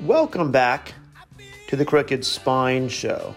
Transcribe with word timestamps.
Welcome 0.00 0.50
back 0.50 0.94
to 1.68 1.76
the 1.76 1.84
Crooked 1.84 2.24
Spine 2.24 2.88
Show. 2.88 3.34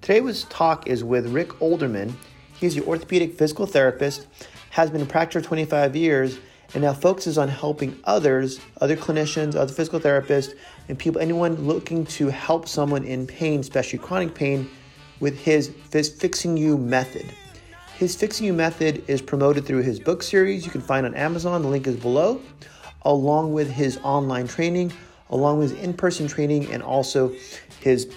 Today's 0.00 0.44
talk 0.44 0.86
is 0.86 1.04
with 1.04 1.28
Rick 1.28 1.50
Olderman. 1.60 2.12
He's 2.54 2.74
the 2.74 2.84
orthopedic 2.84 3.36
physical 3.38 3.66
therapist, 3.66 4.26
has 4.70 4.90
been 4.90 5.02
a 5.02 5.06
practitioner 5.06 5.44
25 5.44 5.94
years, 5.94 6.38
and 6.74 6.82
now 6.82 6.92
focuses 6.92 7.38
on 7.38 7.48
helping 7.48 7.98
others, 8.04 8.58
other 8.80 8.96
clinicians, 8.96 9.54
other 9.54 9.72
physical 9.72 10.00
therapists, 10.00 10.54
and 10.88 10.98
people, 10.98 11.20
anyone 11.20 11.54
looking 11.54 12.06
to 12.06 12.28
help 12.28 12.66
someone 12.66 13.04
in 13.04 13.26
pain, 13.26 13.60
especially 13.60 13.98
chronic 13.98 14.34
pain, 14.34 14.68
with 15.20 15.38
his 15.38 15.68
Fixing 15.90 16.56
You 16.56 16.78
method. 16.78 17.26
His 17.96 18.16
Fixing 18.16 18.46
You 18.46 18.54
method 18.54 19.04
is 19.08 19.20
promoted 19.20 19.66
through 19.66 19.82
his 19.82 20.00
book 20.00 20.22
series 20.22 20.64
you 20.64 20.72
can 20.72 20.80
find 20.80 21.04
on 21.04 21.14
Amazon. 21.14 21.60
The 21.60 21.68
link 21.68 21.86
is 21.86 21.96
below, 21.96 22.40
along 23.02 23.52
with 23.52 23.70
his 23.70 23.98
online 23.98 24.46
training, 24.46 24.92
along 25.30 25.58
with 25.58 25.70
his 25.70 25.80
in-person 25.80 26.28
training, 26.28 26.72
and 26.72 26.82
also 26.82 27.32
his 27.80 28.12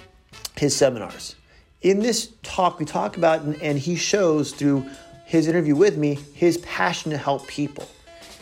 his 0.57 0.75
seminars. 0.75 1.35
In 1.81 1.99
this 1.99 2.31
talk, 2.43 2.79
we 2.79 2.85
talk 2.85 3.17
about 3.17 3.41
and 3.41 3.77
he 3.77 3.95
shows 3.95 4.51
through 4.51 4.85
his 5.25 5.47
interview 5.47 5.75
with 5.75 5.97
me 5.97 6.19
his 6.33 6.57
passion 6.59 7.11
to 7.11 7.17
help 7.17 7.47
people. 7.47 7.87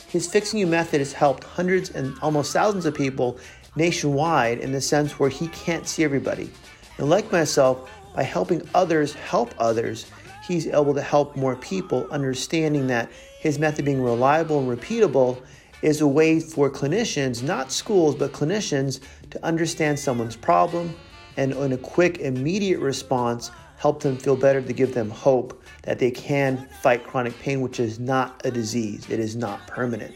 His 0.07 0.27
Fixing 0.29 0.59
You 0.59 0.67
method 0.67 0.99
has 0.99 1.13
helped 1.13 1.43
hundreds 1.45 1.89
and 1.89 2.13
almost 2.21 2.51
thousands 2.51 2.85
of 2.85 2.93
people 2.93 3.39
nationwide 3.75 4.59
in 4.59 4.73
the 4.73 4.81
sense 4.81 5.17
where 5.17 5.29
he 5.29 5.47
can't 5.47 5.87
see 5.87 6.03
everybody. 6.03 6.51
And 6.97 7.09
like 7.09 7.31
myself, 7.31 7.89
by 8.13 8.23
helping 8.23 8.67
others 8.75 9.13
help 9.13 9.53
others, 9.57 10.05
he's 10.45 10.67
able 10.67 10.93
to 10.93 11.01
help 11.01 11.37
more 11.37 11.55
people, 11.55 12.07
understanding 12.11 12.87
that 12.87 13.09
his 13.39 13.57
method 13.57 13.85
being 13.85 14.03
reliable 14.03 14.59
and 14.59 14.67
repeatable 14.67 15.41
is 15.81 16.01
a 16.01 16.07
way 16.07 16.39
for 16.39 16.69
clinicians, 16.69 17.41
not 17.43 17.71
schools, 17.71 18.15
but 18.15 18.31
clinicians, 18.31 18.99
to 19.29 19.43
understand 19.45 19.99
someone's 19.99 20.35
problem 20.35 20.95
and 21.37 21.53
in 21.53 21.71
a 21.71 21.77
quick, 21.77 22.19
immediate 22.19 22.79
response, 22.79 23.51
help 23.77 24.01
them 24.01 24.17
feel 24.17 24.35
better 24.35 24.61
to 24.61 24.73
give 24.73 24.93
them 24.93 25.09
hope 25.09 25.63
that 25.83 25.97
they 25.97 26.11
can 26.11 26.67
fight 26.81 27.03
chronic 27.03 27.37
pain, 27.39 27.61
which 27.61 27.79
is 27.79 27.99
not 27.99 28.41
a 28.45 28.51
disease, 28.51 29.09
it 29.09 29.19
is 29.19 29.35
not 29.35 29.65
permanent, 29.67 30.13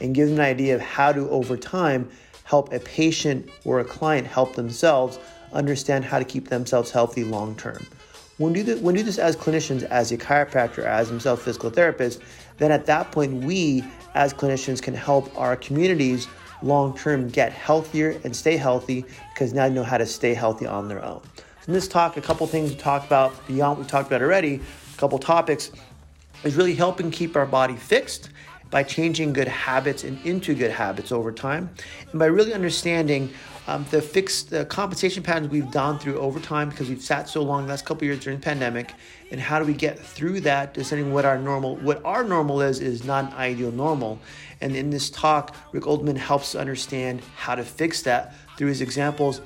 and 0.00 0.14
give 0.14 0.28
them 0.28 0.38
an 0.38 0.44
idea 0.44 0.74
of 0.74 0.80
how 0.80 1.12
to, 1.12 1.28
over 1.30 1.56
time, 1.56 2.10
help 2.44 2.72
a 2.72 2.80
patient 2.80 3.48
or 3.64 3.80
a 3.80 3.84
client 3.84 4.26
help 4.26 4.54
themselves 4.54 5.18
understand 5.52 6.04
how 6.04 6.18
to 6.18 6.24
keep 6.24 6.48
themselves 6.48 6.90
healthy 6.90 7.24
long 7.24 7.56
term. 7.56 7.86
When 8.38 8.52
do 8.52 8.62
this, 8.62 8.80
when 8.80 8.94
do 8.94 9.02
this 9.02 9.18
as 9.18 9.34
clinicians, 9.34 9.82
as 9.84 10.12
a 10.12 10.18
chiropractor, 10.18 10.84
as 10.84 11.08
himself 11.08 11.42
physical 11.42 11.70
therapist, 11.70 12.20
then 12.58 12.70
at 12.70 12.86
that 12.86 13.12
point 13.12 13.44
we 13.44 13.84
as 14.14 14.32
clinicians 14.32 14.80
can 14.80 14.94
help 14.94 15.36
our 15.38 15.56
communities 15.56 16.26
long 16.62 16.96
term 16.96 17.28
get 17.28 17.52
healthier 17.52 18.18
and 18.24 18.34
stay 18.34 18.56
healthy 18.56 19.04
because 19.32 19.52
now 19.52 19.68
they 19.68 19.74
know 19.74 19.82
how 19.82 19.98
to 19.98 20.06
stay 20.06 20.34
healthy 20.34 20.66
on 20.66 20.88
their 20.88 21.04
own. 21.04 21.20
So 21.36 21.68
in 21.68 21.74
this 21.74 21.88
talk, 21.88 22.16
a 22.16 22.22
couple 22.22 22.46
things 22.46 22.70
we 22.70 22.76
talked 22.76 23.06
about 23.06 23.46
beyond 23.46 23.78
what 23.78 23.86
we 23.86 23.90
talked 23.90 24.08
about 24.08 24.22
already, 24.22 24.60
a 24.94 24.96
couple 24.96 25.18
topics 25.18 25.70
is 26.44 26.56
really 26.56 26.74
helping 26.74 27.10
keep 27.10 27.36
our 27.36 27.46
body 27.46 27.76
fixed 27.76 28.30
by 28.70 28.82
changing 28.82 29.32
good 29.32 29.48
habits 29.48 30.04
and 30.04 30.18
into 30.26 30.54
good 30.54 30.70
habits 30.70 31.12
over 31.12 31.30
time, 31.30 31.70
and 32.10 32.18
by 32.18 32.26
really 32.26 32.52
understanding 32.52 33.32
um, 33.66 33.84
the 33.90 34.00
fixed 34.00 34.50
the 34.50 34.64
compensation 34.64 35.22
patterns 35.22 35.50
we've 35.50 35.70
gone 35.70 35.98
through 35.98 36.18
over 36.18 36.38
time 36.38 36.68
because 36.68 36.88
we've 36.88 37.02
sat 37.02 37.28
so 37.28 37.42
long 37.42 37.64
the 37.64 37.70
last 37.70 37.84
couple 37.84 38.04
years 38.06 38.20
during 38.20 38.38
the 38.38 38.44
pandemic, 38.44 38.92
and 39.30 39.40
how 39.40 39.58
do 39.58 39.64
we 39.64 39.74
get 39.74 39.98
through 39.98 40.40
that? 40.40 40.74
Deciding 40.74 41.12
what 41.12 41.24
our 41.24 41.38
normal 41.38 41.76
what 41.76 42.04
our 42.04 42.24
normal 42.24 42.60
is 42.60 42.80
is 42.80 43.04
not 43.04 43.32
an 43.32 43.32
ideal 43.38 43.72
normal, 43.72 44.18
and 44.60 44.76
in 44.76 44.90
this 44.90 45.10
talk, 45.10 45.56
Rick 45.72 45.84
Olderman 45.84 46.16
helps 46.16 46.54
understand 46.54 47.22
how 47.36 47.54
to 47.54 47.64
fix 47.64 48.02
that 48.02 48.34
through 48.56 48.68
his 48.68 48.80
examples 48.80 49.40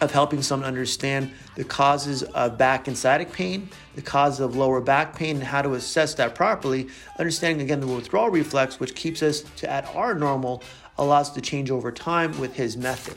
of 0.00 0.12
helping 0.12 0.42
someone 0.42 0.66
understand 0.66 1.30
the 1.56 1.64
causes 1.64 2.22
of 2.22 2.56
back 2.58 2.86
and 2.86 2.96
sciatic 2.96 3.32
pain, 3.32 3.68
the 3.94 4.02
causes 4.02 4.40
of 4.40 4.56
lower 4.56 4.80
back 4.80 5.16
pain, 5.16 5.36
and 5.36 5.44
how 5.44 5.62
to 5.62 5.74
assess 5.74 6.14
that 6.14 6.34
properly. 6.34 6.88
Understanding 7.18 7.62
again 7.62 7.80
the 7.80 7.86
withdrawal 7.86 8.30
reflex, 8.30 8.78
which 8.78 8.94
keeps 8.94 9.22
us 9.22 9.40
to 9.56 9.70
at 9.70 9.86
our 9.96 10.14
normal, 10.14 10.62
allows 10.98 11.30
to 11.30 11.40
change 11.40 11.70
over 11.70 11.90
time 11.90 12.38
with 12.38 12.54
his 12.54 12.76
method. 12.76 13.16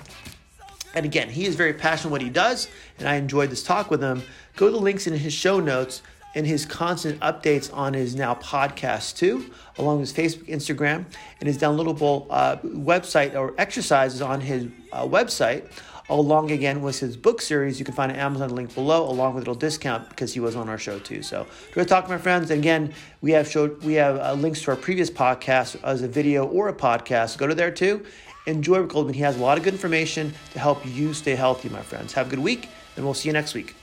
And 0.93 1.05
again, 1.05 1.29
he 1.29 1.45
is 1.45 1.55
very 1.55 1.73
passionate 1.73 2.11
what 2.11 2.21
he 2.21 2.29
does, 2.29 2.67
and 2.99 3.07
I 3.07 3.15
enjoyed 3.15 3.49
this 3.49 3.63
talk 3.63 3.89
with 3.89 4.01
him. 4.01 4.23
Go 4.55 4.67
to 4.67 4.71
the 4.71 4.79
links 4.79 5.07
in 5.07 5.13
his 5.13 5.33
show 5.33 5.59
notes 5.59 6.01
and 6.35 6.47
his 6.47 6.65
constant 6.65 7.19
updates 7.19 7.73
on 7.73 7.93
his 7.93 8.15
now 8.15 8.35
podcast 8.35 9.17
too, 9.17 9.51
along 9.77 9.99
with 9.99 10.15
his 10.15 10.35
Facebook, 10.35 10.47
Instagram, 10.47 11.05
and 11.39 11.47
his 11.47 11.57
downloadable 11.57 12.27
uh, 12.29 12.57
website 12.57 13.35
or 13.35 13.53
exercises 13.57 14.21
on 14.21 14.41
his 14.41 14.67
uh, 14.91 15.05
website. 15.05 15.69
Along 16.09 16.51
again 16.51 16.81
with 16.81 16.99
his 16.99 17.15
book 17.15 17.41
series, 17.41 17.79
you 17.79 17.85
can 17.85 17.93
find 17.93 18.11
an 18.11 18.17
Amazon 18.17 18.53
link 18.53 18.75
below, 18.75 19.09
along 19.09 19.33
with 19.33 19.43
a 19.43 19.45
little 19.45 19.55
discount 19.55 20.09
because 20.09 20.33
he 20.33 20.41
was 20.41 20.57
on 20.57 20.67
our 20.67 20.77
show 20.77 20.99
too. 20.99 21.21
So, 21.21 21.47
great 21.71 21.87
talk, 21.87 22.09
my 22.09 22.17
friends. 22.17 22.51
And 22.51 22.59
again, 22.59 22.93
we 23.21 23.31
have 23.31 23.49
showed 23.49 23.81
we 23.83 23.93
have 23.93 24.17
uh, 24.17 24.33
links 24.33 24.61
to 24.63 24.71
our 24.71 24.77
previous 24.77 25.09
podcast 25.09 25.81
as 25.83 26.01
a 26.01 26.09
video 26.09 26.45
or 26.45 26.67
a 26.67 26.73
podcast. 26.73 27.37
Go 27.37 27.47
to 27.47 27.55
there 27.55 27.71
too. 27.71 28.05
Enjoy 28.47 28.79
Rick 28.79 28.89
Olderman. 28.91 29.13
He 29.13 29.21
has 29.21 29.37
a 29.37 29.41
lot 29.41 29.57
of 29.57 29.63
good 29.63 29.73
information 29.73 30.33
to 30.53 30.59
help 30.59 30.83
you 30.85 31.13
stay 31.13 31.35
healthy, 31.35 31.69
my 31.69 31.81
friends. 31.81 32.11
Have 32.13 32.27
a 32.27 32.29
good 32.31 32.39
week, 32.39 32.69
and 32.95 33.05
we'll 33.05 33.13
see 33.13 33.29
you 33.29 33.33
next 33.33 33.53
week. 33.53 33.75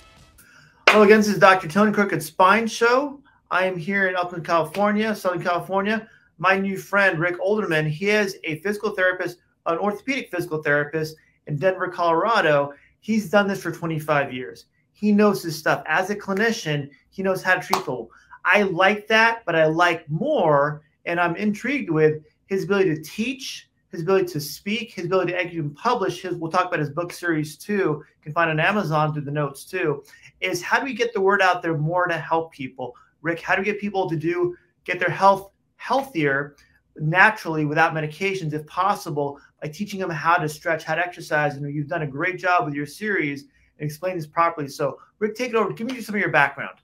Hello 0.89 1.05
again, 1.05 1.19
this 1.19 1.29
is 1.29 1.39
Dr. 1.39 1.69
Tony 1.69 1.93
Crooked 1.93 2.23
Spine 2.23 2.67
Show. 2.67 3.21
I 3.51 3.67
am 3.67 3.77
here 3.77 4.09
in 4.09 4.17
Oakland, 4.17 4.45
California, 4.45 5.15
Southern 5.15 5.43
California. 5.43 6.09
My 6.39 6.59
new 6.59 6.77
friend, 6.77 7.21
Rick 7.21 7.39
Olderman, 7.41 7.89
he 7.89 8.11
is 8.11 8.37
a 8.45 8.59
physical 8.61 8.91
therapist, 8.91 9.39
an 9.67 9.79
orthopedic 9.79 10.31
physical 10.31 10.63
therapist 10.63 11.17
in 11.47 11.57
Denver, 11.57 11.89
Colorado. 11.89 12.73
He's 13.01 13.31
done 13.31 13.47
this 13.47 13.63
for 13.63 13.71
25 13.71 14.33
years. 14.33 14.67
He 14.93 15.13
knows 15.13 15.43
his 15.43 15.57
stuff. 15.57 15.85
As 15.87 16.11
a 16.11 16.17
clinician, 16.17 16.91
he 17.11 17.23
knows 17.23 17.43
how 17.43 17.55
to 17.55 17.61
treat 17.61 17.79
people. 17.79 18.11
I 18.45 18.63
like 18.63 19.07
that, 19.07 19.45
but 19.47 19.55
I 19.55 19.67
like 19.67 20.09
more, 20.11 20.83
and 21.07 21.21
I'm 21.21 21.37
intrigued 21.37 21.91
with 21.91 22.25
his 22.47 22.65
ability 22.65 22.97
to 22.97 23.03
teach, 23.03 23.68
his 23.91 24.03
ability 24.03 24.27
to 24.27 24.41
speak, 24.41 24.93
his 24.93 25.07
ability 25.07 25.33
to 25.33 25.41
actually 25.41 25.69
publish. 25.71 26.23
His, 26.23 26.35
we'll 26.35 26.51
talk 26.51 26.67
about 26.67 26.81
his 26.81 26.91
book 26.91 27.13
series 27.13 27.57
too. 27.57 27.73
You 27.73 28.05
can 28.23 28.33
find 28.33 28.51
on 28.51 28.61
Amazon 28.61 29.13
through 29.13 29.23
the 29.23 29.31
notes 29.31 29.65
too 29.65 30.05
is 30.41 30.63
how 30.63 30.79
do 30.79 30.85
we 30.85 30.95
get 30.95 31.13
the 31.13 31.21
word 31.21 31.43
out 31.43 31.63
there 31.63 31.77
more 31.77 32.07
to 32.07 32.17
help 32.17 32.53
people? 32.53 32.95
Rick, 33.23 33.41
how 33.41 33.55
do 33.55 33.63
we 33.63 33.65
get 33.65 33.81
people 33.81 34.09
to 34.09 34.17
do 34.17 34.57
get 34.85 34.99
their 34.99 35.11
health 35.11 35.51
healthier 35.77 36.57
naturally 36.97 37.65
without 37.65 37.95
medications 37.95 38.53
if 38.53 38.67
possible 38.67 39.39
by 39.63 39.69
teaching 39.69 40.01
them 40.01 40.11
how 40.11 40.37
to 40.37 40.49
stretch, 40.49 40.85
how 40.85 40.95
to 40.95 41.05
exercise? 41.05 41.57
And 41.57 41.75
you've 41.75 41.89
done 41.89 42.03
a 42.03 42.07
great 42.07 42.39
job 42.39 42.65
with 42.65 42.75
your 42.75 42.87
series 42.87 43.43
and 43.79 43.87
explain 43.87 44.17
this 44.17 44.27
properly. 44.27 44.69
So, 44.69 44.99
Rick, 45.19 45.35
take 45.35 45.51
it 45.51 45.57
over. 45.57 45.73
Give 45.73 45.87
me 45.87 46.01
some 46.01 46.15
of 46.15 46.21
your 46.21 46.31
background. 46.31 46.79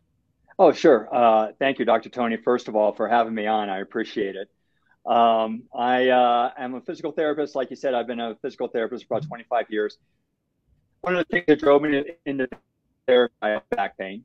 Oh, 0.59 0.73
sure. 0.73 1.09
Uh, 1.13 1.53
thank 1.59 1.79
you, 1.79 1.85
Dr. 1.85 2.09
Tony, 2.09 2.37
first 2.37 2.69
of 2.69 2.77
all, 2.77 2.93
for 2.93 3.09
having 3.09 3.35
me 3.35 3.47
on. 3.47 3.69
I 3.69 3.81
appreciate 3.81 4.37
it. 4.37 4.49
Um, 5.07 5.65
I 5.75 6.09
uh, 6.09 6.51
am 6.57 6.75
a 6.75 6.81
physical 6.81 7.13
therapist. 7.13 7.55
Like 7.55 7.71
you 7.71 7.77
said, 7.77 7.95
I've 7.95 8.07
been 8.07 8.21
a 8.21 8.37
physical 8.41 8.69
therapist 8.69 9.07
for 9.07 9.17
about 9.17 9.29
25 9.29 9.67
years. 9.69 9.99
One 11.03 11.17
of 11.17 11.27
the 11.27 11.31
things 11.31 11.45
that 11.49 11.61
drove 11.61 11.83
me 11.83 12.05
into 12.25 12.49
I 13.09 13.49
have 13.49 13.69
back 13.71 13.99
pain. 13.99 14.25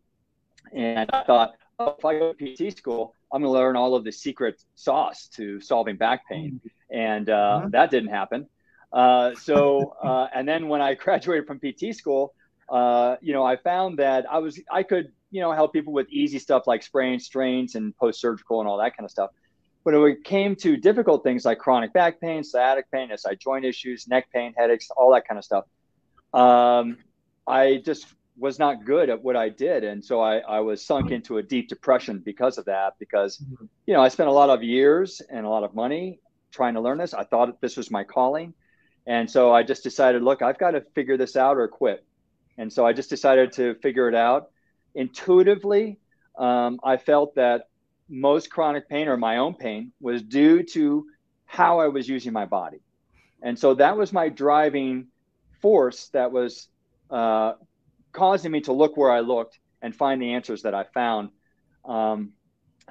And 0.73 1.09
I 1.12 1.23
thought, 1.23 1.53
oh, 1.79 1.95
if 1.97 2.06
I 2.06 2.18
go 2.18 2.34
to 2.34 2.56
PT 2.56 2.78
school, 2.78 3.13
I'm 3.34 3.41
going 3.41 3.53
to 3.53 3.59
learn 3.59 3.75
all 3.75 3.95
of 3.95 4.03
the 4.03 4.12
secret 4.12 4.62
sauce 4.75 5.28
to 5.35 5.59
solving 5.59 5.97
back 5.97 6.28
pain. 6.29 6.62
And 6.89 7.29
uh, 7.29 7.62
mm-hmm. 7.62 7.69
that 7.72 7.91
didn't 7.91 8.09
happen. 8.09 8.47
Uh, 8.91 9.35
so, 9.35 9.95
uh, 10.03 10.28
and 10.34 10.47
then 10.47 10.68
when 10.68 10.81
I 10.81 10.94
graduated 10.95 11.47
from 11.47 11.59
PT 11.59 11.95
school, 11.95 12.34
uh, 12.69 13.16
you 13.22 13.34
know, 13.34 13.44
I 13.44 13.57
found 13.57 14.00
that 14.00 14.31
I 14.31 14.38
was, 14.38 14.59
I 14.72 14.84
could, 14.84 15.12
you 15.31 15.41
know, 15.41 15.51
help 15.51 15.73
people 15.73 15.91
with 15.91 16.07
easy 16.09 16.39
stuff 16.39 16.68
like 16.68 16.84
sprains, 16.84 17.25
strains, 17.25 17.75
and 17.75 17.95
post 17.97 18.22
surgical 18.22 18.62
and 18.62 18.69
all 18.69 18.78
that 18.78 18.95
kind 18.95 19.06
of 19.06 19.12
stuff. 19.12 19.31
But 19.83 19.99
when 19.99 20.11
it 20.11 20.23
came 20.23 20.55
to 20.57 20.77
difficult 20.77 21.23
things 21.23 21.45
like 21.45 21.57
chronic 21.57 21.93
back 21.93 22.19
pain, 22.19 22.43
sciatic 22.43 22.91
pain, 22.91 23.09
SI 23.15 23.35
joint 23.37 23.65
issues, 23.65 24.07
neck 24.07 24.27
pain, 24.33 24.53
headaches, 24.57 24.89
all 24.95 25.11
that 25.13 25.27
kind 25.27 25.37
of 25.37 25.45
stuff, 25.45 25.65
um, 26.33 26.97
I 27.47 27.81
just 27.83 28.05
was 28.37 28.59
not 28.59 28.85
good 28.85 29.09
at 29.09 29.21
what 29.21 29.35
I 29.35 29.49
did. 29.49 29.83
And 29.83 30.03
so 30.03 30.21
I, 30.21 30.37
I 30.37 30.59
was 30.61 30.85
sunk 30.85 31.11
into 31.11 31.37
a 31.37 31.43
deep 31.43 31.67
depression 31.67 32.19
because 32.19 32.57
of 32.57 32.65
that, 32.65 32.93
because, 32.99 33.37
mm-hmm. 33.37 33.65
you 33.85 33.93
know, 33.93 34.01
I 34.01 34.07
spent 34.07 34.29
a 34.29 34.33
lot 34.33 34.49
of 34.49 34.63
years 34.63 35.21
and 35.29 35.45
a 35.45 35.49
lot 35.49 35.63
of 35.63 35.73
money 35.73 36.19
trying 36.51 36.73
to 36.75 36.81
learn 36.81 36.97
this. 36.97 37.13
I 37.13 37.23
thought 37.23 37.59
this 37.61 37.75
was 37.75 37.91
my 37.91 38.03
calling. 38.03 38.53
And 39.05 39.29
so 39.29 39.53
I 39.53 39.63
just 39.63 39.83
decided, 39.83 40.21
look, 40.23 40.41
I've 40.41 40.57
got 40.57 40.71
to 40.71 40.81
figure 40.93 41.17
this 41.17 41.35
out 41.35 41.57
or 41.57 41.67
quit. 41.67 42.05
And 42.57 42.71
so 42.71 42.85
I 42.85 42.93
just 42.93 43.09
decided 43.09 43.51
to 43.53 43.75
figure 43.75 44.07
it 44.07 44.15
out. 44.15 44.51
Intuitively, 44.95 45.97
um, 46.37 46.79
I 46.83 46.97
felt 46.97 47.35
that 47.35 47.69
most 48.09 48.50
chronic 48.50 48.89
pain 48.89 49.07
or 49.07 49.17
my 49.17 49.38
own 49.38 49.53
pain 49.53 49.91
was 50.01 50.21
due 50.21 50.63
to 50.63 51.06
how 51.45 51.79
I 51.79 51.88
was 51.88 52.07
using 52.07 52.33
my 52.33 52.45
body. 52.45 52.81
And 53.41 53.57
so 53.57 53.75
that 53.75 53.97
was 53.97 54.11
my 54.11 54.29
driving 54.29 55.07
force 55.61 56.09
that 56.09 56.31
was 56.31 56.67
uh, 57.09 57.53
causing 58.11 58.51
me 58.51 58.61
to 58.61 58.73
look 58.73 58.97
where 58.97 59.11
I 59.11 59.21
looked 59.21 59.59
and 59.81 59.95
find 59.95 60.21
the 60.21 60.33
answers 60.33 60.63
that 60.63 60.73
I 60.73 60.83
found. 60.83 61.29
Um, 61.85 62.33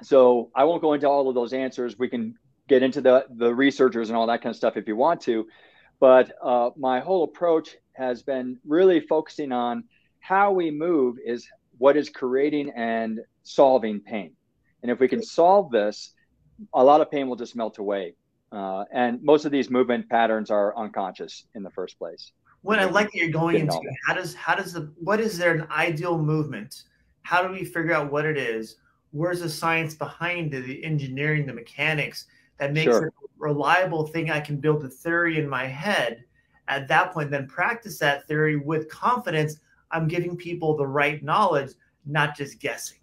so 0.01 0.49
I 0.55 0.63
won't 0.63 0.81
go 0.81 0.93
into 0.93 1.07
all 1.07 1.29
of 1.29 1.35
those 1.35 1.53
answers. 1.53 1.97
We 1.97 2.09
can 2.09 2.35
get 2.67 2.83
into 2.83 3.01
the 3.01 3.25
the 3.29 3.53
researchers 3.53 4.09
and 4.09 4.17
all 4.17 4.27
that 4.27 4.41
kind 4.41 4.51
of 4.51 4.57
stuff 4.57 4.77
if 4.77 4.87
you 4.87 4.95
want 4.95 5.21
to, 5.21 5.47
but 5.99 6.31
uh, 6.41 6.69
my 6.77 6.99
whole 6.99 7.23
approach 7.23 7.75
has 7.93 8.23
been 8.23 8.57
really 8.65 9.01
focusing 9.01 9.51
on 9.51 9.83
how 10.19 10.51
we 10.51 10.71
move 10.71 11.17
is 11.25 11.47
what 11.77 11.97
is 11.97 12.09
creating 12.09 12.71
and 12.75 13.19
solving 13.43 13.99
pain, 13.99 14.33
and 14.81 14.91
if 14.91 14.99
we 14.99 15.07
can 15.07 15.21
solve 15.21 15.71
this, 15.71 16.13
a 16.73 16.83
lot 16.83 17.01
of 17.01 17.09
pain 17.11 17.27
will 17.27 17.35
just 17.35 17.55
melt 17.55 17.77
away. 17.77 18.15
Uh, 18.51 18.83
and 18.91 19.21
most 19.21 19.45
of 19.45 19.51
these 19.51 19.69
movement 19.69 20.09
patterns 20.09 20.49
are 20.49 20.75
unconscious 20.75 21.45
in 21.55 21.63
the 21.63 21.69
first 21.69 21.97
place. 21.97 22.31
What 22.61 22.79
I 22.79 22.85
like 22.85 23.11
that 23.11 23.17
you're 23.17 23.29
going 23.29 23.57
into 23.57 23.79
how 24.05 24.13
does 24.13 24.35
how 24.35 24.55
does 24.55 24.73
the 24.73 24.91
what 24.97 25.19
is 25.19 25.37
there 25.37 25.53
an 25.53 25.67
ideal 25.71 26.17
movement? 26.17 26.83
How 27.21 27.41
do 27.45 27.53
we 27.53 27.63
figure 27.63 27.93
out 27.93 28.11
what 28.11 28.25
it 28.25 28.37
is? 28.37 28.77
Where's 29.11 29.39
the 29.39 29.49
science 29.49 29.95
behind 29.95 30.53
it, 30.53 30.65
the 30.65 30.83
engineering, 30.83 31.45
the 31.45 31.53
mechanics 31.53 32.25
that 32.57 32.73
makes 32.73 32.91
sure. 32.91 33.07
it 33.07 33.13
a 33.23 33.27
reliable 33.37 34.05
thing 34.05 34.29
I 34.29 34.41
can 34.41 34.57
build 34.57 34.83
a 34.83 34.89
theory 34.89 35.39
in 35.39 35.47
my 35.47 35.65
head 35.65 36.25
at 36.69 36.87
that 36.87 37.11
point, 37.13 37.31
then 37.31 37.47
practice 37.47 37.97
that 37.99 38.27
theory 38.27 38.55
with 38.55 38.89
confidence. 38.89 39.57
I'm 39.91 40.07
giving 40.07 40.37
people 40.37 40.77
the 40.77 40.85
right 40.85 41.21
knowledge, 41.23 41.71
not 42.05 42.37
just 42.37 42.59
guessing. 42.59 42.98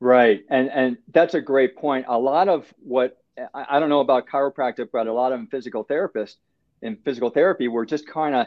Right. 0.00 0.44
And 0.50 0.70
and 0.70 0.98
that's 1.12 1.34
a 1.34 1.40
great 1.40 1.76
point. 1.76 2.06
A 2.08 2.18
lot 2.18 2.48
of 2.48 2.72
what 2.78 3.18
I, 3.54 3.66
I 3.70 3.80
don't 3.80 3.88
know 3.88 4.00
about 4.00 4.26
chiropractic, 4.28 4.88
but 4.92 5.06
a 5.06 5.12
lot 5.12 5.32
of 5.32 5.48
physical 5.50 5.84
therapists 5.84 6.36
in 6.82 6.96
physical 6.96 7.30
therapy, 7.30 7.68
we're 7.68 7.86
just 7.86 8.06
kind 8.06 8.34
of, 8.34 8.46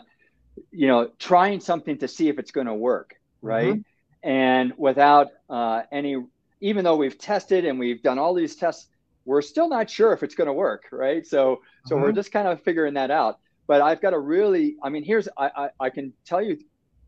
you 0.72 0.88
know, 0.88 1.10
trying 1.18 1.60
something 1.60 1.98
to 2.00 2.07
see 2.07 2.30
if 2.30 2.40
it's 2.40 2.51
going 2.51 2.68
to 2.68 2.74
work. 2.74 3.16
Right. 3.42 3.74
Mm-hmm. 3.74 4.30
And 4.30 4.74
without 4.78 5.30
uh, 5.50 5.84
any, 5.92 6.18
even 6.62 6.84
though 6.84 6.98
we've 6.98 7.18
tested 7.18 7.66
and 7.66 7.80
we've 7.80 8.04
done 8.04 8.19
all 8.19 8.34
these 8.34 8.56
tests, 8.56 8.88
we're 9.25 9.42
still 9.42 9.69
not 9.69 9.90
sure 9.90 10.13
if 10.13 10.24
it's 10.24 10.36
going 10.36 10.48
to 10.48 10.54
work. 10.54 10.86
Right. 10.92 11.25
So, 11.25 11.62
so 11.86 11.96
mm-hmm. 11.96 12.04
we're 12.04 12.12
just 12.12 12.31
kind 12.31 12.48
of 12.48 12.62
figuring 12.62 12.96
that 12.96 13.12
out. 13.12 13.40
But 13.68 13.81
I've 13.81 14.01
got 14.01 14.13
a 14.13 14.19
really, 14.19 14.78
I 14.84 14.90
mean, 14.90 15.04
here's, 15.04 15.28
I, 15.38 15.51
I, 15.56 15.69
I 15.80 15.90
can 15.90 16.12
tell 16.25 16.42
you 16.42 16.57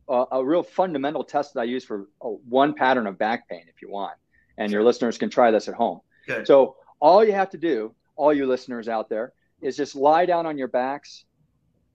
a, 0.08 0.26
a, 0.34 0.46
real 0.46 0.62
fundamental 0.62 1.24
test 1.24 1.56
that 1.56 1.62
I 1.62 1.64
use 1.64 1.84
for 1.84 2.08
a, 2.22 2.30
one 2.30 2.76
pattern 2.76 3.08
of 3.08 3.18
back 3.18 3.50
pain, 3.50 3.64
if 3.68 3.82
you 3.82 3.90
want. 3.90 4.14
And 4.62 4.72
your 4.72 4.84
listeners 4.84 5.18
can 5.18 5.30
try 5.30 5.52
this 5.52 5.68
at 5.68 5.74
home. 5.74 6.02
Good. 6.28 6.48
So 6.48 6.76
all 7.00 7.24
you 7.24 7.34
have 7.34 7.50
to 7.52 7.58
do, 7.58 7.96
all 8.16 8.34
you 8.34 8.46
listeners 8.46 8.88
out 8.88 9.10
there, 9.10 9.34
is 9.62 9.76
just 9.76 9.96
lie 9.96 10.26
down 10.26 10.46
on 10.46 10.58
your 10.58 10.68
backs 10.68 11.26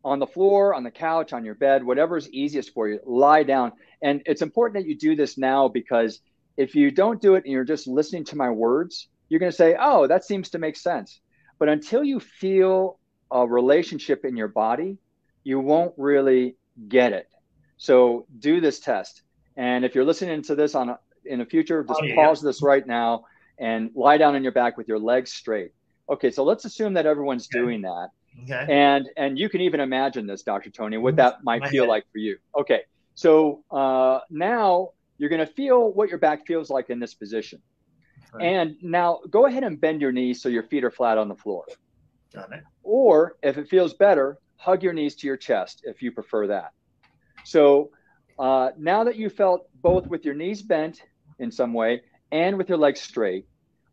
on 0.06 0.20
the 0.20 0.26
floor, 0.26 0.72
on 0.72 0.84
the 0.84 0.90
couch, 0.90 1.32
on 1.32 1.44
your 1.44 1.56
bed, 1.56 1.84
whatever 1.84 2.16
is 2.16 2.30
easiest 2.30 2.72
for 2.72 2.88
you, 2.88 3.00
lie 3.04 3.42
down. 3.42 3.72
And 4.00 4.22
it's 4.24 4.40
important 4.40 4.80
that 4.80 4.88
you 4.88 4.96
do 4.96 5.16
this 5.16 5.36
now 5.36 5.66
because 5.66 6.20
if 6.56 6.76
you 6.76 6.92
don't 6.92 7.20
do 7.20 7.34
it 7.34 7.42
and 7.42 7.52
you're 7.52 7.64
just 7.64 7.88
listening 7.88 8.24
to 8.26 8.36
my 8.36 8.48
words, 8.48 9.08
you're 9.28 9.40
going 9.40 9.50
to 9.50 9.56
say, 9.56 9.76
oh, 9.78 10.06
that 10.06 10.24
seems 10.24 10.50
to 10.50 10.60
make 10.60 10.76
sense. 10.76 11.20
But 11.58 11.68
until 11.68 12.04
you 12.04 12.20
feel 12.20 13.00
a 13.32 13.44
relationship 13.44 14.24
in 14.24 14.36
your 14.36 14.46
body, 14.46 14.98
you 15.42 15.58
won't 15.58 15.92
really 15.96 16.54
get 16.86 17.12
it. 17.12 17.28
So 17.76 18.26
do 18.38 18.60
this 18.60 18.78
test. 18.78 19.22
And 19.56 19.84
if 19.84 19.96
you're 19.96 20.04
listening 20.04 20.42
to 20.42 20.54
this 20.54 20.76
on 20.76 20.90
a, 20.90 20.98
in 21.28 21.38
the 21.38 21.44
future, 21.44 21.84
just 21.84 22.00
oh, 22.02 22.04
yeah. 22.04 22.14
pause 22.14 22.40
this 22.40 22.62
right 22.62 22.86
now 22.86 23.24
and 23.58 23.90
lie 23.94 24.18
down 24.18 24.34
on 24.34 24.42
your 24.42 24.52
back 24.52 24.76
with 24.76 24.88
your 24.88 24.98
legs 24.98 25.32
straight. 25.32 25.72
Okay, 26.08 26.30
so 26.30 26.44
let's 26.44 26.64
assume 26.64 26.94
that 26.94 27.06
everyone's 27.06 27.48
okay. 27.52 27.60
doing 27.60 27.82
that. 27.82 28.10
Okay. 28.44 28.66
And 28.68 29.08
and 29.16 29.38
you 29.38 29.48
can 29.48 29.60
even 29.62 29.80
imagine 29.80 30.26
this, 30.26 30.42
Dr. 30.42 30.70
Tony, 30.70 30.98
what 30.98 31.16
that 31.16 31.42
might 31.42 31.62
My 31.62 31.70
feel 31.70 31.84
head. 31.84 31.90
like 31.90 32.04
for 32.12 32.18
you. 32.18 32.36
Okay, 32.58 32.82
so 33.14 33.64
uh, 33.70 34.20
now 34.30 34.90
you're 35.18 35.30
going 35.30 35.44
to 35.44 35.52
feel 35.52 35.92
what 35.92 36.08
your 36.08 36.18
back 36.18 36.46
feels 36.46 36.70
like 36.70 36.90
in 36.90 37.00
this 37.00 37.14
position. 37.14 37.60
Right. 38.32 38.44
And 38.44 38.76
now 38.82 39.20
go 39.30 39.46
ahead 39.46 39.64
and 39.64 39.80
bend 39.80 40.00
your 40.00 40.12
knees 40.12 40.42
so 40.42 40.48
your 40.48 40.64
feet 40.64 40.84
are 40.84 40.90
flat 40.90 41.16
on 41.16 41.28
the 41.28 41.34
floor. 41.34 41.64
Got 42.34 42.52
it. 42.52 42.62
Or 42.82 43.36
if 43.42 43.56
it 43.56 43.68
feels 43.68 43.94
better, 43.94 44.38
hug 44.56 44.82
your 44.82 44.92
knees 44.92 45.14
to 45.16 45.26
your 45.26 45.36
chest 45.36 45.82
if 45.84 46.02
you 46.02 46.12
prefer 46.12 46.46
that. 46.48 46.72
So 47.44 47.90
uh, 48.38 48.70
now 48.76 49.04
that 49.04 49.16
you 49.16 49.30
felt 49.30 49.68
both 49.80 50.06
with 50.06 50.24
your 50.24 50.34
knees 50.34 50.62
bent 50.62 51.02
in 51.38 51.50
some 51.50 51.72
way 51.72 52.02
and 52.32 52.56
with 52.56 52.68
your 52.68 52.78
legs 52.78 53.00
straight, 53.00 53.46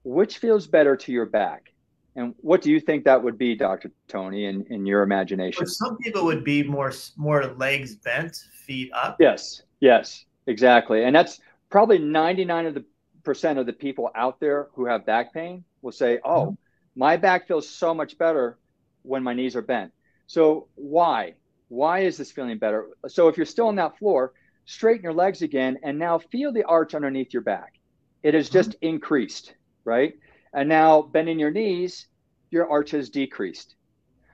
which 0.03 0.37
feels 0.37 0.67
better 0.67 0.95
to 0.97 1.11
your 1.11 1.25
back? 1.25 1.73
And 2.15 2.35
what 2.41 2.61
do 2.61 2.71
you 2.71 2.79
think 2.79 3.05
that 3.05 3.23
would 3.23 3.37
be, 3.37 3.55
Dr. 3.55 3.91
Tony, 4.07 4.45
in, 4.45 4.65
in 4.69 4.85
your 4.85 5.01
imagination? 5.01 5.65
some 5.65 5.97
people 5.97 6.25
would 6.25 6.43
be 6.43 6.61
more 6.63 6.93
more 7.17 7.45
legs 7.57 7.95
bent, 7.95 8.35
feet 8.65 8.91
up. 8.93 9.17
Yes, 9.19 9.63
yes, 9.79 10.25
exactly. 10.45 11.03
And 11.03 11.15
that's 11.15 11.39
probably 11.71 11.97
99 11.97 12.67
of 12.67 12.73
the 12.75 12.85
percent 13.23 13.57
of 13.57 13.65
the 13.65 13.73
people 13.73 14.11
out 14.15 14.39
there 14.39 14.67
who 14.73 14.85
have 14.85 15.05
back 15.05 15.33
pain 15.33 15.63
will 15.81 15.91
say, 15.91 16.19
"Oh, 16.23 16.45
mm-hmm. 16.45 16.53
my 16.95 17.17
back 17.17 17.47
feels 17.47 17.67
so 17.67 17.95
much 17.95 18.17
better 18.17 18.59
when 19.01 19.23
my 19.23 19.33
knees 19.33 19.55
are 19.55 19.63
bent." 19.63 19.91
So 20.27 20.67
why? 20.75 21.33
Why 21.69 22.01
is 22.01 22.17
this 22.17 22.31
feeling 22.31 22.59
better? 22.59 22.89
So 23.07 23.27
if 23.27 23.37
you're 23.37 23.47
still 23.47 23.67
on 23.67 23.75
that 23.77 23.97
floor, 23.97 24.33
straighten 24.65 25.03
your 25.03 25.13
legs 25.13 25.41
again 25.41 25.79
and 25.83 25.97
now 25.97 26.19
feel 26.19 26.51
the 26.51 26.63
arch 26.63 26.95
underneath 26.95 27.33
your 27.33 27.41
back. 27.41 27.73
It 28.21 28.33
has 28.33 28.49
just 28.49 28.71
mm-hmm. 28.71 28.87
increased, 28.87 29.53
right? 29.85 30.13
And 30.53 30.69
now 30.69 31.01
bending 31.01 31.39
your 31.39 31.51
knees, 31.51 32.07
your 32.51 32.69
arch 32.69 32.91
has 32.91 33.09
decreased. 33.09 33.75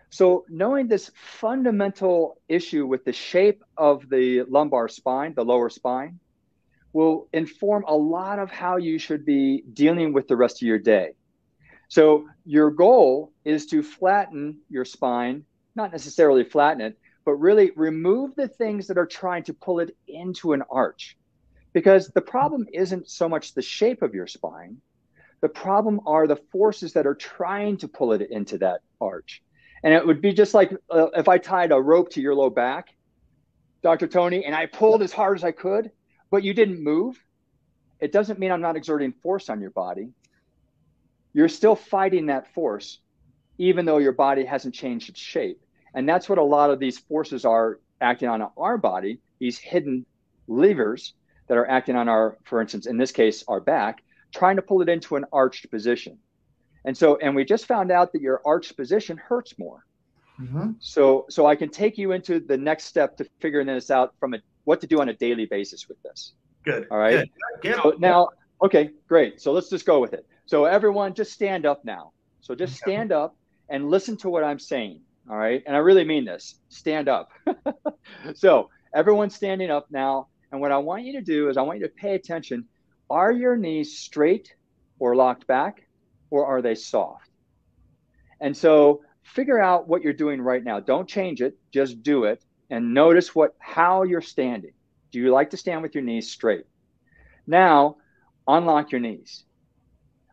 So 0.10 0.46
knowing 0.50 0.88
this 0.88 1.12
fundamental 1.16 2.42
issue 2.48 2.86
with 2.86 3.06
the 3.06 3.14
shape 3.14 3.64
of 3.78 4.10
the 4.10 4.44
lumbar 4.44 4.88
spine, 4.88 5.34
the 5.36 5.46
lower 5.46 5.70
spine, 5.70 6.20
will 6.94 7.28
inform 7.34 7.86
a 7.88 7.96
lot 7.96 8.40
of 8.40 8.50
how 8.50 8.78
you 8.78 8.98
should 8.98 9.24
be 9.24 9.64
dealing 9.74 10.12
with 10.12 10.28
the 10.28 10.36
rest 10.36 10.62
of 10.62 10.68
your 10.68 10.80
day. 10.80 11.12
So 11.88 12.28
your 12.46 12.72
goal 12.72 13.32
is 13.46 13.68
to 13.68 13.84
flatten 13.84 14.58
your 14.70 14.86
spine, 14.86 15.46
not 15.76 15.92
necessarily 15.92 16.44
flatten 16.44 16.82
it, 16.82 17.00
but 17.30 17.36
really 17.36 17.70
remove 17.76 18.34
the 18.36 18.48
things 18.48 18.88
that 18.88 18.98
are 18.98 19.06
trying 19.06 19.44
to 19.44 19.54
pull 19.54 19.80
it 19.80 19.96
into 20.08 20.54
an 20.54 20.64
arch 20.72 21.16
because 21.74 22.08
the 22.08 22.22
problem 22.22 22.66
isn't 22.74 23.08
so 23.08 23.30
much 23.30 23.54
the 23.54 23.62
shape 23.62 24.02
of 24.02 24.16
your 24.16 24.26
spine. 24.26 24.78
The 25.42 25.50
problem 25.50 26.00
are 26.08 26.26
the 26.26 26.38
forces 26.52 26.94
that 26.94 27.06
are 27.06 27.14
trying 27.14 27.78
to 27.78 27.88
pull 27.88 28.14
it 28.14 28.32
into 28.32 28.58
that 28.58 28.82
arch. 29.00 29.44
And 29.84 29.94
it 29.94 30.08
would 30.08 30.22
be 30.22 30.34
just 30.34 30.56
like 30.56 30.72
uh, 30.90 31.10
if 31.16 31.28
I 31.28 31.38
tied 31.38 31.72
a 31.72 31.80
rope 31.80 32.10
to 32.14 32.20
your 32.20 32.34
low 32.34 32.50
back, 32.50 32.96
Dr. 33.84 34.08
Tony, 34.08 34.44
and 34.44 34.56
I 34.56 34.66
pulled 34.66 35.04
as 35.04 35.14
hard 35.14 35.38
as 35.38 35.44
I 35.44 35.52
could, 35.52 35.92
but 36.32 36.44
you 36.44 36.56
didn't 36.56 36.84
move. 36.84 37.24
It 38.00 38.12
doesn't 38.12 38.40
mean 38.40 38.52
I'm 38.52 38.60
not 38.60 38.76
exerting 38.76 39.14
force 39.22 39.50
on 39.50 39.62
your 39.62 39.70
body. 39.70 40.14
You're 41.34 41.48
still 41.48 41.76
fighting 41.76 42.26
that 42.26 42.52
force, 42.56 42.98
even 43.60 43.86
though 43.86 44.00
your 44.00 44.14
body 44.14 44.46
hasn't 44.46 44.74
changed 44.74 45.10
its 45.10 45.20
shape. 45.20 45.62
And 45.94 46.08
that's 46.08 46.30
what 46.30 46.38
a 46.38 46.44
lot 46.44 46.70
of 46.70 46.80
these 46.80 46.98
forces 46.98 47.46
are 47.46 47.80
acting 48.02 48.30
on 48.30 48.48
our 48.58 48.78
body, 48.78 49.20
these 49.40 49.58
hidden 49.58 50.06
levers 50.48 51.14
that 51.48 51.58
are 51.58 51.70
acting 51.70 51.96
on 51.96 52.08
our, 52.08 52.38
for 52.46 52.62
instance, 52.62 52.86
in 52.86 52.98
this 52.98 53.12
case, 53.12 53.44
our 53.48 53.60
back, 53.60 54.04
trying 54.34 54.56
to 54.56 54.62
pull 54.62 54.82
it 54.82 54.90
into 54.90 55.16
an 55.16 55.26
arched 55.34 55.70
position. 55.72 56.18
And 56.86 56.98
so, 56.98 57.18
and 57.18 57.36
we 57.36 57.44
just 57.44 57.66
found 57.66 57.92
out 57.92 58.14
that 58.14 58.22
your 58.22 58.42
arched 58.46 58.78
position 58.78 59.18
hurts 59.18 59.58
more. 59.58 59.86
Mm-hmm. 60.40 60.72
So, 60.80 61.26
so 61.30 61.46
I 61.46 61.56
can 61.56 61.70
take 61.70 61.98
you 61.98 62.14
into 62.14 62.40
the 62.40 62.58
next 62.58 62.86
step 62.86 63.18
to 63.18 63.26
figuring 63.40 63.68
this 63.68 63.92
out 63.92 64.14
from 64.20 64.36
a, 64.36 64.40
what 64.64 64.80
to 64.82 64.88
do 64.88 65.02
on 65.02 65.10
a 65.10 65.14
daily 65.14 65.46
basis 65.46 65.90
with 65.90 66.02
this. 66.04 66.34
Good. 66.64 66.88
All 66.90 66.98
right. 66.98 67.30
Good. 67.62 67.76
So 67.76 67.96
now, 68.00 68.30
okay, 68.62 68.92
great. 69.08 69.42
So 69.42 69.52
let's 69.52 69.70
just 69.70 69.86
go 69.86 70.00
with 70.00 70.14
it. 70.14 70.26
So 70.46 70.66
everyone, 70.66 71.14
just 71.14 71.34
stand 71.34 71.66
up 71.66 71.84
now. 71.84 72.12
So 72.42 72.56
just 72.56 72.78
stand 72.78 73.12
up 73.12 73.36
and 73.68 73.90
listen 73.90 74.18
to 74.18 74.30
what 74.30 74.44
I'm 74.44 74.60
saying. 74.60 75.02
All 75.30 75.38
right. 75.38 75.62
And 75.66 75.76
I 75.76 75.80
really 75.80 76.06
mean 76.06 76.26
this. 76.26 76.56
Stand 76.70 77.08
up. 77.08 77.32
so 78.34 78.70
everyone's 78.94 79.36
standing 79.36 79.70
up 79.70 79.88
now. 79.92 80.28
And 80.52 80.60
what 80.60 80.72
I 80.72 80.78
want 80.78 81.04
you 81.04 81.14
to 81.14 81.22
do 81.22 81.50
is 81.50 81.58
I 81.58 81.62
want 81.62 81.80
you 81.80 81.86
to 81.86 81.94
pay 81.94 82.16
attention. 82.16 82.66
Are 83.10 83.32
your 83.32 83.56
knees 83.56 83.98
straight 83.98 84.56
or 84.98 85.16
locked 85.16 85.48
back, 85.48 85.88
or 86.30 86.46
are 86.46 86.62
they 86.62 86.76
soft? 86.76 87.30
And 88.42 88.56
so 88.58 89.02
figure 89.24 89.60
out 89.60 89.88
what 89.88 90.02
you're 90.02 90.14
doing 90.14 90.42
right 90.42 90.64
now. 90.64 90.80
Don't 90.80 91.08
change 91.08 91.42
it, 91.42 91.58
just 91.72 92.02
do 92.02 92.24
it 92.24 92.44
and 92.70 92.94
notice 92.94 93.34
what 93.34 93.56
how 93.60 94.04
you're 94.04 94.22
standing. 94.22 94.74
Do 95.12 95.20
you 95.20 95.32
like 95.32 95.50
to 95.52 95.58
stand 95.58 95.82
with 95.82 95.96
your 95.96 96.04
knees 96.04 96.32
straight? 96.32 96.66
Now, 97.48 97.98
unlock 98.48 98.92
your 98.92 99.02
knees. 99.02 99.44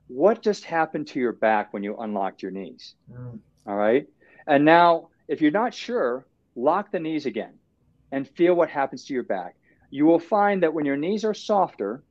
What 0.09 0.43
just 0.43 0.65
happened 0.65 1.09
to 1.09 1.21
your 1.21 1.33
back 1.33 1.73
when 1.73 1.83
you 1.83 1.97
unlocked 1.97 2.43
your 2.43 2.53
knees? 2.53 2.95
Mm. 3.11 3.39
All 3.67 3.75
right? 3.75 4.07
And 4.47 4.65
now, 4.65 5.09
if 5.29 5.41
you're 5.41 5.51
not 5.51 5.75
sure, 5.75 6.27
lock 6.55 6.93
the 6.93 7.01
knees 7.01 7.27
again 7.27 7.55
and 8.13 8.29
feel 8.29 8.55
what 8.55 8.71
happens 8.71 9.05
to 9.07 9.15
your 9.15 9.25
back 9.25 9.57
you 9.91 10.05
will 10.05 10.19
find 10.19 10.63
that 10.63 10.73
when 10.73 10.85
your 10.85 10.97
knees 10.97 11.25
are 11.25 11.35
softer, 11.35 12.03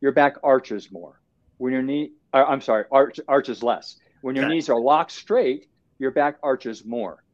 your 0.00 0.12
back 0.12 0.36
arches 0.42 0.90
more. 0.90 1.20
When 1.58 1.72
your 1.72 1.82
knee, 1.82 2.12
uh, 2.32 2.44
I'm 2.46 2.60
sorry, 2.60 2.84
arch, 2.90 3.20
arches 3.28 3.62
less. 3.62 3.98
When 4.22 4.34
your 4.34 4.46
okay. 4.46 4.54
knees 4.54 4.68
are 4.68 4.80
locked 4.80 5.12
straight, 5.12 5.68
your 5.98 6.10
back 6.10 6.36
arches 6.42 6.84
more. 6.84 7.24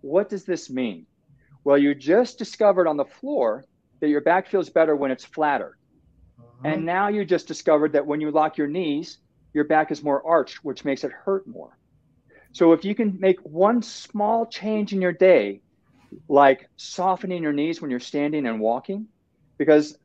What 0.00 0.28
does 0.28 0.44
this 0.44 0.70
mean? 0.70 1.06
Well, 1.64 1.78
you 1.78 1.94
just 1.94 2.38
discovered 2.38 2.86
on 2.86 2.96
the 2.96 3.04
floor 3.04 3.64
that 4.00 4.08
your 4.08 4.20
back 4.20 4.48
feels 4.48 4.68
better 4.68 4.94
when 4.94 5.10
it's 5.10 5.24
flatter. 5.24 5.76
Uh-huh. 6.38 6.68
And 6.68 6.84
now 6.84 7.08
you 7.08 7.24
just 7.24 7.48
discovered 7.48 7.92
that 7.92 8.06
when 8.06 8.20
you 8.20 8.30
lock 8.30 8.56
your 8.56 8.68
knees, 8.68 9.18
your 9.54 9.64
back 9.64 9.90
is 9.90 10.02
more 10.02 10.24
arched, 10.26 10.64
which 10.64 10.84
makes 10.84 11.04
it 11.04 11.12
hurt 11.12 11.46
more. 11.46 11.77
So 12.52 12.72
if 12.72 12.84
you 12.84 12.94
can 12.94 13.18
make 13.20 13.40
one 13.40 13.82
small 13.82 14.46
change 14.46 14.92
in 14.92 15.00
your 15.00 15.12
day, 15.12 15.60
like 16.28 16.68
softening 16.76 17.42
your 17.42 17.52
knees 17.52 17.80
when 17.80 17.90
you're 17.90 18.00
standing 18.00 18.46
and 18.46 18.60
walking, 18.60 19.06
because 19.58 19.98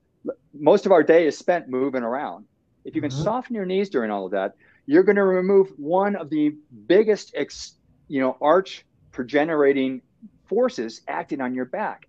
most 0.53 0.85
of 0.85 0.91
our 0.91 1.03
day 1.03 1.27
is 1.27 1.38
spent 1.38 1.69
moving 1.69 2.03
around. 2.03 2.45
If 2.85 2.95
you 2.95 3.01
can 3.01 3.12
mm-hmm. 3.12 3.23
soften 3.23 3.55
your 3.55 3.65
knees 3.65 3.89
during 3.89 4.12
all 4.12 4.25
of 4.25 4.31
that, 4.31 4.55
you're 4.85 5.03
going 5.03 5.15
to 5.15 5.23
remove 5.23 5.69
one 5.77 6.15
of 6.15 6.29
the 6.29 6.55
biggest, 6.88 7.33
ex, 7.35 7.75
you 8.07 8.19
know, 8.19 8.38
arch 8.41 8.85
progenerating 9.12 10.01
forces 10.47 11.01
acting 11.07 11.39
on 11.39 11.55
your 11.55 11.65
back. 11.65 12.07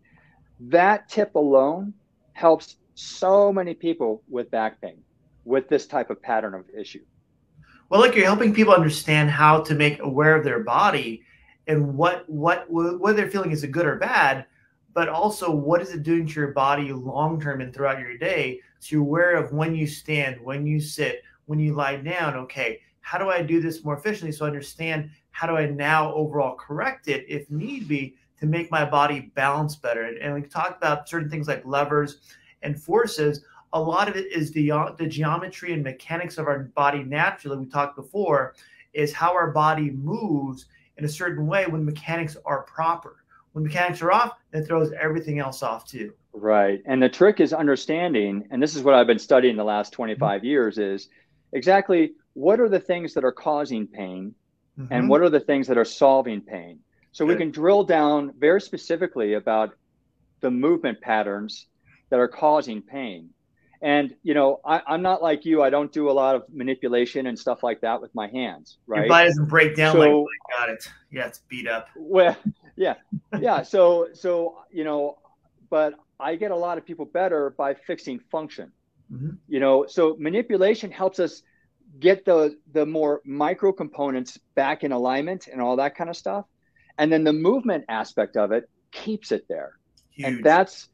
That 0.61 1.09
tip 1.09 1.35
alone 1.35 1.95
helps 2.33 2.77
so 2.95 3.53
many 3.53 3.75
people 3.75 4.23
with 4.29 4.51
back 4.51 4.81
pain 4.81 5.03
with 5.45 5.69
this 5.69 5.87
type 5.87 6.11
of 6.11 6.23
pattern 6.23 6.55
of 6.55 6.65
issue. 6.71 7.05
Well, 7.89 8.01
like 8.01 8.15
you're 8.15 8.25
helping 8.25 8.55
people 8.55 8.75
understand 8.75 9.31
how 9.31 9.61
to 9.63 9.75
make 9.75 10.01
aware 10.01 10.37
of 10.37 10.45
their 10.45 10.61
body 10.61 11.23
and 11.67 11.97
what 11.97 12.29
what 12.29 12.69
what 12.69 13.17
they're 13.17 13.31
feeling 13.31 13.51
is 13.51 13.63
a 13.63 13.69
good 13.69 13.87
or 13.87 13.97
bad, 13.97 14.47
but 14.93 15.09
also 15.09 15.51
what 15.51 15.83
is 15.83 15.91
it 15.91 16.03
doing 16.03 16.27
to 16.27 16.41
your 16.41 16.53
body 16.53 16.93
long 16.93 17.41
term 17.41 17.61
and 17.61 17.75
throughout 17.75 18.01
your 18.01 18.17
day. 18.17 18.61
So 18.81 18.97
you're 18.97 19.03
aware 19.03 19.37
of 19.37 19.53
when 19.53 19.75
you 19.75 19.87
stand, 19.87 20.41
when 20.41 20.67
you 20.67 20.81
sit, 20.81 21.23
when 21.47 21.59
you 21.59 21.75
lie 21.75 21.97
down. 21.97 22.35
Okay, 22.37 22.81
how 23.01 23.19
do 23.19 23.29
I 23.29 23.43
do 23.43 23.61
this 23.61 23.85
more 23.85 23.97
efficiently? 23.97 24.33
So 24.33 24.45
I 24.45 24.49
understand 24.49 25.11
how 25.31 25.47
do 25.47 25.57
I 25.57 25.67
now 25.67 26.13
overall 26.15 26.55
correct 26.57 27.09
it 27.09 27.25
if 27.29 27.51
need 27.51 27.89
be 27.89 28.17
to 28.41 28.47
make 28.47 28.71
my 28.71 28.85
body 28.85 29.33
balance 29.35 29.77
better. 29.77 30.03
And, 30.05 30.19
and 30.19 30.35
we 30.35 30.43
talked 30.43 30.79
about 30.79 31.09
certain 31.09 31.31
things 31.31 31.49
like 31.49 31.65
levers 31.65 32.21
and 32.63 32.81
forces 32.81 33.43
a 33.75 33.81
lot 33.81 34.09
of 34.09 34.17
it 34.17 34.33
is 34.33 34.53
the 34.53 34.73
the 34.97 35.07
geometry 35.07 35.73
and 35.73 35.83
mechanics 35.83 36.39
of 36.39 36.47
our 36.47 36.61
body 36.75 37.03
naturally. 37.03 37.59
We 37.59 37.67
talked 37.67 37.97
before 37.97 38.55
is 38.95 39.13
how 39.13 39.33
our 39.35 39.51
body 39.51 39.91
moves 39.91 40.67
in 40.97 41.05
a 41.05 41.09
certain 41.09 41.47
way 41.47 41.67
when 41.67 41.85
mechanics 41.85 42.37
are 42.47 42.63
proper. 42.63 43.17
When 43.53 43.65
mechanics 43.65 44.01
are 44.03 44.13
off, 44.13 44.39
it 44.53 44.67
throws 44.67 44.93
everything 44.93 45.41
else 45.41 45.63
off 45.63 45.87
too. 45.87 46.15
Right. 46.33 46.83
And 46.87 47.03
the 47.03 47.09
trick 47.09 47.41
is 47.41 47.53
understanding, 47.53 48.47
and 48.51 48.63
this 48.63 48.75
is 48.75 48.83
what 48.83 48.95
I've 48.95 49.07
been 49.07 49.19
studying 49.19 49.57
the 49.57 49.65
last 49.65 49.93
25 49.93 50.19
mm-hmm. 50.19 50.47
years, 50.47 50.79
is 50.79 51.09
exactly 51.53 52.15
what 52.33 52.61
are 52.61 52.69
the 52.69 52.81
things 52.81 53.15
that 53.15 53.25
are 53.25 53.33
causing 53.33 53.87
pain 53.87 54.35
mm-hmm. 54.79 54.93
and 54.93 55.09
what 55.09 55.21
are 55.21 55.31
the 55.31 55.41
things 55.41 55.67
that 55.69 55.79
are 55.79 55.85
solving 55.85 56.41
pain. 56.41 56.81
So 57.13 57.25
Good. 57.25 57.33
we 57.33 57.39
can 57.39 57.51
drill 57.51 57.85
down 57.85 58.33
very 58.39 58.61
specifically 58.61 59.35
about 59.35 59.75
the 60.41 60.51
movement 60.51 61.01
patterns 61.01 61.67
that 62.11 62.19
are 62.19 62.29
causing 62.29 62.83
pain. 62.83 63.31
And 63.85 64.17
you 64.23 64.33
know, 64.33 64.61
I, 64.65 64.81
am 64.95 65.03
not 65.03 65.23
like 65.23 65.45
you. 65.45 65.63
I 65.63 65.69
don't 65.69 65.93
do 65.93 66.09
a 66.09 66.13
lot 66.13 66.35
of 66.35 66.45
manipulation 66.51 67.27
and 67.27 67.39
stuff 67.39 67.63
like 67.63 67.83
that 67.83 68.01
with 68.01 68.15
my 68.15 68.29
hands. 68.29 68.79
Right? 68.87 69.01
Your 69.01 69.09
body 69.09 69.29
doesn't 69.29 69.51
break 69.51 69.77
down 69.77 69.93
so, 69.93 69.99
like, 69.99 70.09
oh 70.11 70.27
got 70.57 70.71
it. 70.71 70.89
Yeah, 71.13 71.27
it's 71.27 71.41
beat 71.51 71.69
up. 71.69 71.89
Well, 71.95 72.35
yeah, 72.77 72.95
yeah. 73.39 73.61
So, 73.61 74.09
so 74.15 74.57
you 74.73 74.85
know, 74.85 75.19
but 75.69 75.97
I 76.19 76.35
get 76.37 76.51
a 76.51 76.57
lot 76.57 76.79
of 76.79 76.87
people 76.87 77.05
better 77.05 77.51
by 77.51 77.75
fixing 77.75 78.21
function. 78.31 78.73
Mm-hmm. 79.13 79.33
You 79.49 79.61
know, 79.61 79.85
so 79.87 80.17
manipulation 80.19 80.91
helps 80.91 81.21
us 81.21 81.43
get 82.01 82.25
the 82.25 82.57
the 82.73 82.87
more 82.87 83.21
micro 83.27 83.71
components 83.71 84.39
back 84.55 84.83
in 84.83 84.93
alignment 84.93 85.47
and 85.47 85.61
all 85.61 85.77
that 85.77 85.95
kind 85.95 86.09
of 86.09 86.17
stuff, 86.17 86.47
and 86.97 87.13
then 87.13 87.23
the 87.23 87.35
movement 87.35 87.85
aspect 87.91 88.39
of 88.39 88.51
it 88.51 88.65
keeps 88.93 89.31
it 89.31 89.45
there. 89.47 89.73
Huge. 90.09 90.27
And 90.27 90.43
that's 90.43 90.89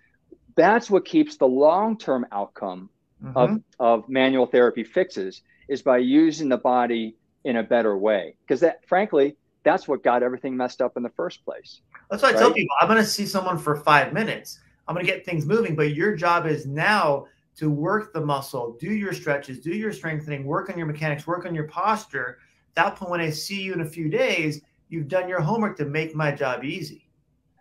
that's 0.61 0.91
what 0.91 1.05
keeps 1.05 1.37
the 1.37 1.47
long-term 1.47 2.27
outcome 2.33 2.91
mm-hmm. 3.23 3.37
of, 3.37 3.63
of 3.79 4.09
manual 4.09 4.47
therapy 4.47 4.85
fixes 4.85 5.43
is 5.69 5.83
by 5.83 5.99
using 5.99 6.49
the 6.49 6.59
body 6.59 7.17
in 7.45 7.57
a 7.57 7.63
better 7.63 7.97
way. 7.97 8.35
Because 8.43 8.61
that 8.61 8.87
frankly 8.87 9.37
that's 9.63 9.87
what 9.87 10.03
got 10.03 10.23
everything 10.23 10.57
messed 10.57 10.81
up 10.81 10.97
in 10.97 11.03
the 11.03 11.11
first 11.11 11.45
place 11.45 11.83
that's 12.11 12.23
why 12.23 12.31
right? 12.31 12.37
i 12.37 12.39
tell 12.39 12.53
people. 12.53 12.75
I'm 12.81 12.89
going 12.89 12.99
to 12.99 13.07
see 13.09 13.27
someone 13.27 13.59
for 13.59 13.77
five 13.77 14.13
minutes. 14.13 14.61
I'm 14.89 14.95
going 14.95 15.07
to 15.07 15.13
get 15.13 15.25
things 15.25 15.47
moving 15.47 15.77
but 15.77 15.95
your 15.95 16.17
job 16.17 16.47
is 16.47 16.67
now 16.67 17.27
to 17.57 17.71
work 17.71 18.13
the 18.13 18.21
muscle 18.21 18.77
do 18.81 18.93
your 18.93 19.13
stretches 19.13 19.61
do 19.61 19.71
your 19.71 19.93
strengthening 19.93 20.45
work 20.45 20.71
on 20.71 20.79
your 20.79 20.87
mechanics 20.87 21.27
work 21.27 21.47
on 21.47 21.55
your 21.55 21.69
posture. 21.69 22.39
At 22.71 22.85
that 22.85 22.97
point 22.97 23.11
when 23.11 23.21
i 23.21 23.31
see 23.31 23.63
you 23.63 23.73
in 23.73 23.81
a 23.81 23.87
few 23.87 24.09
days 24.09 24.63
you've 24.89 25.09
done 25.09 25.29
your 25.29 25.41
homework 25.41 25.77
to 25.79 25.85
make 25.85 26.15
my 26.15 26.33
job 26.33 26.65
easy 26.65 27.09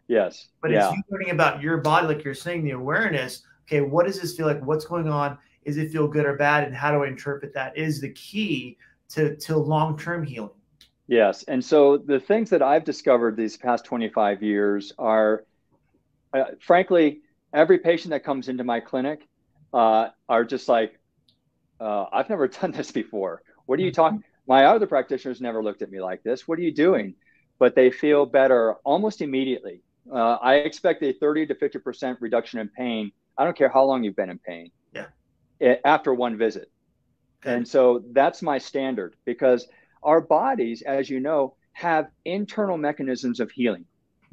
Yes. 0.10 0.50
But 0.62 0.72
yeah. 0.72 0.90
it's 0.90 0.98
you 0.98 1.04
learning 1.10 1.30
about 1.30 1.62
your 1.62 1.78
body, 1.78 2.08
like 2.08 2.26
you're 2.26 2.34
saying, 2.34 2.66
the 2.66 2.72
awareness. 2.72 3.44
Okay, 3.68 3.80
what 3.80 4.06
does 4.06 4.20
this 4.20 4.36
feel 4.36 4.48
like? 4.48 4.62
What's 4.66 4.86
going 4.86 5.08
on? 5.08 5.38
Is 5.64 5.78
it 5.78 5.92
feel 5.92 6.08
good 6.08 6.26
or 6.26 6.36
bad? 6.36 6.66
And 6.66 6.76
how 6.76 6.92
do 6.92 7.04
I 7.04 7.08
interpret 7.08 7.54
that? 7.54 7.78
Is 7.78 8.02
the 8.02 8.10
key 8.10 8.78
to 9.10 9.36
to 9.36 9.58
long 9.58 9.98
term 9.98 10.24
healing. 10.24 10.52
Yes, 11.08 11.44
and 11.44 11.64
so 11.64 11.98
the 11.98 12.20
things 12.20 12.52
that 12.52 12.62
I've 12.62 12.84
discovered 12.86 13.36
these 13.36 13.58
past 13.58 13.84
25 13.86 14.44
years 14.44 14.94
are, 15.00 15.44
uh, 16.34 16.44
frankly, 16.62 17.22
every 17.52 17.80
patient 17.80 18.12
that 18.12 18.24
comes 18.24 18.48
into 18.48 18.64
my 18.64 18.80
clinic 18.80 19.28
uh, 19.74 20.10
are 20.28 20.46
just 20.46 20.70
like, 20.70 21.00
uh, 21.80 22.06
I've 22.12 22.30
never 22.30 22.48
done 22.62 22.72
this 22.72 22.92
before. 22.92 23.42
What 23.66 23.80
are 23.80 23.82
you 23.82 23.92
talking? 23.92 24.20
Mm-hmm. 24.20 24.52
My 24.52 24.66
other 24.66 24.86
practitioners 24.86 25.42
never 25.42 25.64
looked 25.64 25.82
at 25.82 25.92
me 25.92 26.00
like 26.00 26.22
this. 26.24 26.48
What 26.48 26.60
are 26.60 26.64
you 26.64 26.74
doing? 26.74 27.16
But 27.58 27.76
they 27.76 27.92
feel 27.92 28.26
better 28.26 28.76
almost 28.84 29.22
immediately. 29.22 29.82
Uh, 30.12 30.38
I 30.42 30.56
expect 30.56 31.04
a 31.04 31.14
30 31.14 31.48
to 31.48 31.56
50% 31.56 32.18
reduction 32.20 32.60
in 32.60 32.70
pain. 32.70 33.12
I 33.38 33.44
don't 33.44 33.58
care 33.58 33.70
how 33.70 33.84
long 33.84 34.04
you've 34.04 34.16
been 34.16 34.30
in 34.30 34.40
pain. 34.40 34.72
Yeah. 34.94 35.76
After 35.86 36.14
one 36.14 36.38
visit. 36.38 36.72
Okay. 37.42 37.56
And 37.56 37.68
so 37.68 38.04
that's 38.12 38.42
my 38.42 38.58
standard 38.58 39.16
because 39.26 39.68
our 40.04 40.22
bodies, 40.22 40.82
as 40.82 41.10
you 41.10 41.20
know, 41.20 41.56
have 41.74 42.08
internal 42.26 42.78
mechanisms 42.78 43.40
of 43.40 43.52
healing 43.52 43.86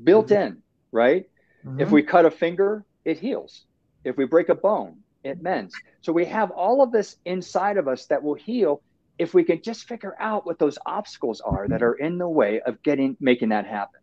built 0.02 0.28
mm-hmm. 0.28 0.42
in, 0.42 0.62
right? 0.92 1.28
Mm-hmm. 1.64 1.80
If 1.80 1.90
we 1.90 2.02
cut 2.02 2.26
a 2.26 2.30
finger, 2.30 2.84
it 3.04 3.18
heals. 3.18 3.64
If 4.04 4.16
we 4.16 4.24
break 4.24 4.48
a 4.48 4.54
bone, 4.54 4.98
it 5.22 5.42
mends. 5.42 5.74
So 6.00 6.12
we 6.12 6.24
have 6.26 6.50
all 6.50 6.82
of 6.82 6.92
this 6.92 7.16
inside 7.24 7.76
of 7.76 7.88
us 7.88 8.06
that 8.06 8.22
will 8.22 8.34
heal 8.34 8.82
if 9.18 9.34
we 9.34 9.44
can 9.44 9.62
just 9.62 9.88
figure 9.88 10.14
out 10.20 10.46
what 10.46 10.58
those 10.58 10.78
obstacles 10.84 11.40
are 11.40 11.66
that 11.68 11.82
are 11.82 11.94
in 11.94 12.18
the 12.18 12.28
way 12.28 12.60
of 12.60 12.82
getting 12.82 13.16
making 13.20 13.48
that 13.48 13.66
happen. 13.66 14.00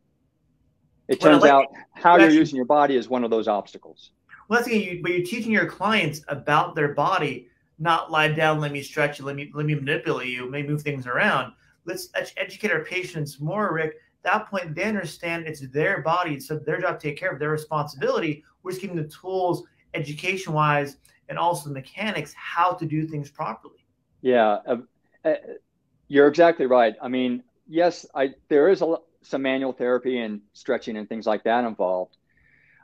It 1.08 1.20
turns 1.20 1.42
like, 1.42 1.52
out 1.52 1.68
how 1.94 2.18
you're 2.18 2.30
using 2.30 2.56
your 2.56 2.66
body 2.66 2.96
is 2.96 3.10
one 3.10 3.24
of 3.24 3.30
those 3.30 3.48
obstacles. 3.48 4.12
Well, 4.48 4.60
that's 4.60 4.68
again, 4.68 4.82
you, 4.82 5.00
but 5.02 5.12
you're 5.12 5.26
teaching 5.26 5.52
your 5.52 5.66
clients 5.66 6.22
about 6.28 6.76
their 6.76 6.94
body, 6.94 7.50
not 7.80 8.12
lie 8.12 8.30
down, 8.30 8.60
let 8.60 8.72
me 8.72 8.82
stretch 8.82 9.20
you, 9.20 9.26
let 9.26 9.36
me 9.36 9.52
let 9.54 9.66
me 9.66 9.76
manipulate 9.76 10.30
you, 10.30 10.44
let 10.44 10.52
me 10.52 10.64
move 10.64 10.82
things 10.82 11.08
around. 11.08 11.54
Let's 11.86 12.10
educate 12.38 12.72
our 12.72 12.84
patients 12.86 13.40
more, 13.40 13.74
Rick. 13.74 13.96
At 14.26 14.32
that 14.32 14.50
point, 14.50 14.74
they 14.74 14.86
understand 14.86 15.48
it's 15.48 15.60
their 15.72 16.02
body, 16.02 16.36
it's 16.36 16.48
their 16.48 16.80
job 16.80 17.00
to 17.00 17.08
take 17.08 17.18
care 17.18 17.32
of 17.32 17.40
their 17.40 17.50
responsibility. 17.50 18.44
We're 18.64 18.72
just 18.72 18.82
giving 18.82 18.96
the 18.96 19.08
tools, 19.10 19.64
education 19.94 20.54
wise, 20.54 20.98
and 21.28 21.38
also 21.38 21.68
the 21.68 21.74
mechanics 21.74 22.34
how 22.34 22.72
to 22.74 22.86
do 22.86 23.06
things 23.06 23.30
properly. 23.30 23.86
Yeah, 24.22 24.60
uh, 24.66 24.78
uh, 25.26 25.34
you're 26.08 26.28
exactly 26.28 26.66
right. 26.66 26.96
I 27.02 27.10
mean, 27.10 27.44
yes, 27.68 28.06
I 28.16 28.36
there 28.48 28.70
is 28.70 28.82
a 28.82 28.98
some 29.24 29.42
manual 29.42 29.74
therapy 29.74 30.20
and 30.20 30.42
stretching 30.54 30.98
and 30.98 31.08
things 31.08 31.26
like 31.26 31.44
that 31.44 31.66
involved. 31.66 32.18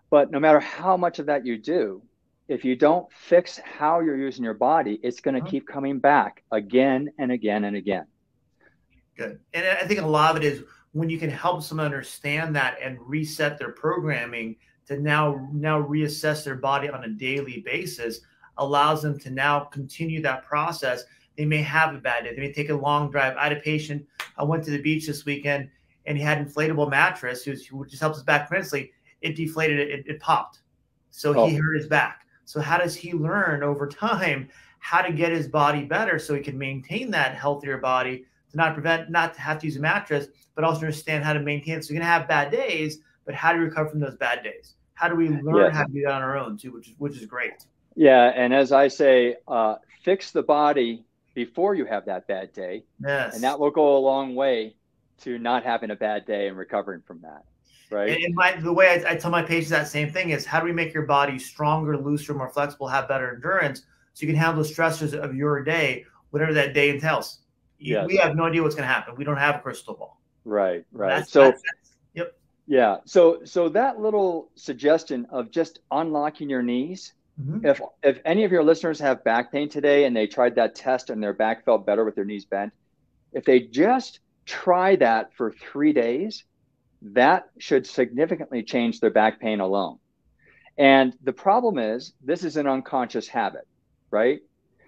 But 0.09 0.31
no 0.31 0.39
matter 0.39 0.59
how 0.59 0.97
much 0.97 1.19
of 1.19 1.27
that 1.27 1.45
you 1.45 1.57
do, 1.57 2.01
if 2.47 2.65
you 2.65 2.75
don't 2.75 3.11
fix 3.11 3.59
how 3.59 3.99
you're 3.99 4.17
using 4.17 4.43
your 4.43 4.55
body, 4.55 4.99
it's 5.03 5.21
going 5.21 5.35
to 5.35 5.41
uh-huh. 5.41 5.51
keep 5.51 5.67
coming 5.67 5.99
back 5.99 6.43
again 6.51 7.09
and 7.19 7.31
again 7.31 7.63
and 7.63 7.75
again. 7.75 8.05
Good. 9.15 9.39
And 9.53 9.67
I 9.67 9.85
think 9.85 10.01
a 10.01 10.07
lot 10.07 10.35
of 10.35 10.41
it 10.41 10.45
is 10.45 10.63
when 10.93 11.09
you 11.09 11.19
can 11.19 11.29
help 11.29 11.61
someone 11.61 11.85
understand 11.85 12.55
that 12.55 12.77
and 12.81 12.97
reset 13.01 13.59
their 13.59 13.71
programming 13.73 14.55
to 14.87 14.99
now 14.99 15.47
now 15.53 15.79
reassess 15.79 16.43
their 16.43 16.55
body 16.55 16.89
on 16.89 17.03
a 17.03 17.09
daily 17.09 17.61
basis 17.63 18.21
allows 18.57 19.01
them 19.01 19.17
to 19.19 19.29
now 19.29 19.61
continue 19.61 20.21
that 20.21 20.45
process. 20.45 21.03
They 21.37 21.45
may 21.45 21.61
have 21.61 21.95
a 21.95 21.99
bad 21.99 22.23
day. 22.23 22.35
They 22.35 22.41
may 22.41 22.51
take 22.51 22.69
a 22.69 22.75
long 22.75 23.09
drive. 23.09 23.37
I 23.37 23.43
had 23.43 23.53
a 23.53 23.61
patient. 23.61 24.05
I 24.37 24.43
went 24.43 24.63
to 24.65 24.71
the 24.71 24.81
beach 24.81 25.07
this 25.07 25.25
weekend 25.25 25.69
and 26.05 26.17
he 26.17 26.23
had 26.23 26.45
inflatable 26.45 26.89
mattress, 26.89 27.45
which, 27.45 27.69
just 27.89 28.01
helps 28.01 28.17
his 28.17 28.23
back 28.23 28.47
tremendously. 28.47 28.91
It 29.21 29.35
deflated 29.35 29.79
it, 29.79 30.05
it, 30.07 30.19
popped. 30.19 30.59
So 31.11 31.37
oh. 31.37 31.47
he 31.47 31.55
hurt 31.55 31.75
his 31.77 31.87
back. 31.87 32.25
So 32.45 32.59
how 32.61 32.77
does 32.77 32.95
he 32.95 33.13
learn 33.13 33.63
over 33.63 33.87
time 33.87 34.49
how 34.79 35.01
to 35.01 35.11
get 35.11 35.31
his 35.31 35.47
body 35.47 35.83
better 35.83 36.17
so 36.17 36.33
he 36.33 36.41
can 36.41 36.57
maintain 36.57 37.11
that 37.11 37.35
healthier 37.35 37.77
body 37.77 38.25
to 38.51 38.57
not 38.57 38.73
prevent 38.73 39.09
not 39.09 39.33
to 39.35 39.41
have 39.41 39.59
to 39.59 39.67
use 39.67 39.75
a 39.75 39.79
mattress, 39.79 40.27
but 40.55 40.63
also 40.63 40.81
understand 40.81 41.23
how 41.23 41.33
to 41.33 41.39
maintain 41.39 41.75
it. 41.77 41.85
So 41.85 41.93
you're 41.93 42.01
gonna 42.01 42.11
have 42.11 42.27
bad 42.27 42.51
days, 42.51 42.99
but 43.25 43.35
how 43.35 43.53
do 43.53 43.59
you 43.59 43.65
recover 43.65 43.89
from 43.89 43.99
those 43.99 44.15
bad 44.15 44.43
days? 44.43 44.75
How 44.93 45.07
do 45.07 45.15
we 45.15 45.29
learn 45.29 45.65
yes. 45.67 45.75
how 45.75 45.83
to 45.83 45.91
do 45.91 46.01
that 46.03 46.11
on 46.11 46.21
our 46.21 46.37
own 46.37 46.57
too, 46.57 46.71
which 46.71 46.89
is 46.89 46.95
which 46.97 47.17
is 47.17 47.25
great. 47.25 47.65
Yeah, 47.95 48.31
and 48.35 48.53
as 48.53 48.71
I 48.71 48.87
say, 48.87 49.35
uh, 49.47 49.75
fix 50.03 50.31
the 50.31 50.43
body 50.43 51.03
before 51.33 51.75
you 51.75 51.85
have 51.85 52.05
that 52.05 52.27
bad 52.27 52.51
day, 52.53 52.83
yes. 53.01 53.35
and 53.35 53.43
that 53.43 53.59
will 53.59 53.71
go 53.71 53.97
a 53.97 53.99
long 53.99 54.35
way 54.35 54.75
to 55.21 55.37
not 55.37 55.63
having 55.63 55.91
a 55.91 55.95
bad 55.95 56.25
day 56.25 56.47
and 56.47 56.57
recovering 56.57 57.01
from 57.01 57.21
that. 57.21 57.45
Right. 57.91 58.23
And, 58.23 58.35
my, 58.35 58.55
the 58.55 58.71
way 58.71 59.03
I, 59.03 59.11
I, 59.11 59.15
tell 59.15 59.31
my 59.31 59.41
patients 59.41 59.69
that 59.69 59.87
same 59.87 60.11
thing 60.11 60.29
is 60.29 60.45
how 60.45 60.59
do 60.59 60.65
we 60.65 60.71
make 60.71 60.93
your 60.93 61.03
body 61.07 61.39
stronger, 61.39 61.97
looser, 61.97 62.33
more 62.33 62.49
flexible, 62.49 62.87
have 62.87 63.07
better 63.07 63.33
endurance 63.33 63.83
so 64.13 64.25
you 64.25 64.27
can 64.27 64.35
handle 64.35 64.61
the 64.63 64.69
stressors 64.69 65.13
of 65.13 65.35
your 65.35 65.63
day, 65.63 66.05
whatever 66.29 66.53
that 66.53 66.73
day 66.73 66.89
entails. 66.89 67.39
Yes. 67.79 68.05
We 68.07 68.17
have 68.17 68.35
no 68.35 68.43
idea 68.43 68.61
what's 68.61 68.75
going 68.75 68.87
to 68.87 68.93
happen. 68.93 69.15
We 69.15 69.23
don't 69.23 69.37
have 69.37 69.55
a 69.55 69.59
crystal 69.59 69.95
ball. 69.95 70.21
Right, 70.45 70.85
right. 70.91 71.17
That's, 71.17 71.31
so, 71.31 71.43
that's, 71.45 71.61
that's, 71.63 71.95
yep. 72.13 72.37
Yeah. 72.67 72.97
So, 73.05 73.39
so 73.43 73.69
that 73.69 73.99
little 73.99 74.51
suggestion 74.55 75.25
of 75.31 75.49
just 75.49 75.79
unlocking 75.89 76.49
your 76.49 76.61
knees. 76.61 77.13
Mm-hmm. 77.41 77.65
If 77.65 77.81
if 78.03 78.19
any 78.25 78.43
of 78.43 78.51
your 78.51 78.63
listeners 78.63 78.99
have 78.99 79.23
back 79.23 79.49
pain 79.49 79.69
today 79.69 80.03
and 80.03 80.15
they 80.15 80.27
tried 80.27 80.55
that 80.55 80.75
test 80.75 81.09
and 81.09 81.23
their 81.23 81.31
back 81.31 81.63
felt 81.63 81.85
better 81.85 82.03
with 82.03 82.15
their 82.15 82.25
knees 82.25 82.43
bent, 82.43 82.73
if 83.31 83.45
they 83.45 83.61
just 83.61 84.19
try 84.49 84.95
that 84.95 85.33
for 85.35 85.51
three 85.51 85.93
days, 85.93 86.43
that 87.01 87.49
should 87.59 87.85
significantly 87.85 88.63
change 88.63 88.99
their 88.99 89.11
back 89.11 89.39
pain 89.39 89.59
alone. 89.59 89.99
And 90.77 91.13
the 91.23 91.33
problem 91.33 91.77
is, 91.77 92.13
this 92.23 92.43
is 92.43 92.57
an 92.57 92.65
unconscious 92.65 93.27
habit, 93.27 93.67
right? 94.09 94.39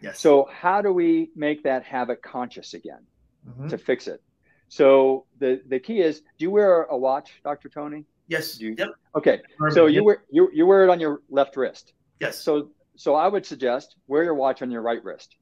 Yes. 0.02 0.20
So, 0.20 0.50
how 0.52 0.82
do 0.82 0.92
we 0.92 1.30
make 1.36 1.64
that 1.64 1.84
habit 1.84 2.24
conscious 2.24 2.74
again 2.74 3.06
mm-hmm. 3.48 3.68
to 3.68 3.78
fix 3.78 4.08
it? 4.08 4.22
So, 4.68 5.26
the, 5.38 5.62
the 5.68 5.80
key 5.80 6.00
is 6.00 6.22
do 6.22 6.46
you 6.46 6.52
wear 6.52 6.84
a 6.84 6.98
watch, 6.98 7.30
Dr. 7.44 7.70
Tony? 7.70 8.06
Yes. 8.28 8.60
You, 8.60 8.76
yep. 8.78 8.90
Okay. 9.16 9.42
So, 9.70 9.86
you, 9.86 10.04
wear, 10.04 10.24
you, 10.32 10.50
you 10.54 10.66
wear 10.66 10.84
it 10.86 10.90
on 10.90 11.00
your 11.00 11.22
left 11.30 11.56
wrist. 11.56 11.94
Yes. 12.20 12.40
So, 12.40 12.70
so 12.96 13.14
I 13.16 13.28
would 13.28 13.46
suggest 13.46 13.96
wear 14.08 14.24
your 14.24 14.36
watch 14.36 14.62
on 14.62 14.72
your 14.72 14.82
right 14.82 15.04
wrist. 15.04 15.36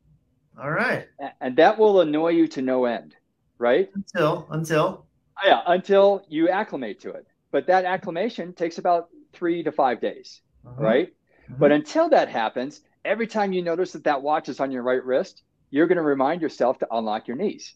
All 0.62 0.72
right. 0.72 1.08
And 1.40 1.56
that 1.56 1.78
will 1.78 2.02
annoy 2.02 2.30
you 2.30 2.48
to 2.50 2.62
no 2.62 2.86
end, 2.86 3.16
right? 3.60 3.90
Until, 3.94 4.48
until. 4.50 5.06
Yeah, 5.46 5.62
until 5.68 6.24
you 6.28 6.50
acclimate 6.50 7.00
to 7.02 7.12
it. 7.12 7.28
But 7.52 7.68
that 7.68 7.86
acclimation 7.86 8.54
takes 8.54 8.78
about 8.78 9.10
three 9.34 9.64
to 9.64 9.72
five 9.72 10.02
days, 10.02 10.42
uh-huh. 10.66 10.82
right? 10.82 11.08
Uh-huh. 11.08 11.56
But 11.60 11.72
until 11.72 12.10
that 12.10 12.30
happens, 12.30 12.82
every 13.06 13.28
time 13.28 13.54
you 13.54 13.62
notice 13.62 13.92
that 13.94 14.04
that 14.06 14.22
watch 14.22 14.50
is 14.50 14.60
on 14.60 14.72
your 14.72 14.84
right 14.84 15.04
wrist, 15.04 15.44
you're 15.70 15.88
going 15.88 15.98
to 15.98 16.04
remind 16.04 16.42
yourself 16.42 16.80
to 16.80 16.88
unlock 16.92 17.28
your 17.28 17.38
knees. 17.38 17.76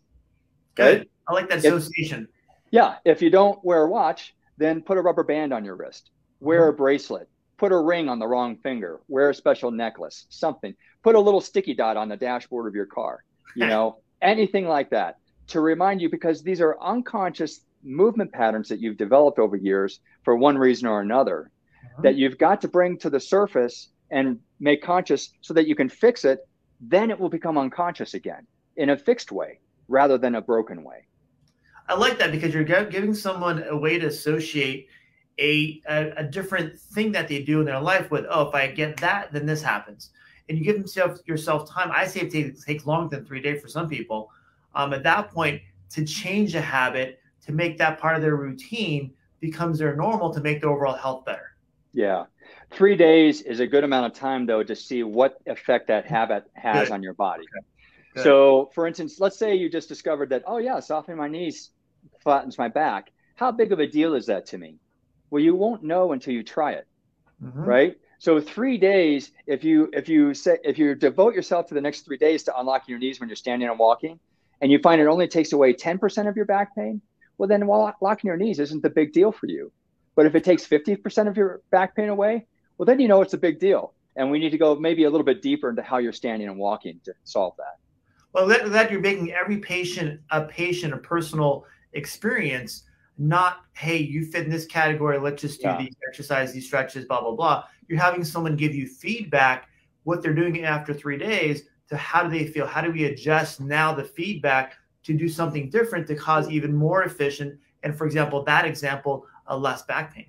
Good. 0.76 1.00
Right? 1.00 1.10
I 1.28 1.34
like 1.34 1.50
that 1.50 1.60
association. 1.60 2.24
If, 2.24 2.64
yeah. 2.72 2.96
If 3.06 3.22
you 3.22 3.30
don't 3.30 3.64
wear 3.64 3.84
a 3.84 3.90
watch, 3.90 4.36
then 4.58 4.82
put 4.82 4.98
a 4.98 5.02
rubber 5.02 5.24
band 5.24 5.54
on 5.54 5.64
your 5.64 5.76
wrist, 5.76 6.10
wear 6.40 6.64
uh-huh. 6.64 6.70
a 6.70 6.74
bracelet, 6.74 7.30
put 7.58 7.72
a 7.72 7.78
ring 7.78 8.10
on 8.10 8.20
the 8.20 8.28
wrong 8.28 8.58
finger, 8.58 9.02
wear 9.08 9.30
a 9.30 9.34
special 9.34 9.72
necklace, 9.72 10.26
something. 10.30 10.76
Put 11.04 11.16
a 11.16 11.20
little 11.20 11.42
sticky 11.42 11.74
dot 11.74 11.98
on 11.98 12.10
the 12.10 12.18
dashboard 12.18 12.68
of 12.68 12.76
your 12.76 12.86
car, 12.86 13.24
you 13.56 13.68
know, 13.68 14.00
anything 14.22 14.68
like 14.68 14.90
that 14.92 15.18
to 15.48 15.60
remind 15.60 16.02
you 16.02 16.10
because 16.10 16.42
these 16.42 16.62
are 16.62 16.80
unconscious 16.82 17.62
movement 17.84 18.32
patterns 18.32 18.70
that 18.70 18.80
you've 18.80 18.98
developed 18.98 19.40
over 19.40 19.56
years 19.56 20.00
for 20.24 20.36
one 20.36 20.58
reason 20.58 20.88
or 20.88 21.02
another 21.02 21.52
uh-huh. 21.84 22.02
that 22.04 22.16
you've 22.16 22.38
got 22.38 22.62
to 22.62 22.68
bring 22.68 22.98
to 22.98 23.10
the 23.10 23.20
surface 23.20 23.90
and 24.10 24.40
make 24.60 24.82
conscious 24.82 25.34
so 25.42 25.54
that 25.54 25.68
you 25.68 25.76
can 25.76 25.90
fix 25.90 26.24
it 26.24 26.48
then 26.90 27.10
it 27.10 27.20
will 27.20 27.30
become 27.30 27.58
unconscious 27.58 28.14
again 28.14 28.46
in 28.76 28.90
a 28.90 28.98
fixed 28.98 29.32
way 29.32 29.60
rather 29.88 30.18
than 30.18 30.36
a 30.36 30.42
broken 30.42 30.84
way. 30.84 31.08
I 31.88 31.96
like 31.96 32.18
that 32.20 32.32
because 32.32 32.54
you're 32.54 32.64
giving 32.64 33.14
someone 33.14 33.64
a 33.70 33.76
way 33.76 34.00
to 34.00 34.08
associate 34.08 34.88
a, 35.40 35.82
a, 35.88 36.12
a 36.18 36.24
different 36.24 36.80
thing 36.80 37.12
that 37.14 37.28
they 37.28 37.42
do 37.44 37.60
in 37.60 37.66
their 37.66 37.82
life 37.82 38.12
with 38.12 38.26
oh 38.30 38.48
if 38.48 38.54
i 38.54 38.68
get 38.68 38.98
that 38.98 39.32
then 39.32 39.46
this 39.46 39.62
happens. 39.62 40.12
And 40.50 40.58
you 40.58 40.64
give 40.66 40.78
yourself 40.78 41.20
yourself 41.26 41.70
time. 41.70 41.90
I 41.94 42.06
say 42.06 42.22
it 42.22 42.32
takes, 42.32 42.66
takes 42.66 42.86
longer 42.86 43.16
than 43.16 43.26
three 43.26 43.42
days 43.42 43.62
for 43.62 43.70
some 43.70 43.88
people 43.88 44.30
um, 44.76 44.94
at 44.94 45.04
that 45.04 45.32
point 45.32 45.62
to 45.92 46.06
change 46.06 46.56
a 46.56 46.62
habit 46.62 47.20
to 47.46 47.52
make 47.52 47.78
that 47.78 48.00
part 48.00 48.16
of 48.16 48.22
their 48.22 48.36
routine 48.36 49.14
becomes 49.40 49.80
their 49.80 49.96
normal 49.96 50.34
to 50.34 50.40
make 50.42 50.62
their 50.62 50.70
overall 50.70 50.96
health 50.96 51.26
better. 51.26 51.56
Yeah. 51.92 52.26
Three 52.72 52.96
days 52.96 53.42
is 53.42 53.60
a 53.60 53.68
good 53.68 53.84
amount 53.84 54.08
of 54.08 54.18
time, 54.18 54.46
though, 54.46 54.64
to 54.64 54.76
see 54.76 55.04
what 55.04 55.40
effect 55.46 55.88
that 55.88 56.06
habit 56.06 56.46
has 56.54 56.88
good. 56.88 56.94
on 56.94 57.04
your 57.04 57.14
body. 57.14 57.44
Okay. 58.16 58.24
So, 58.24 58.72
for 58.74 58.88
instance, 58.88 59.20
let's 59.20 59.38
say 59.38 59.56
you 59.56 59.70
just 59.70 59.90
discovered 59.90 60.30
that, 60.30 60.44
oh, 60.48 60.58
yeah, 60.58 60.80
softening 60.80 61.18
my 61.18 61.28
knees 61.28 61.72
flattens 62.20 62.58
my 62.58 62.68
back. 62.68 63.12
How 63.36 63.52
big 63.52 63.72
of 63.72 63.80
a 63.80 63.88
deal 63.88 64.16
is 64.16 64.26
that 64.28 64.46
to 64.48 64.58
me? 64.58 64.78
Well, 65.30 65.42
you 65.42 65.56
won't 65.56 65.84
know 65.84 66.12
until 66.12 66.34
you 66.34 66.44
try 66.44 66.74
it, 66.74 66.88
mm-hmm. 67.44 67.64
right? 67.64 67.98
So 68.20 68.40
three 68.40 68.78
days, 68.78 69.32
if 69.48 69.64
you 69.64 69.90
if 69.92 70.08
you 70.08 70.34
say 70.34 70.58
if 70.64 70.78
you 70.78 70.96
devote 70.96 71.34
yourself 71.34 71.68
to 71.68 71.74
the 71.74 71.82
next 71.82 72.02
three 72.06 72.18
days 72.18 72.44
to 72.44 72.58
unlocking 72.58 72.94
your 72.94 73.00
knees 73.00 73.20
when 73.20 73.28
you're 73.28 73.36
standing 73.36 73.68
and 73.68 73.78
walking, 73.78 74.20
and 74.62 74.72
you 74.72 74.80
find 74.80 75.02
it 75.02 75.08
only 75.08 75.28
takes 75.28 75.54
away 75.54 75.74
10% 75.74 76.28
of 76.28 76.36
your 76.36 76.46
back 76.46 76.76
pain, 76.76 77.02
well, 77.38 77.48
then 77.48 77.68
locking 77.68 78.28
your 78.28 78.38
knees 78.38 78.60
isn't 78.60 78.84
the 78.84 78.90
big 78.90 79.14
deal 79.14 79.32
for 79.32 79.48
you. 79.48 79.72
But 80.16 80.26
if 80.26 80.36
it 80.36 80.44
takes 80.44 80.66
50% 80.66 81.28
of 81.28 81.36
your 81.36 81.62
back 81.72 81.96
pain 81.96 82.10
away, 82.10 82.46
well, 82.78 82.86
then 82.86 83.00
you 83.00 83.08
know 83.08 83.22
it's 83.22 83.34
a 83.34 83.38
big 83.38 83.60
deal. 83.60 83.94
And 84.16 84.30
we 84.30 84.40
need 84.40 84.52
to 84.52 84.58
go 84.58 84.76
maybe 84.76 85.06
a 85.06 85.10
little 85.10 85.26
bit 85.26 85.42
deeper 85.42 85.70
into 85.70 85.82
how 85.82 85.98
you're 85.98 86.14
standing 86.14 86.48
and 86.48 86.58
walking 86.58 87.00
to 87.06 87.14
solve 87.24 87.56
that. 87.58 87.78
Well, 88.32 88.48
that, 88.48 88.72
that 88.72 88.92
you're 88.92 89.02
making 89.02 89.32
every 89.32 89.58
patient 89.58 90.20
a 90.32 90.44
patient 90.46 90.94
a 90.94 90.98
personal 90.98 91.66
experience, 91.94 92.84
not, 93.18 93.62
hey, 93.74 93.98
you 93.98 94.26
fit 94.26 94.46
in 94.46 94.52
this 94.52 94.66
category, 94.66 95.20
let's 95.20 95.42
just 95.42 95.62
do 95.62 95.68
yeah. 95.68 95.78
these 95.78 95.96
exercises, 96.08 96.54
these 96.54 96.66
stretches, 96.66 97.06
blah, 97.06 97.22
blah, 97.22 97.36
blah. 97.36 97.64
You're 97.88 98.00
having 98.00 98.24
someone 98.24 98.56
give 98.56 98.74
you 98.74 98.88
feedback, 98.88 99.68
what 100.04 100.22
they're 100.22 100.34
doing 100.34 100.64
after 100.64 100.94
three 100.94 101.18
days, 101.18 101.64
to 101.90 101.98
how 101.98 102.24
do 102.24 102.30
they 102.30 102.48
feel? 102.48 102.66
How 102.66 102.82
do 102.82 102.92
we 102.92 103.06
adjust 103.06 103.60
now 103.60 103.94
the 103.94 104.04
feedback 104.04 104.76
to 105.04 105.14
do 105.14 105.28
something 105.28 105.70
different 105.70 106.08
to 106.08 106.16
cause 106.16 106.50
even 106.50 106.76
more 106.76 107.04
efficient? 107.04 107.60
And 107.84 107.96
for 107.96 108.06
example, 108.06 108.44
that 108.44 108.66
example, 108.66 109.26
a 109.48 109.58
less 109.58 109.84
back 109.84 110.14
pain. 110.14 110.28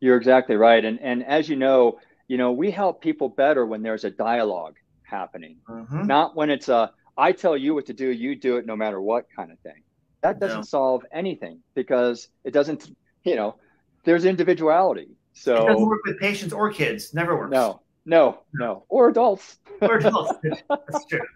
You're 0.00 0.16
exactly 0.16 0.56
right. 0.56 0.84
And 0.84 0.98
and 1.00 1.24
as 1.24 1.48
you 1.48 1.56
know, 1.56 1.98
you 2.28 2.38
know, 2.38 2.52
we 2.52 2.70
help 2.70 3.02
people 3.02 3.28
better 3.28 3.66
when 3.66 3.82
there's 3.82 4.04
a 4.04 4.10
dialogue 4.10 4.76
happening, 5.02 5.56
mm-hmm. 5.68 6.06
not 6.06 6.34
when 6.36 6.50
it's 6.50 6.68
a 6.68 6.92
I 7.16 7.32
tell 7.32 7.56
you 7.56 7.74
what 7.74 7.86
to 7.86 7.92
do, 7.92 8.08
you 8.10 8.34
do 8.34 8.56
it 8.56 8.66
no 8.66 8.76
matter 8.76 9.00
what 9.00 9.26
kind 9.34 9.52
of 9.52 9.58
thing. 9.60 9.82
That 10.22 10.40
doesn't 10.40 10.58
no. 10.58 10.62
solve 10.62 11.04
anything 11.12 11.60
because 11.74 12.28
it 12.44 12.52
doesn't, 12.52 12.90
you 13.24 13.36
know, 13.36 13.56
there's 14.04 14.24
individuality. 14.24 15.10
So 15.32 15.54
it 15.54 15.66
doesn't 15.68 15.86
work 15.86 16.00
with 16.06 16.18
patients 16.18 16.52
or 16.52 16.72
kids. 16.72 17.12
Never 17.12 17.36
works. 17.36 17.52
No, 17.52 17.82
no, 18.04 18.40
no, 18.52 18.84
or 18.88 19.08
adults. 19.08 19.58
Or 19.80 19.96
adults. 19.96 20.34
That's 20.68 21.06
true. 21.06 21.26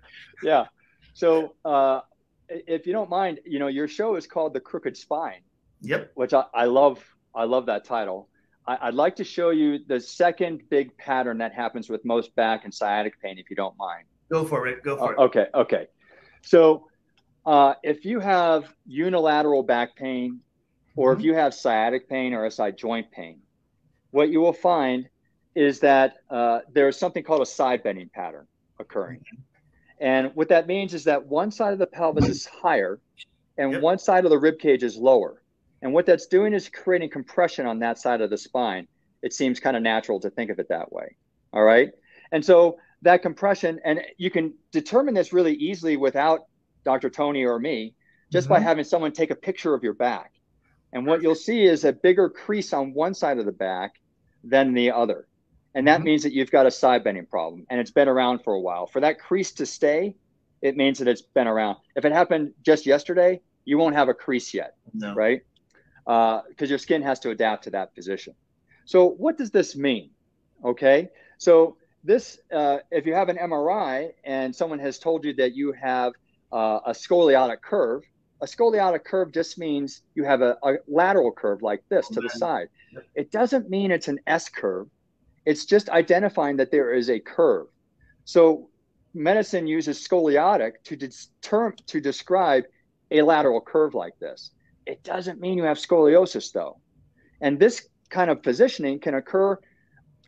Yeah. 0.43 0.67
So, 1.15 1.55
uh, 1.65 2.01
if 2.49 2.87
you 2.87 2.93
don't 2.93 3.11
mind, 3.11 3.41
you 3.45 3.59
know, 3.59 3.69
your 3.69 3.89
show 3.89 4.17
is 4.17 4.27
called 4.27 4.55
The 4.55 4.61
Crooked 4.61 4.97
Spine. 4.97 5.41
Yep. 5.83 6.13
Which 6.15 6.35
I, 6.35 6.45
I 6.55 6.65
love. 6.65 7.05
I 7.35 7.45
love 7.45 7.67
that 7.67 7.85
title. 7.85 8.29
I, 8.67 8.87
would 8.87 8.95
like 8.95 9.17
to 9.17 9.25
show 9.25 9.51
you 9.51 9.79
the 9.87 9.99
second 9.99 10.63
big 10.69 10.97
pattern 10.99 11.39
that 11.39 11.55
happens 11.55 11.89
with 11.89 12.05
most 12.05 12.35
back 12.35 12.65
and 12.65 12.75
sciatic 12.75 13.21
pain, 13.23 13.39
if 13.39 13.49
you 13.49 13.57
don't 13.57 13.77
mind. 13.79 14.05
Go 14.31 14.45
for 14.45 14.67
it. 14.67 14.83
Go 14.83 14.97
for 14.97 15.19
uh, 15.19 15.25
it. 15.25 15.27
Okay. 15.27 15.47
Okay. 15.55 15.87
So, 16.43 16.87
uh, 17.47 17.75
if 17.83 18.05
you 18.05 18.21
have 18.21 18.73
unilateral 18.87 19.63
back 19.63 19.97
pain, 19.97 20.41
or 20.97 21.13
mm-hmm. 21.13 21.21
if 21.21 21.25
you 21.25 21.35
have 21.35 21.55
sciatic 21.55 22.09
pain 22.09 22.35
or 22.35 22.49
SI 22.51 22.73
joint 22.73 23.11
pain, 23.11 23.41
what 24.11 24.29
you 24.29 24.41
will 24.41 24.53
find 24.53 25.09
is 25.59 25.81
that 25.81 26.19
uh, 26.31 26.61
there's 26.73 26.97
something 26.97 27.25
called 27.25 27.43
a 27.43 27.47
side 27.47 27.83
bending 27.83 28.09
pattern 28.09 28.47
occurring. 28.79 29.25
And 30.01 30.31
what 30.35 30.51
that 30.51 30.69
means 30.69 30.95
is 30.95 31.03
that 31.05 31.27
one 31.27 31.51
side 31.51 31.73
of 31.73 31.81
the 31.81 31.87
pelvis 31.87 32.29
is 32.29 32.47
higher 32.47 33.01
and 33.57 33.73
yep. 33.73 33.83
one 33.83 33.99
side 33.99 34.25
of 34.25 34.31
the 34.31 34.39
rib 34.39 34.61
cage 34.61 34.85
is 34.85 34.97
lower. 34.97 35.43
And 35.83 35.93
what 35.93 36.07
that's 36.07 36.27
doing 36.27 36.55
is 36.55 36.69
creating 36.69 37.11
compression 37.11 37.67
on 37.67 37.81
that 37.81 37.99
side 37.99 38.21
of 38.21 38.31
the 38.31 38.39
spine. 38.39 38.87
It 39.21 39.33
seems 39.33 39.59
kind 39.59 39.77
of 39.77 39.83
natural 39.83 40.21
to 40.21 40.31
think 40.31 40.51
of 40.51 40.61
it 40.61 40.69
that 40.69 40.93
way. 40.93 41.17
All 41.53 41.65
right. 41.65 41.91
And 42.31 42.45
so 42.45 42.79
that 43.03 43.23
compression, 43.23 43.81
and 43.85 44.01
you 44.17 44.31
can 44.31 44.55
determine 44.71 45.15
this 45.15 45.33
really 45.33 45.55
easily 45.55 45.97
without 45.97 46.43
Dr. 46.85 47.11
Tony 47.11 47.45
or 47.45 47.59
me, 47.59 47.95
just 48.31 48.45
mm-hmm. 48.45 48.55
by 48.55 48.61
having 48.61 48.85
someone 48.85 49.11
take 49.11 49.33
a 49.33 49.37
picture 49.37 49.75
of 49.75 49.83
your 49.83 49.95
back. 49.95 50.35
And 50.93 51.05
what 51.05 51.21
you'll 51.21 51.35
see 51.35 51.65
is 51.65 51.85
a 51.85 51.93
bigger 51.93 52.31
crease 52.31 52.73
on 52.73 52.95
one 52.95 53.13
side 53.13 53.39
of 53.39 53.45
the 53.45 53.51
back 53.51 54.01
than 54.45 54.73
the 54.73 54.93
other. 54.93 55.27
And 55.79 55.87
that 55.87 55.99
mm-hmm. 55.99 56.07
means 56.07 56.25
that 56.25 56.33
you've 56.33 56.51
got 56.51 56.67
a 56.67 56.73
side 56.73 57.05
bending 57.05 57.25
problem 57.25 57.65
and 57.71 57.79
it's 57.79 57.93
been 57.93 58.09
around 58.09 58.41
for 58.43 58.53
a 58.53 58.59
while. 58.59 58.89
For 58.89 58.99
that 58.99 59.21
crease 59.21 59.53
to 59.53 59.65
stay, 59.65 60.17
it 60.61 60.77
means 60.77 60.99
that 60.99 61.07
it's 61.07 61.23
been 61.23 61.47
around. 61.47 61.77
If 61.95 62.05
it 62.05 62.11
happened 62.11 62.53
just 62.67 62.85
yesterday, 62.85 63.41
you 63.65 63.79
won't 63.79 63.95
have 63.95 64.09
a 64.09 64.15
crease 64.15 64.53
yet, 64.53 64.75
no. 64.93 65.15
right? 65.15 65.43
Because 66.05 66.43
uh, 66.63 66.65
your 66.65 66.79
skin 66.79 67.01
has 67.03 67.21
to 67.21 67.31
adapt 67.31 67.63
to 67.65 67.71
that 67.71 67.95
position. 67.95 68.35
So, 68.87 69.11
what 69.11 69.39
does 69.39 69.53
this 69.53 69.77
mean? 69.77 70.11
Okay. 70.65 71.11
So, 71.37 71.77
this, 72.03 72.41
uh, 72.53 72.79
if 72.91 73.07
you 73.07 73.15
have 73.15 73.29
an 73.29 73.37
MRI 73.37 74.11
and 74.25 74.57
someone 74.57 74.81
has 74.81 74.99
told 74.99 75.25
you 75.25 75.33
that 75.35 75.55
you 75.55 75.71
have 75.81 76.13
uh, 76.51 76.81
a 76.87 76.91
scoliotic 76.91 77.61
curve, 77.61 78.03
a 78.41 78.47
scoliotic 78.47 79.05
curve 79.05 79.31
just 79.31 79.59
means 79.59 80.03
you 80.17 80.25
have 80.25 80.43
a, 80.43 80.57
a 80.65 80.75
lateral 80.89 81.31
curve 81.31 81.63
like 81.63 81.85
this 81.89 82.09
to 82.09 82.21
the 82.21 82.31
side. 82.31 82.69
It 83.15 83.31
doesn't 83.31 83.71
mean 83.71 83.93
it's 83.93 84.09
an 84.09 84.19
S 84.27 84.49
curve 84.49 84.89
it's 85.49 85.65
just 85.65 85.89
identifying 85.89 86.59
that 86.59 86.71
there 86.71 86.93
is 86.93 87.09
a 87.09 87.19
curve. 87.19 87.69
So 88.27 88.69
medicine 89.15 89.67
uses 89.67 90.07
scoliotic 90.07 90.73
to, 90.85 90.95
de- 90.95 91.73
to 91.87 92.01
describe 92.03 92.65
a 93.11 93.23
lateral 93.23 93.63
curve 93.63 93.95
like 93.95 94.13
this. 94.19 94.51
It 94.85 95.03
doesn't 95.03 95.41
mean 95.41 95.57
you 95.57 95.65
have 95.65 95.79
scoliosis 95.79 96.53
though. 96.53 96.81
And 97.41 97.59
this 97.59 97.89
kind 98.11 98.31
of 98.31 98.43
positioning 98.43 99.01
can 99.01 99.15
occur 99.15 99.59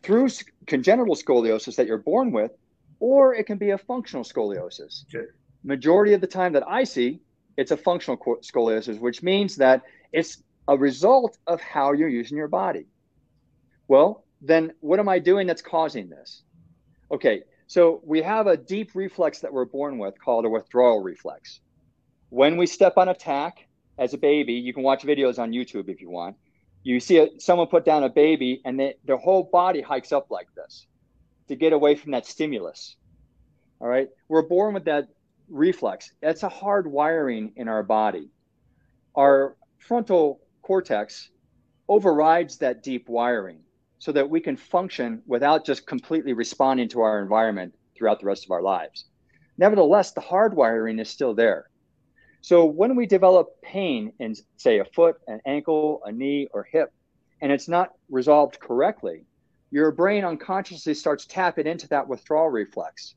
through 0.01 0.29
congenital 0.65 1.15
scoliosis 1.15 1.75
that 1.75 1.85
you're 1.85 1.99
born 1.99 2.31
with, 2.31 2.53
or 2.99 3.35
it 3.35 3.45
can 3.45 3.59
be 3.59 3.69
a 3.69 3.77
functional 3.77 4.23
scoliosis. 4.23 5.05
Majority 5.63 6.13
of 6.13 6.21
the 6.21 6.33
time 6.39 6.53
that 6.53 6.67
I 6.67 6.83
see, 6.83 7.21
it's 7.57 7.69
a 7.69 7.77
functional 7.77 8.17
scoliosis, 8.17 8.99
which 8.99 9.21
means 9.21 9.55
that 9.57 9.83
it's 10.11 10.41
a 10.67 10.75
result 10.75 11.37
of 11.45 11.61
how 11.61 11.91
you're 11.91 12.09
using 12.09 12.37
your 12.37 12.47
body. 12.47 12.87
Well, 13.87 14.25
then 14.41 14.73
what 14.79 14.99
am 14.99 15.07
I 15.07 15.19
doing 15.19 15.47
that's 15.47 15.61
causing 15.61 16.09
this? 16.09 16.43
Okay, 17.11 17.43
so 17.67 18.01
we 18.03 18.21
have 18.21 18.47
a 18.47 18.57
deep 18.57 18.91
reflex 18.95 19.39
that 19.39 19.53
we're 19.53 19.65
born 19.65 19.97
with 19.97 20.19
called 20.19 20.45
a 20.45 20.49
withdrawal 20.49 21.01
reflex. 21.01 21.59
When 22.29 22.57
we 22.57 22.65
step 22.65 22.97
on 22.97 23.09
a 23.09 23.13
tack 23.13 23.67
as 23.97 24.13
a 24.13 24.17
baby, 24.17 24.53
you 24.53 24.73
can 24.73 24.83
watch 24.83 25.03
videos 25.03 25.37
on 25.37 25.51
YouTube 25.51 25.89
if 25.89 26.01
you 26.01 26.09
want. 26.09 26.35
You 26.83 26.99
see 26.99 27.17
a, 27.17 27.27
someone 27.39 27.67
put 27.67 27.85
down 27.85 28.03
a 28.03 28.09
baby 28.09 28.61
and 28.65 28.79
they, 28.79 28.95
their 29.05 29.17
whole 29.17 29.43
body 29.43 29.81
hikes 29.81 30.11
up 30.11 30.31
like 30.31 30.47
this 30.55 30.87
to 31.47 31.55
get 31.55 31.73
away 31.73 31.95
from 31.95 32.11
that 32.11 32.25
stimulus. 32.25 32.95
All 33.79 33.87
right, 33.87 34.09
we're 34.27 34.47
born 34.47 34.73
with 34.73 34.85
that 34.85 35.09
reflex. 35.49 36.11
That's 36.21 36.43
a 36.43 36.49
hard 36.49 36.87
wiring 36.87 37.53
in 37.55 37.67
our 37.67 37.83
body. 37.83 38.29
Our 39.15 39.55
frontal 39.77 40.39
cortex 40.61 41.29
overrides 41.87 42.57
that 42.59 42.83
deep 42.83 43.09
wiring 43.09 43.59
so 44.01 44.11
that 44.11 44.27
we 44.27 44.41
can 44.41 44.57
function 44.57 45.21
without 45.27 45.63
just 45.63 45.85
completely 45.85 46.33
responding 46.33 46.89
to 46.89 47.01
our 47.01 47.21
environment 47.21 47.71
throughout 47.95 48.19
the 48.19 48.25
rest 48.25 48.43
of 48.43 48.49
our 48.49 48.63
lives. 48.63 49.05
Nevertheless, 49.59 50.11
the 50.11 50.21
hardwiring 50.21 50.99
is 50.99 51.07
still 51.07 51.35
there. 51.35 51.69
So 52.41 52.65
when 52.65 52.95
we 52.95 53.05
develop 53.05 53.61
pain 53.61 54.11
in, 54.17 54.33
say, 54.57 54.79
a 54.79 54.85
foot, 54.85 55.17
an 55.27 55.39
ankle, 55.45 56.01
a 56.03 56.11
knee, 56.11 56.47
or 56.51 56.63
hip, 56.63 56.91
and 57.43 57.51
it's 57.51 57.67
not 57.67 57.93
resolved 58.09 58.59
correctly, 58.59 59.23
your 59.69 59.91
brain 59.91 60.25
unconsciously 60.25 60.95
starts 60.95 61.27
tapping 61.27 61.67
into 61.67 61.87
that 61.89 62.07
withdrawal 62.07 62.49
reflex. 62.49 63.13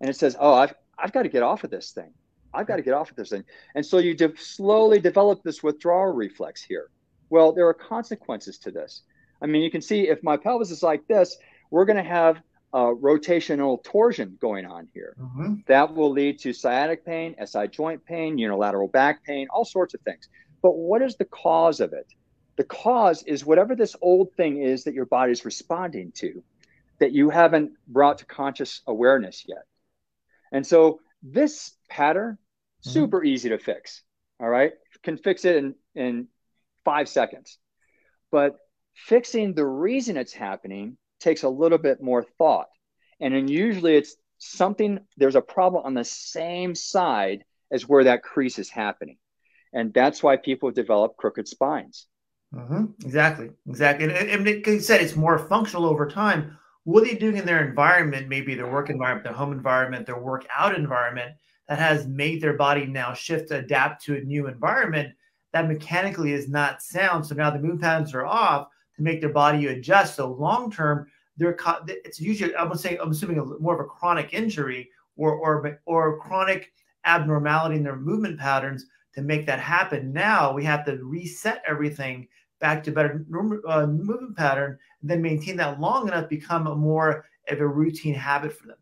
And 0.00 0.08
it 0.08 0.16
says, 0.16 0.34
Oh, 0.40 0.54
I've, 0.54 0.72
I've 0.98 1.12
got 1.12 1.24
to 1.24 1.28
get 1.28 1.42
off 1.42 1.62
of 1.62 1.68
this 1.68 1.90
thing. 1.90 2.14
I've 2.54 2.66
got 2.66 2.76
to 2.76 2.82
get 2.82 2.94
off 2.94 3.10
of 3.10 3.16
this 3.16 3.28
thing. 3.28 3.44
And 3.74 3.84
so 3.84 3.98
you 3.98 4.14
de- 4.14 4.34
slowly 4.38 4.98
develop 4.98 5.42
this 5.42 5.62
withdrawal 5.62 6.10
reflex 6.14 6.62
here. 6.62 6.88
Well, 7.28 7.52
there 7.52 7.68
are 7.68 7.74
consequences 7.74 8.56
to 8.60 8.70
this. 8.70 9.02
I 9.42 9.46
mean, 9.46 9.62
you 9.62 9.70
can 9.70 9.82
see 9.82 10.08
if 10.08 10.22
my 10.22 10.36
pelvis 10.36 10.70
is 10.70 10.82
like 10.82 11.06
this, 11.08 11.36
we're 11.70 11.84
going 11.84 12.02
to 12.02 12.08
have 12.08 12.40
a 12.72 12.94
rotational 12.94 13.82
torsion 13.82 14.38
going 14.40 14.64
on 14.64 14.88
here. 14.94 15.14
Mm-hmm. 15.20 15.54
That 15.66 15.94
will 15.94 16.10
lead 16.10 16.38
to 16.40 16.52
sciatic 16.52 17.04
pain, 17.04 17.34
SI 17.44 17.68
joint 17.68 18.04
pain, 18.04 18.38
unilateral 18.38 18.88
back 18.88 19.24
pain, 19.24 19.48
all 19.50 19.64
sorts 19.64 19.94
of 19.94 20.00
things. 20.02 20.28
But 20.62 20.72
what 20.76 21.02
is 21.02 21.16
the 21.16 21.24
cause 21.26 21.80
of 21.80 21.92
it? 21.92 22.06
The 22.56 22.64
cause 22.64 23.22
is 23.24 23.44
whatever 23.44 23.74
this 23.74 23.96
old 24.00 24.32
thing 24.36 24.62
is 24.62 24.84
that 24.84 24.94
your 24.94 25.06
body's 25.06 25.44
responding 25.44 26.12
to 26.16 26.42
that 27.00 27.12
you 27.12 27.30
haven't 27.30 27.72
brought 27.88 28.18
to 28.18 28.26
conscious 28.26 28.80
awareness 28.86 29.44
yet. 29.46 29.64
And 30.52 30.66
so 30.66 31.00
this 31.22 31.72
pattern, 31.88 32.34
mm-hmm. 32.34 32.90
super 32.90 33.24
easy 33.24 33.48
to 33.50 33.58
fix. 33.58 34.02
All 34.40 34.48
right. 34.48 34.72
Can 35.02 35.16
fix 35.16 35.44
it 35.44 35.56
in, 35.56 35.74
in 35.94 36.28
five 36.84 37.08
seconds. 37.08 37.58
But 38.30 38.56
fixing 38.94 39.54
the 39.54 39.66
reason 39.66 40.16
it's 40.16 40.32
happening 40.32 40.96
takes 41.20 41.42
a 41.42 41.48
little 41.48 41.78
bit 41.78 42.02
more 42.02 42.24
thought. 42.38 42.68
And 43.20 43.34
then 43.34 43.48
usually 43.48 43.96
it's 43.96 44.16
something, 44.38 44.98
there's 45.16 45.36
a 45.36 45.40
problem 45.40 45.84
on 45.84 45.94
the 45.94 46.04
same 46.04 46.74
side 46.74 47.44
as 47.70 47.88
where 47.88 48.04
that 48.04 48.22
crease 48.22 48.58
is 48.58 48.68
happening. 48.68 49.18
And 49.72 49.94
that's 49.94 50.22
why 50.22 50.36
people 50.36 50.70
develop 50.70 51.16
crooked 51.16 51.48
spines. 51.48 52.06
Mm-hmm. 52.54 52.86
Exactly. 53.04 53.50
Exactly. 53.66 54.04
And, 54.06 54.12
and, 54.12 54.44
like 54.44 54.66
you 54.66 54.80
said, 54.80 55.00
it's 55.00 55.16
more 55.16 55.38
functional 55.38 55.86
over 55.86 56.06
time 56.06 56.58
what 56.84 57.02
are 57.02 57.06
they 57.06 57.14
doing 57.14 57.36
in 57.36 57.46
their 57.46 57.66
environment, 57.66 58.28
maybe 58.28 58.54
their 58.54 58.70
work 58.70 58.90
environment, 58.90 59.24
their 59.24 59.32
home 59.32 59.52
environment, 59.52 60.06
their 60.06 60.18
workout 60.18 60.74
environment, 60.74 61.32
that 61.68 61.78
has 61.78 62.06
made 62.08 62.40
their 62.40 62.56
body 62.56 62.86
now 62.86 63.14
shift 63.14 63.50
adapt 63.52 64.04
to 64.04 64.16
a 64.16 64.20
new 64.20 64.48
environment 64.48 65.14
that 65.52 65.68
mechanically 65.68 66.32
is 66.32 66.48
not 66.48 66.82
sound. 66.82 67.24
So 67.24 67.34
now 67.34 67.50
the 67.50 67.58
movement 67.58 67.82
patterns 67.82 68.14
are 68.14 68.26
off 68.26 68.68
to 68.96 69.02
make 69.02 69.20
their 69.20 69.32
body 69.32 69.66
adjust. 69.68 70.16
So 70.16 70.32
long 70.32 70.70
term, 70.70 71.06
they're 71.36 71.56
it's 71.86 72.20
usually 72.20 72.54
I'm 72.56 72.74
saying 72.76 72.98
I'm 73.00 73.10
assuming 73.10 73.38
a, 73.38 73.44
more 73.44 73.74
of 73.74 73.80
a 73.80 73.88
chronic 73.88 74.32
injury 74.32 74.90
or 75.16 75.34
or 75.34 75.80
or 75.86 76.18
chronic 76.18 76.72
abnormality 77.04 77.76
in 77.76 77.82
their 77.82 77.96
movement 77.96 78.38
patterns 78.38 78.86
to 79.14 79.22
make 79.22 79.46
that 79.46 79.60
happen. 79.60 80.12
Now 80.12 80.52
we 80.52 80.64
have 80.64 80.84
to 80.86 80.96
reset 81.04 81.62
everything 81.66 82.28
back 82.60 82.84
to 82.84 82.92
better 82.92 83.24
uh, 83.66 83.86
movement 83.86 84.36
pattern, 84.36 84.78
and 85.00 85.10
then 85.10 85.20
maintain 85.20 85.56
that 85.56 85.80
long 85.80 86.06
enough 86.08 86.28
become 86.28 86.66
a 86.66 86.76
more 86.76 87.26
of 87.48 87.60
a 87.60 87.66
routine 87.66 88.14
habit 88.14 88.52
for 88.52 88.68
them. 88.68 88.76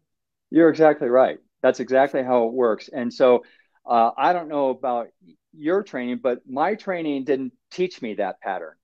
You're 0.51 0.68
exactly 0.68 1.09
right. 1.09 1.38
That's 1.62 1.81
exactly 1.81 2.23
how 2.23 2.46
it 2.46 2.53
works. 2.53 2.88
And 2.92 3.12
so 3.12 3.44
uh, 3.87 4.11
I 4.16 4.33
don't 4.33 4.49
know 4.49 4.68
about 4.70 5.09
your 5.53 5.83
training, 5.83 6.20
but 6.23 6.40
my 6.46 6.75
training 6.75 7.25
didn't 7.25 7.53
teach 7.70 8.03
me 8.03 8.14
that 8.14 8.40
pattern. 8.40 8.75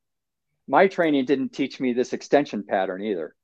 My 0.69 0.89
training 0.89 1.25
didn't 1.27 1.51
teach 1.51 1.81
me 1.81 1.93
this 1.93 2.13
extension 2.13 2.65
pattern 2.65 3.03
either. 3.03 3.35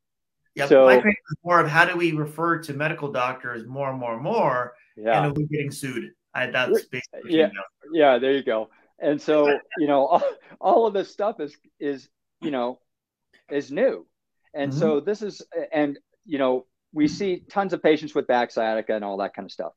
Yeah, 0.54 0.66
so, 0.66 0.86
my 0.86 0.94
training 0.94 1.16
is 1.30 1.36
more 1.44 1.60
of 1.60 1.68
how 1.68 1.84
do 1.84 1.96
we 1.96 2.12
refer 2.12 2.58
to 2.58 2.74
medical 2.74 3.10
doctors 3.10 3.66
more 3.66 3.90
and 3.90 3.98
more 3.98 4.14
and 4.14 4.22
more, 4.22 4.74
yeah. 4.96 5.18
and 5.22 5.26
are 5.26 5.32
we 5.32 5.46
getting 5.46 5.70
sued? 5.70 6.10
I, 6.34 6.46
that's 6.46 6.84
basically 6.86 7.36
yeah, 7.36 7.50
yeah. 7.92 8.18
There 8.18 8.32
you 8.32 8.42
go 8.42 8.68
and 9.02 9.20
so 9.20 9.48
you 9.78 9.86
know 9.86 10.06
all, 10.06 10.22
all 10.60 10.86
of 10.86 10.94
this 10.94 11.10
stuff 11.10 11.40
is 11.40 11.54
is 11.78 12.08
you 12.40 12.50
know 12.50 12.78
is 13.50 13.70
new 13.70 14.06
and 14.54 14.70
mm-hmm. 14.70 14.80
so 14.80 15.00
this 15.00 15.20
is 15.20 15.42
and 15.72 15.98
you 16.24 16.38
know 16.38 16.64
we 16.94 17.08
see 17.08 17.42
tons 17.50 17.72
of 17.72 17.82
patients 17.82 18.14
with 18.14 18.26
back 18.26 18.50
sciatica 18.50 18.94
and 18.94 19.04
all 19.04 19.18
that 19.18 19.34
kind 19.34 19.44
of 19.44 19.52
stuff 19.52 19.72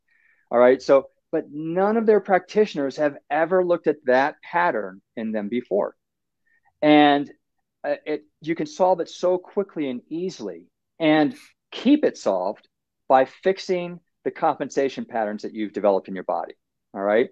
all 0.49 0.59
right 0.59 0.81
so 0.81 1.07
but 1.31 1.45
none 1.51 1.97
of 1.97 2.05
their 2.05 2.21
practitioners 2.21 2.95
have 2.95 3.17
ever 3.29 3.65
looked 3.65 3.87
at 3.87 3.97
that 4.05 4.35
pattern 4.41 5.01
in 5.17 5.33
them 5.33 5.49
before 5.49 5.95
and 6.85 7.31
uh, 7.83 7.95
it 8.05 8.23
you 8.41 8.55
can 8.55 8.65
solve 8.67 8.99
it 8.99 9.09
so 9.09 9.37
quickly 9.37 9.89
and 9.89 10.01
easily 10.09 10.67
and 10.99 11.35
keep 11.71 12.05
it 12.05 12.17
solved 12.17 12.67
by 13.09 13.25
fixing 13.25 13.99
the 14.23 14.31
compensation 14.31 15.05
patterns 15.05 15.41
that 15.41 15.53
you've 15.53 15.73
developed 15.73 16.07
in 16.07 16.15
your 16.15 16.23
body 16.23 16.53
all 16.93 17.01
right 17.01 17.29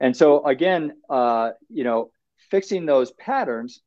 and 0.00 0.16
so 0.16 0.44
again, 0.44 0.94
uh, 1.10 1.50
you 1.68 1.84
know, 1.84 2.10
fixing 2.50 2.86
those 2.86 3.12
patterns, 3.12 3.80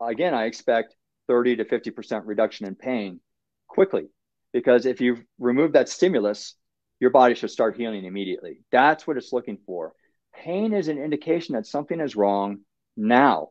again, 0.00 0.34
I 0.34 0.46
expect 0.46 0.96
30 1.28 1.56
to 1.56 1.64
50% 1.64 2.22
reduction 2.24 2.66
in 2.66 2.74
pain 2.74 3.20
quickly. 3.68 4.08
Because 4.52 4.84
if 4.84 5.00
you 5.00 5.22
remove 5.38 5.72
that 5.72 5.88
stimulus, 5.88 6.56
your 7.00 7.10
body 7.10 7.34
should 7.34 7.50
start 7.50 7.76
healing 7.76 8.04
immediately. 8.04 8.58
That's 8.70 9.06
what 9.06 9.16
it's 9.16 9.32
looking 9.32 9.58
for. 9.64 9.92
Pain 10.34 10.74
is 10.74 10.88
an 10.88 10.98
indication 10.98 11.54
that 11.54 11.66
something 11.66 12.00
is 12.00 12.16
wrong 12.16 12.58
now, 12.96 13.50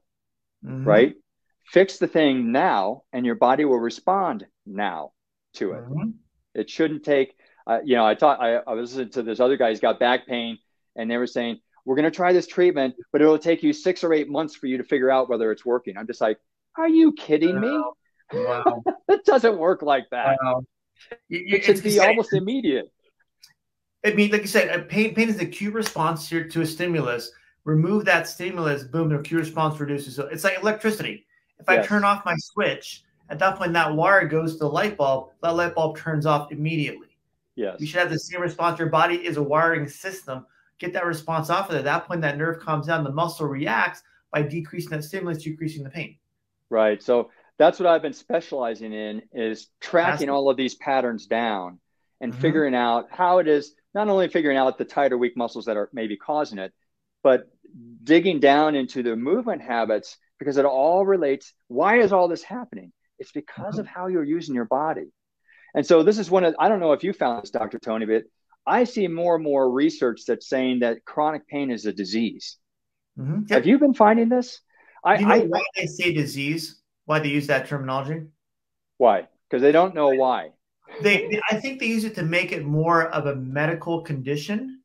mm-hmm. 0.65 0.83
right? 0.83 1.15
Fix 1.65 1.97
the 1.97 2.07
thing 2.07 2.51
now, 2.51 3.03
and 3.13 3.25
your 3.25 3.35
body 3.35 3.65
will 3.65 3.79
respond 3.79 4.45
now 4.65 5.11
to 5.53 5.73
it. 5.73 5.83
Mm-hmm. 5.83 6.09
It 6.53 6.69
shouldn't 6.69 7.03
take, 7.03 7.35
uh, 7.65 7.79
you 7.83 7.95
know, 7.95 8.05
I 8.05 8.15
thought 8.15 8.41
I, 8.41 8.55
I 8.55 8.73
was 8.73 8.91
listening 8.91 9.11
to 9.11 9.23
this 9.23 9.39
other 9.39 9.57
guy, 9.57 9.69
he's 9.69 9.79
got 9.79 9.99
back 9.99 10.27
pain, 10.27 10.57
and 10.95 11.09
they 11.09 11.17
were 11.17 11.27
saying, 11.27 11.59
we're 11.85 11.95
going 11.95 12.09
to 12.09 12.15
try 12.15 12.33
this 12.33 12.47
treatment, 12.47 12.95
but 13.11 13.21
it'll 13.21 13.39
take 13.39 13.63
you 13.63 13.73
six 13.73 14.03
or 14.03 14.13
eight 14.13 14.29
months 14.29 14.55
for 14.55 14.67
you 14.67 14.77
to 14.77 14.83
figure 14.83 15.09
out 15.09 15.29
whether 15.29 15.51
it's 15.51 15.65
working. 15.65 15.97
I'm 15.97 16.07
just 16.07 16.21
like, 16.21 16.37
are 16.77 16.89
you 16.89 17.13
kidding 17.13 17.59
me? 17.59 17.83
Wow. 18.33 18.83
it 19.09 19.25
doesn't 19.25 19.57
work 19.57 19.81
like 19.81 20.05
that. 20.11 20.37
Wow. 20.43 20.63
It 21.29 21.63
should 21.63 21.83
be 21.83 21.99
almost 21.99 22.33
immediate. 22.33 22.91
I 24.05 24.11
mean, 24.13 24.31
like 24.31 24.41
you 24.41 24.47
said, 24.47 24.89
pain, 24.89 25.13
pain 25.13 25.29
is 25.29 25.37
the 25.37 25.45
acute 25.45 25.73
response 25.73 26.27
here 26.27 26.47
to 26.47 26.61
a 26.61 26.65
stimulus. 26.65 27.31
Remove 27.63 28.05
that 28.05 28.27
stimulus, 28.27 28.83
boom, 28.83 29.09
the 29.09 29.19
acute 29.19 29.39
response 29.39 29.79
reduces. 29.79 30.15
So 30.15 30.27
it's 30.27 30.43
like 30.43 30.57
electricity. 30.59 31.25
If 31.59 31.65
yes. 31.69 31.83
I 31.83 31.87
turn 31.87 32.03
off 32.03 32.25
my 32.25 32.35
switch, 32.37 33.03
at 33.29 33.39
that 33.39 33.57
point, 33.57 33.73
that 33.73 33.93
wire 33.93 34.27
goes 34.27 34.53
to 34.53 34.59
the 34.59 34.69
light 34.69 34.97
bulb. 34.97 35.29
That 35.41 35.55
light 35.55 35.75
bulb 35.75 35.97
turns 35.97 36.25
off 36.25 36.51
immediately. 36.51 37.07
Yes. 37.55 37.77
You 37.79 37.85
should 37.85 37.99
have 37.99 38.09
the 38.09 38.19
same 38.19 38.41
response. 38.41 38.79
Your 38.79 38.89
body 38.89 39.15
is 39.15 39.37
a 39.37 39.43
wiring 39.43 39.87
system 39.87 40.45
get 40.81 40.93
that 40.93 41.05
response 41.05 41.49
off 41.49 41.69
of 41.69 41.75
it. 41.75 41.79
At 41.79 41.85
that 41.85 42.07
point, 42.07 42.21
that 42.21 42.37
nerve 42.37 42.59
calms 42.59 42.87
down, 42.87 43.03
the 43.03 43.11
muscle 43.11 43.45
reacts 43.45 44.01
by 44.31 44.41
decreasing 44.41 44.89
that 44.89 45.03
stimulus, 45.03 45.43
decreasing 45.43 45.83
the 45.83 45.89
pain. 45.89 46.17
Right. 46.69 47.01
So 47.01 47.29
that's 47.57 47.79
what 47.79 47.87
I've 47.87 48.01
been 48.01 48.13
specializing 48.13 48.91
in 48.91 49.21
is 49.31 49.67
tracking 49.79 50.29
all 50.29 50.49
of 50.49 50.57
these 50.57 50.75
patterns 50.75 51.27
down 51.27 51.79
and 52.19 52.31
mm-hmm. 52.31 52.41
figuring 52.41 52.75
out 52.75 53.07
how 53.11 53.37
it 53.37 53.47
is 53.47 53.75
not 53.93 54.07
only 54.07 54.27
figuring 54.27 54.57
out 54.57 54.77
the 54.77 54.85
tight 54.85 55.11
or 55.11 55.17
weak 55.17 55.37
muscles 55.37 55.65
that 55.65 55.77
are 55.77 55.89
maybe 55.93 56.17
causing 56.17 56.57
it, 56.57 56.73
but 57.23 57.49
digging 58.03 58.39
down 58.39 58.75
into 58.75 59.03
the 59.03 59.15
movement 59.15 59.61
habits 59.61 60.17
because 60.39 60.57
it 60.57 60.65
all 60.65 61.05
relates. 61.05 61.53
Why 61.67 61.99
is 61.99 62.11
all 62.11 62.27
this 62.27 62.43
happening? 62.43 62.91
It's 63.19 63.31
because 63.31 63.77
of 63.77 63.85
how 63.85 64.07
you're 64.07 64.23
using 64.23 64.55
your 64.55 64.65
body. 64.65 65.11
And 65.75 65.85
so 65.85 66.03
this 66.03 66.17
is 66.17 66.29
one 66.29 66.43
of 66.43 66.55
I 66.59 66.67
don't 66.69 66.79
know 66.79 66.93
if 66.93 67.03
you 67.03 67.13
found 67.13 67.43
this, 67.43 67.51
Dr. 67.51 67.79
Tony, 67.79 68.05
but 68.05 68.23
I 68.65 68.83
see 68.83 69.07
more 69.07 69.35
and 69.35 69.43
more 69.43 69.69
research 69.69 70.21
that's 70.27 70.49
saying 70.49 70.79
that 70.79 71.05
chronic 71.05 71.47
pain 71.47 71.71
is 71.71 71.85
a 71.85 71.93
disease. 71.93 72.57
Mm-hmm. 73.17 73.53
Have 73.53 73.65
you 73.65 73.79
been 73.79 73.93
finding 73.93 74.29
this? 74.29 74.59
I, 75.03 75.19
you 75.19 75.25
know 75.25 75.33
I, 75.33 75.39
why 75.39 75.63
they 75.75 75.87
say 75.87 76.13
disease? 76.13 76.81
Why 77.05 77.19
they 77.19 77.29
use 77.29 77.47
that 77.47 77.67
terminology? 77.67 78.27
Why? 78.97 79.27
Because 79.49 79.61
they 79.61 79.71
don't 79.71 79.95
know 79.95 80.09
why. 80.09 80.49
They, 81.01 81.27
they, 81.29 81.41
I 81.49 81.59
think 81.59 81.79
they 81.79 81.87
use 81.87 82.03
it 82.03 82.15
to 82.15 82.23
make 82.23 82.51
it 82.51 82.65
more 82.65 83.07
of 83.07 83.25
a 83.25 83.35
medical 83.35 84.01
condition. 84.01 84.80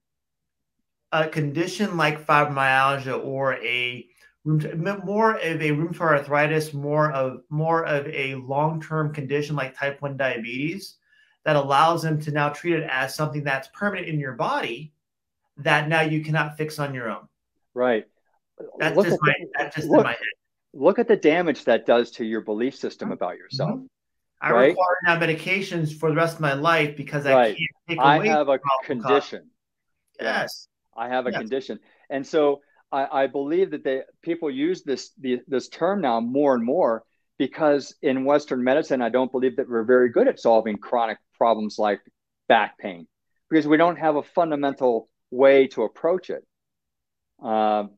A 1.12 1.28
condition 1.28 1.96
like 1.96 2.26
fibromyalgia 2.26 3.24
or 3.24 3.54
a 3.54 4.06
more 4.44 5.34
of 5.34 5.60
a 5.60 5.70
rheumatoid 5.70 6.00
arthritis, 6.00 6.72
more 6.72 7.10
of 7.10 7.40
more 7.50 7.84
of 7.84 8.06
a 8.06 8.36
long-term 8.36 9.12
condition 9.12 9.56
like 9.56 9.76
type 9.76 10.00
1 10.00 10.16
diabetes 10.16 10.96
that 11.44 11.56
allows 11.56 12.02
them 12.02 12.20
to 12.22 12.30
now 12.30 12.48
treat 12.50 12.74
it 12.74 12.88
as 12.90 13.14
something 13.14 13.42
that's 13.42 13.68
permanent 13.68 14.08
in 14.08 14.20
your 14.20 14.34
body 14.34 14.92
that 15.58 15.88
now 15.88 16.02
you 16.02 16.22
cannot 16.22 16.56
fix 16.56 16.78
on 16.78 16.94
your 16.94 17.10
own. 17.10 17.26
Right. 17.74 18.06
That's 18.78 18.96
look 18.96 19.06
just, 19.06 19.18
my, 19.20 19.34
the, 19.38 19.46
that's 19.58 19.76
just 19.76 19.88
look, 19.88 19.98
in 19.98 20.04
my 20.04 20.10
head. 20.10 20.18
Look 20.74 20.98
at 20.98 21.08
the 21.08 21.16
damage 21.16 21.64
that 21.64 21.86
does 21.86 22.10
to 22.12 22.24
your 22.24 22.40
belief 22.40 22.76
system 22.76 23.12
about 23.12 23.36
yourself. 23.36 23.70
Mm-hmm. 23.70 23.86
I 24.40 24.50
right? 24.52 24.66
require 24.68 24.96
now 25.04 25.18
medications 25.18 25.98
for 25.98 26.10
the 26.10 26.16
rest 26.16 26.36
of 26.36 26.40
my 26.40 26.52
life 26.52 26.96
because 26.96 27.24
right. 27.24 27.34
I 27.36 27.46
can't 27.48 27.58
take 27.88 27.98
away. 27.98 28.30
I 28.30 28.36
have 28.36 28.48
a 28.48 28.58
condition. 28.84 29.50
Yes. 30.20 30.68
I 30.96 31.08
have 31.08 31.26
a 31.26 31.30
yes. 31.30 31.40
condition. 31.40 31.78
And 32.10 32.26
so 32.26 32.60
I, 32.92 33.22
I, 33.22 33.26
believe 33.26 33.72
that 33.72 33.84
they 33.84 34.02
people 34.22 34.50
use 34.50 34.82
this 34.82 35.10
the, 35.20 35.40
this 35.48 35.68
term 35.68 36.00
now 36.00 36.20
more 36.20 36.54
and 36.54 36.64
more 36.64 37.04
because 37.38 37.94
in 38.02 38.24
Western 38.24 38.62
medicine, 38.62 39.02
I 39.02 39.08
don't 39.08 39.30
believe 39.30 39.56
that 39.56 39.68
we're 39.68 39.84
very 39.84 40.10
good 40.10 40.28
at 40.28 40.40
solving 40.40 40.78
chronic 40.78 41.18
problems 41.36 41.78
like 41.78 42.00
back 42.48 42.78
pain 42.78 43.06
because 43.50 43.66
we 43.66 43.76
don't 43.76 43.96
have 43.96 44.16
a 44.16 44.22
fundamental 44.22 45.08
way 45.30 45.66
to 45.68 45.82
approach 45.82 46.30
it. 46.30 46.44
Um, 47.42 47.90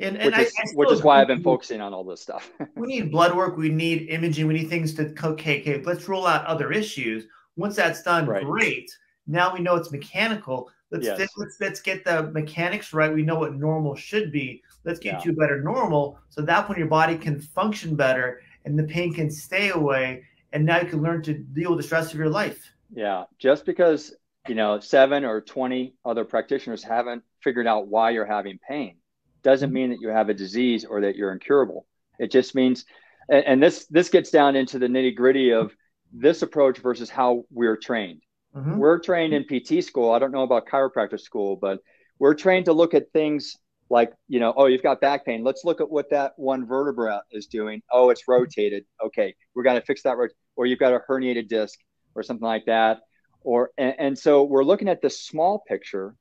and, 0.00 0.16
and 0.16 0.34
which, 0.34 0.46
is, 0.48 0.54
I, 0.58 0.62
I 0.62 0.74
which 0.74 0.90
is 0.90 1.02
why 1.02 1.20
I've 1.20 1.28
been 1.28 1.42
focusing 1.42 1.80
on 1.80 1.94
all 1.94 2.04
this 2.04 2.20
stuff. 2.20 2.50
we 2.76 2.88
need 2.88 3.12
blood 3.12 3.36
work. 3.36 3.56
We 3.56 3.68
need 3.68 4.08
imaging. 4.08 4.46
We 4.48 4.54
need 4.54 4.68
things 4.68 4.94
to 4.94 5.14
okay, 5.22 5.60
okay. 5.60 5.82
Let's 5.82 6.08
rule 6.08 6.26
out 6.26 6.44
other 6.46 6.72
issues. 6.72 7.26
Once 7.56 7.76
that's 7.76 8.02
done, 8.02 8.26
right. 8.26 8.44
great. 8.44 8.90
Now 9.26 9.54
we 9.54 9.60
know 9.60 9.76
it's 9.76 9.92
mechanical. 9.92 10.70
Let's, 10.94 11.06
yes. 11.06 11.28
let's 11.36 11.56
let's 11.60 11.80
get 11.80 12.04
the 12.04 12.30
mechanics 12.30 12.92
right. 12.92 13.12
We 13.12 13.22
know 13.22 13.38
what 13.38 13.54
normal 13.54 13.96
should 13.96 14.30
be. 14.30 14.62
Let's 14.84 15.00
get 15.00 15.14
yeah. 15.14 15.22
you 15.24 15.32
better 15.32 15.60
normal, 15.60 16.18
so 16.28 16.40
that 16.42 16.68
when 16.68 16.78
your 16.78 16.86
body 16.86 17.18
can 17.18 17.40
function 17.40 17.96
better 17.96 18.42
and 18.64 18.78
the 18.78 18.84
pain 18.84 19.12
can 19.12 19.28
stay 19.28 19.70
away, 19.70 20.22
and 20.52 20.64
now 20.64 20.80
you 20.80 20.86
can 20.86 21.02
learn 21.02 21.20
to 21.24 21.34
deal 21.34 21.70
with 21.70 21.80
the 21.80 21.82
stress 21.82 22.12
of 22.12 22.18
your 22.18 22.30
life. 22.30 22.72
Yeah, 22.94 23.24
just 23.40 23.66
because 23.66 24.14
you 24.46 24.54
know 24.54 24.78
seven 24.78 25.24
or 25.24 25.40
twenty 25.40 25.94
other 26.04 26.24
practitioners 26.24 26.84
haven't 26.84 27.24
figured 27.42 27.66
out 27.66 27.88
why 27.88 28.10
you're 28.10 28.24
having 28.24 28.58
pain 28.68 28.96
doesn't 29.42 29.68
mm-hmm. 29.68 29.74
mean 29.74 29.90
that 29.90 30.00
you 30.00 30.08
have 30.08 30.28
a 30.28 30.34
disease 30.34 30.84
or 30.84 31.00
that 31.02 31.16
you're 31.16 31.32
incurable. 31.32 31.86
It 32.18 32.30
just 32.30 32.54
means, 32.54 32.84
and, 33.28 33.44
and 33.44 33.62
this 33.62 33.86
this 33.86 34.08
gets 34.08 34.30
down 34.30 34.56
into 34.56 34.78
the 34.78 34.86
nitty 34.86 35.14
gritty 35.14 35.52
of 35.52 35.74
this 36.12 36.42
approach 36.42 36.78
versus 36.78 37.10
how 37.10 37.44
we're 37.50 37.76
trained. 37.76 38.22
Mm-hmm. 38.54 38.76
We're 38.76 38.98
trained 38.98 39.34
in 39.34 39.44
PT 39.44 39.84
school. 39.84 40.12
I 40.12 40.18
don't 40.18 40.32
know 40.32 40.42
about 40.42 40.66
chiropractor 40.66 41.20
school, 41.20 41.56
but 41.56 41.80
we're 42.18 42.34
trained 42.34 42.66
to 42.66 42.72
look 42.72 42.94
at 42.94 43.12
things 43.12 43.56
like, 43.90 44.12
you 44.28 44.40
know, 44.40 44.54
oh, 44.56 44.66
you've 44.66 44.82
got 44.82 45.00
back 45.00 45.26
pain. 45.26 45.44
Let's 45.44 45.64
look 45.64 45.80
at 45.80 45.90
what 45.90 46.10
that 46.10 46.32
one 46.36 46.66
vertebra 46.66 47.22
is 47.32 47.46
doing. 47.46 47.82
Oh, 47.90 48.10
it's 48.10 48.22
rotated. 48.28 48.84
Okay, 49.04 49.34
we're 49.54 49.64
going 49.64 49.78
to 49.78 49.84
fix 49.84 50.02
that. 50.02 50.16
Or 50.56 50.66
you've 50.66 50.78
got 50.78 50.92
a 50.92 51.00
herniated 51.08 51.48
disc 51.48 51.78
or 52.14 52.22
something 52.22 52.46
like 52.46 52.66
that. 52.66 53.00
Or 53.42 53.70
and, 53.76 53.94
and 53.98 54.18
so 54.18 54.44
we're 54.44 54.64
looking 54.64 54.88
at 54.88 55.02
the 55.02 55.10
small 55.10 55.62
picture 55.66 56.14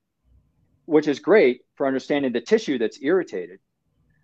which 0.85 1.07
is 1.07 1.19
great 1.19 1.61
for 1.75 1.87
understanding 1.87 2.31
the 2.33 2.41
tissue 2.41 2.77
that's 2.77 3.01
irritated, 3.01 3.59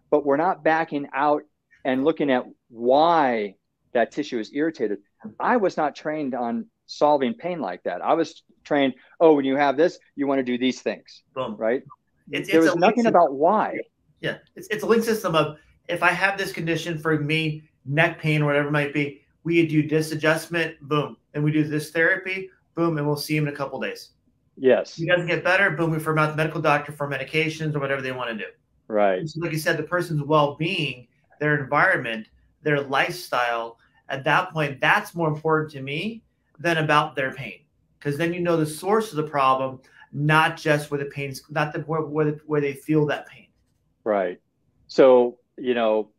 but 0.10 0.26
we're 0.26 0.38
not 0.38 0.64
backing 0.64 1.08
out 1.14 1.44
and 1.86 2.04
looking 2.04 2.30
at 2.30 2.44
why 2.70 3.56
that 3.94 4.12
tissue 4.12 4.40
is 4.40 4.52
irritated. 4.54 5.00
I 5.40 5.58
was 5.58 5.78
not 5.78 5.96
trained 5.96 6.36
on 6.36 6.66
solving 6.90 7.34
pain 7.34 7.60
like 7.62 7.84
that. 7.84 8.02
I 8.02 8.14
was 8.14 8.44
trained, 8.64 8.96
oh, 9.20 9.34
when 9.34 9.46
you 9.46 9.56
have 9.56 9.78
this, 9.78 10.00
you 10.16 10.28
want 10.28 10.40
to 10.40 10.44
do 10.44 10.58
these 10.58 10.82
things, 10.82 11.24
Boom. 11.34 11.56
right? 11.56 11.84
It's, 12.32 12.52
there 12.52 12.62
it's 12.62 12.72
was 12.72 12.80
nothing 12.80 13.06
about 13.06 13.34
why. 13.34 13.78
Yeah, 14.22 14.38
it's, 14.56 14.68
it's 14.70 14.84
a 14.84 14.86
link 14.86 15.04
system 15.04 15.36
of 15.36 15.58
if 15.88 16.04
I 16.04 16.10
have 16.12 16.38
this 16.38 16.52
condition 16.52 16.98
for 16.98 17.18
me, 17.20 17.64
neck 17.86 18.20
pain 18.20 18.42
or 18.42 18.46
whatever 18.46 18.68
it 18.68 18.72
might 18.72 18.94
be, 18.94 19.22
we 19.44 19.66
do 19.66 19.88
this 19.88 20.12
adjustment, 20.12 20.76
boom, 20.82 21.16
and 21.34 21.44
we 21.44 21.52
do 21.52 21.64
this 21.64 21.92
therapy, 21.92 22.50
boom, 22.76 22.98
and 22.98 23.08
we'll 23.08 23.16
see 23.16 23.38
him 23.38 23.48
in 23.48 23.54
a 23.54 23.58
couple 23.58 23.80
days. 23.80 24.10
Yes. 24.58 24.96
He 24.96 25.06
doesn't 25.06 25.28
get 25.28 25.44
better, 25.44 25.72
boom, 25.72 25.92
we 25.92 25.98
refer 25.98 26.12
him 26.12 26.20
out 26.20 26.26
to 26.26 26.32
the 26.32 26.38
medical 26.38 26.62
doctor 26.62 26.92
for 26.92 27.10
medications 27.10 27.76
or 27.76 27.80
whatever 27.80 28.02
they 28.02 28.12
want 28.12 28.30
to 28.32 28.38
do. 28.38 28.52
Right. 28.88 29.28
So 29.28 29.40
like 29.40 29.52
you 29.52 29.60
said, 29.60 29.78
the 29.78 29.84
person's 29.84 30.24
well 30.24 30.56
being, 30.56 31.08
their 31.40 31.58
environment, 31.64 32.28
their 32.64 32.82
lifestyle, 32.82 33.78
at 34.10 34.24
that 34.26 34.52
point, 34.52 34.82
that's 34.82 35.16
more 35.16 35.28
important 35.28 35.72
to 35.72 35.82
me 35.82 36.24
than 36.60 36.78
about 36.78 37.16
their 37.16 37.32
pain. 37.32 37.62
Because 37.98 38.18
then 38.18 38.34
you 38.34 38.40
know 38.40 38.58
the 38.58 38.66
source 38.66 39.12
of 39.12 39.18
the 39.18 39.24
problem, 39.24 39.80
not 40.14 40.58
just 40.58 40.92
where 40.92 41.00
the 41.00 41.10
pain's 41.10 41.42
not 41.50 41.74
the 41.74 41.80
where, 41.82 42.02
where, 42.02 42.32
where 42.46 42.62
they 42.62 42.74
feel 42.74 43.06
that 43.08 43.28
pain. 43.28 43.48
Right. 44.04 44.40
So, 44.88 45.38
you 45.58 45.74
know, 45.74 46.10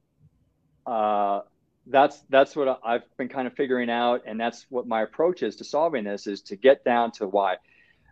uh, 0.86 1.40
that's 1.86 2.22
that's 2.28 2.54
what 2.54 2.80
I've 2.84 3.02
been 3.16 3.28
kind 3.28 3.46
of 3.46 3.54
figuring 3.54 3.90
out, 3.90 4.22
and 4.26 4.38
that's 4.38 4.66
what 4.68 4.86
my 4.86 5.02
approach 5.02 5.42
is 5.42 5.56
to 5.56 5.64
solving 5.64 6.04
this 6.04 6.26
is 6.26 6.42
to 6.42 6.56
get 6.56 6.84
down 6.84 7.12
to 7.12 7.26
why 7.26 7.56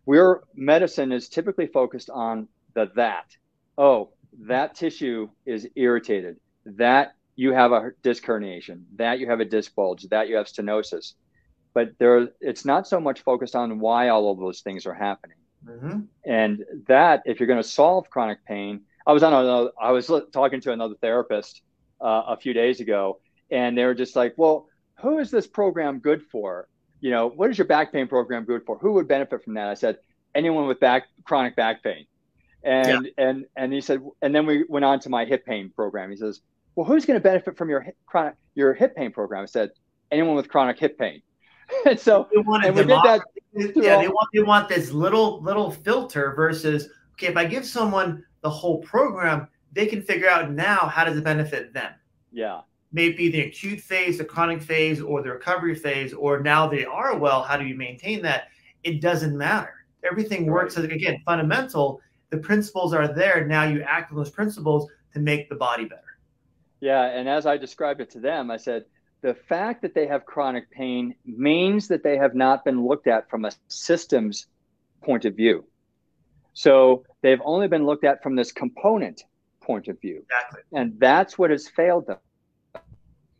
where 0.05 0.41
medicine 0.55 1.13
is 1.13 1.29
typically 1.29 1.67
focused 1.67 2.09
on 2.09 2.49
the 2.75 2.91
that. 2.97 3.37
Oh, 3.77 4.11
that 4.47 4.75
tissue 4.75 5.29
is 5.45 5.69
irritated. 5.77 6.39
That 6.65 7.13
you 7.37 7.53
have 7.53 7.73
a 7.73 7.91
disc 8.03 8.25
herniation. 8.25 8.85
That 8.97 9.19
you 9.19 9.29
have 9.29 9.41
a 9.41 9.45
disc 9.45 9.75
bulge. 9.75 10.05
That 10.05 10.29
you 10.29 10.37
have 10.37 10.47
stenosis. 10.47 11.13
But 11.75 11.93
there, 11.99 12.29
it's 12.41 12.65
not 12.65 12.89
so 12.89 13.01
much 13.01 13.21
focused 13.21 13.55
on 13.55 13.79
why 13.79 14.09
all 14.09 14.31
of 14.33 14.39
those 14.39 14.61
things 14.61 14.87
are 14.87 14.95
happening. 14.95 15.37
Mm-hmm. 15.67 16.01
And 16.25 16.65
that, 16.87 17.23
if 17.27 17.39
you're 17.41 17.47
going 17.47 17.63
to 17.63 17.69
solve 17.69 18.09
chronic 18.11 18.45
pain, 18.45 18.83
I 19.07 19.13
was 19.13 19.23
on 19.23 19.33
another, 19.33 19.71
I 19.81 19.93
was 19.93 20.11
talking 20.33 20.61
to 20.63 20.73
another 20.73 20.95
therapist 21.01 21.63
uh, 22.01 22.25
a 22.29 22.37
few 22.37 22.53
days 22.53 22.81
ago, 22.81 23.21
and 23.51 23.77
they 23.77 23.85
were 23.85 23.95
just 23.95 24.15
like, 24.17 24.35
"Well, 24.37 24.69
who 25.01 25.19
is 25.19 25.31
this 25.31 25.47
program 25.47 25.99
good 25.99 26.23
for?" 26.23 26.69
you 27.01 27.11
know, 27.11 27.29
what 27.29 27.51
is 27.51 27.59
your 27.59 27.67
back 27.67 27.93
pain 27.93 28.09
program 28.09 28.45
good 28.45 28.65
for? 28.65 28.79
Who 28.79 28.93
would 28.95 29.09
benefit 29.09 29.45
from 29.45 29.55
that? 29.55 29.69
I 29.69 29.75
said, 29.75 29.99
anyone 30.35 30.67
with 30.67 30.81
back 30.81 31.09
chronic 31.25 31.57
back 31.57 31.83
pain. 31.83 32.07
And 32.65 33.09
yeah. 33.17 33.29
and 33.29 33.47
and 33.57 33.73
he 33.73 33.81
said, 33.81 34.03
and 34.21 34.35
then 34.35 34.47
we 34.47 34.65
went 34.69 34.85
on 34.85 34.99
to 35.01 35.09
my 35.09 35.25
hip 35.25 35.47
pain 35.47 35.71
program. 35.75 36.11
He 36.11 36.17
says, 36.17 36.41
well, 36.75 36.87
who's 36.87 37.07
going 37.07 37.19
to 37.19 37.23
benefit 37.23 37.57
from 37.57 37.71
your 37.71 37.81
hip, 37.81 37.97
chronic 38.07 38.35
your 38.55 38.75
hip 38.75 38.97
pain 38.97 39.13
program? 39.13 39.43
I 39.43 39.47
said, 39.47 39.71
anyone 40.11 40.35
with 40.35 40.49
chronic 40.49 40.79
hip 40.79 40.99
pain. 40.99 41.23
And 41.87 41.99
so 42.01 42.29
and 42.33 42.75
we 42.75 42.85
did 42.85 42.89
that. 42.89 43.21
Yeah, 43.53 43.95
all- 43.95 44.03
they 44.03 44.09
want 44.09 44.29
they 44.35 44.43
want 44.43 44.69
this 44.69 44.91
little 44.91 45.43
little 45.43 45.71
filter 45.71 46.33
versus 46.35 46.89
okay, 47.15 47.27
if 47.27 47.37
I 47.37 47.45
give 47.45 47.67
someone 47.67 48.25
the 48.43 48.51
whole 48.51 48.79
program, 48.79 49.49
they 49.73 49.87
can 49.87 50.03
figure 50.03 50.29
out 50.29 50.51
now 50.53 50.87
how 50.87 51.05
does 51.05 51.17
it 51.17 51.25
benefit 51.25 51.73
them. 51.73 51.93
Yeah 52.33 52.61
maybe 52.93 53.31
the 53.31 53.43
acute 53.43 53.81
phase, 53.81 54.19
the 54.19 54.25
chronic 54.25 54.63
phase, 54.63 55.01
or 55.01 55.23
the 55.23 55.31
recovery 55.31 55.75
phase, 55.75 56.13
or 56.13 56.41
now 56.41 56.67
they 56.67 56.85
are 56.85 57.17
well, 57.17 57.43
how 57.43 57.57
do 57.57 57.65
you 57.65 57.75
maintain 57.75 58.23
that? 58.23 58.49
It 58.83 59.01
doesn't 59.01 59.37
matter. 59.37 59.75
Everything 60.09 60.47
works 60.47 60.77
as 60.79 60.85
again 60.85 61.21
fundamental. 61.25 62.01
The 62.31 62.39
principles 62.39 62.95
are 62.95 63.09
there. 63.13 63.47
Now 63.47 63.65
you 63.65 63.83
act 63.83 64.11
on 64.11 64.17
those 64.17 64.31
principles 64.31 64.91
to 65.13 65.21
make 65.21 65.49
the 65.49 65.57
body 65.57 65.85
better. 65.85 66.03
Yeah, 66.81 67.07
and 67.07 67.29
as 67.29 67.47
I 67.47 67.57
described 67.57 68.01
it 68.01 68.11
to 68.11 68.21
them, 68.21 68.51
I 68.51 68.57
said 68.57 68.85
the 69.21 69.35
fact 69.35 69.83
that 69.83 69.95
they 69.95 70.07
have 70.07 70.25
chronic 70.25 70.71
pain 70.71 71.15
means 71.25 71.89
that 71.89 72.03
they 72.03 72.17
have 72.17 72.35
not 72.35 72.65
been 72.65 72.87
looked 72.87 73.07
at 73.07 73.29
from 73.29 73.45
a 73.45 73.51
systems 73.69 74.47
point 75.03 75.25
of 75.25 75.35
view. 75.35 75.65
So 76.55 77.05
they've 77.23 77.41
only 77.45 77.69
been 77.69 77.85
looked 77.85 78.05
at 78.05 78.23
from 78.23 78.37
this 78.37 78.53
component 78.53 79.25
point 79.61 79.89
of 79.89 80.01
view. 80.01 80.25
Exactly. 80.31 80.61
And 80.73 80.99
that's 80.99 81.39
what 81.39 81.51
has 81.51 81.69
failed 81.69 82.07
them. 82.07 82.19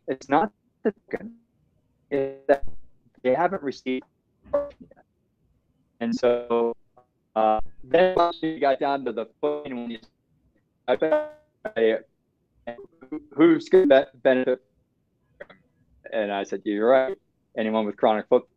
It's 0.07 0.29
not 0.29 0.51
that 0.83 2.63
they 3.23 3.33
haven't 3.35 3.61
received 3.61 4.05
yet. 4.53 5.05
And 5.99 6.15
so 6.15 6.75
uh, 7.35 7.59
then 7.83 8.15
once 8.15 8.39
you 8.41 8.59
got 8.59 8.79
down 8.79 9.05
to 9.05 9.11
the 9.11 9.27
foot, 9.41 9.63
when 9.63 9.91
you 9.91 9.99
who's 13.35 13.69
going 13.69 13.89
to 13.89 14.07
benefit? 14.23 14.61
And 16.11 16.31
I 16.31 16.43
said, 16.43 16.61
you're 16.65 16.89
right. 16.89 17.17
Anyone 17.57 17.85
with 17.85 17.97
chronic 17.97 18.27
foot. 18.27 18.47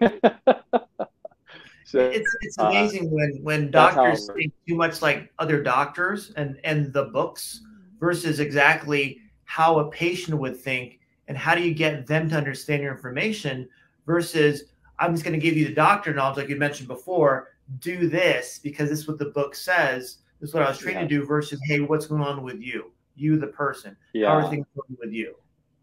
so, 0.00 1.98
it's 1.98 2.36
it's 2.40 2.58
uh, 2.58 2.66
amazing 2.66 3.06
uh, 3.06 3.10
when 3.10 3.38
when 3.42 3.70
doctors 3.70 4.28
think 4.36 4.52
too 4.66 4.74
much 4.74 5.02
like 5.02 5.32
other 5.38 5.62
doctors 5.62 6.32
and 6.36 6.58
and 6.64 6.92
the 6.92 7.04
books 7.04 7.62
versus 8.00 8.40
exactly 8.40 9.20
how 9.44 9.78
a 9.80 9.90
patient 9.90 10.38
would 10.38 10.56
think 10.56 11.00
and 11.28 11.36
how 11.36 11.54
do 11.54 11.62
you 11.62 11.74
get 11.74 12.06
them 12.06 12.28
to 12.28 12.36
understand 12.36 12.82
your 12.82 12.92
information 12.92 13.68
versus 14.06 14.64
I'm 14.98 15.12
just 15.12 15.24
going 15.24 15.38
to 15.38 15.40
give 15.40 15.56
you 15.56 15.66
the 15.66 15.74
doctor 15.74 16.14
knowledge, 16.14 16.36
like 16.36 16.48
you 16.48 16.56
mentioned 16.56 16.88
before. 16.88 17.48
Do 17.78 18.08
this 18.08 18.60
because 18.62 18.88
this 18.88 19.00
is 19.00 19.08
what 19.08 19.18
the 19.18 19.26
book 19.26 19.54
says. 19.54 20.18
This 20.40 20.50
is 20.50 20.54
what 20.54 20.62
I 20.62 20.68
was 20.68 20.78
trained 20.78 20.96
yeah. 20.96 21.02
to 21.02 21.08
do. 21.08 21.24
Versus, 21.24 21.60
hey, 21.64 21.80
what's 21.80 22.06
going 22.06 22.22
on 22.22 22.42
with 22.42 22.60
you? 22.60 22.92
You, 23.16 23.38
the 23.38 23.46
person. 23.46 23.96
Yeah. 24.12 24.28
How 24.28 24.46
are 24.46 24.50
things 24.50 24.66
going 24.76 24.96
with 25.00 25.12
you? 25.12 25.34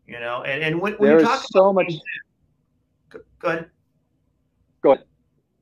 You 0.10 0.20
know, 0.20 0.42
and 0.42 0.64
and 0.64 0.82
when, 0.82 0.94
when 0.94 1.20
you 1.20 1.24
talk 1.24 1.44
so 1.52 1.72
much. 1.72 1.88
Pain, 1.88 3.22
go 3.40 3.48
ahead. 3.50 3.70
Go 4.82 4.94
ahead. 4.94 5.06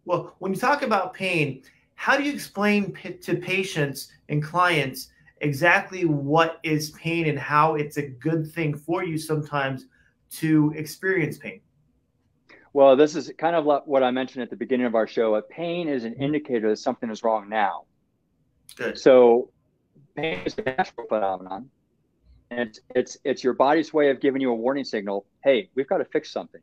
Well, 0.06 0.36
when 0.40 0.54
you 0.54 0.60
talk 0.60 0.84
about 0.84 1.14
pain, 1.14 1.64
how 1.96 2.16
do 2.16 2.24
you 2.24 2.32
explain 2.32 2.94
p- 2.94 3.14
to 3.14 3.36
patients 3.36 4.10
and 4.30 4.42
clients 4.42 5.10
exactly 5.42 6.06
what 6.06 6.60
is 6.64 6.92
pain 6.92 7.28
and 7.28 7.38
how 7.38 7.76
it's 7.76 7.98
a 7.98 8.08
good 8.08 8.50
thing 8.50 8.74
for 8.74 9.04
you 9.04 9.18
sometimes 9.18 9.88
to 10.32 10.74
experience 10.78 11.38
pain? 11.38 11.60
Well, 12.72 12.96
this 12.96 13.16
is 13.16 13.32
kind 13.38 13.56
of 13.56 13.66
like 13.66 13.86
what 13.86 14.02
I 14.02 14.12
mentioned 14.12 14.44
at 14.44 14.50
the 14.50 14.56
beginning 14.56 14.86
of 14.86 14.96
our 14.96 15.08
show. 15.08 15.36
A 15.36 15.42
pain 15.42 15.90
is 15.90 16.06
an 16.06 16.14
indicator 16.14 16.70
that 16.70 16.78
something 16.78 17.10
is 17.10 17.24
wrong 17.24 17.50
now. 17.50 17.84
Good. 18.78 18.98
So, 18.98 19.52
pain 20.16 20.40
is 20.46 20.56
a 20.58 20.62
natural 20.62 21.08
phenomenon, 21.08 21.70
it's, 22.52 22.80
it's 22.96 23.18
it's 23.24 23.44
your 23.44 23.54
body's 23.54 23.94
way 23.94 24.10
of 24.10 24.20
giving 24.20 24.42
you 24.42 24.52
a 24.52 24.56
warning 24.56 24.84
signal. 24.84 25.26
Hey, 25.44 25.70
we've 25.76 25.88
got 25.88 25.98
to 25.98 26.06
fix 26.06 26.32
something. 26.32 26.62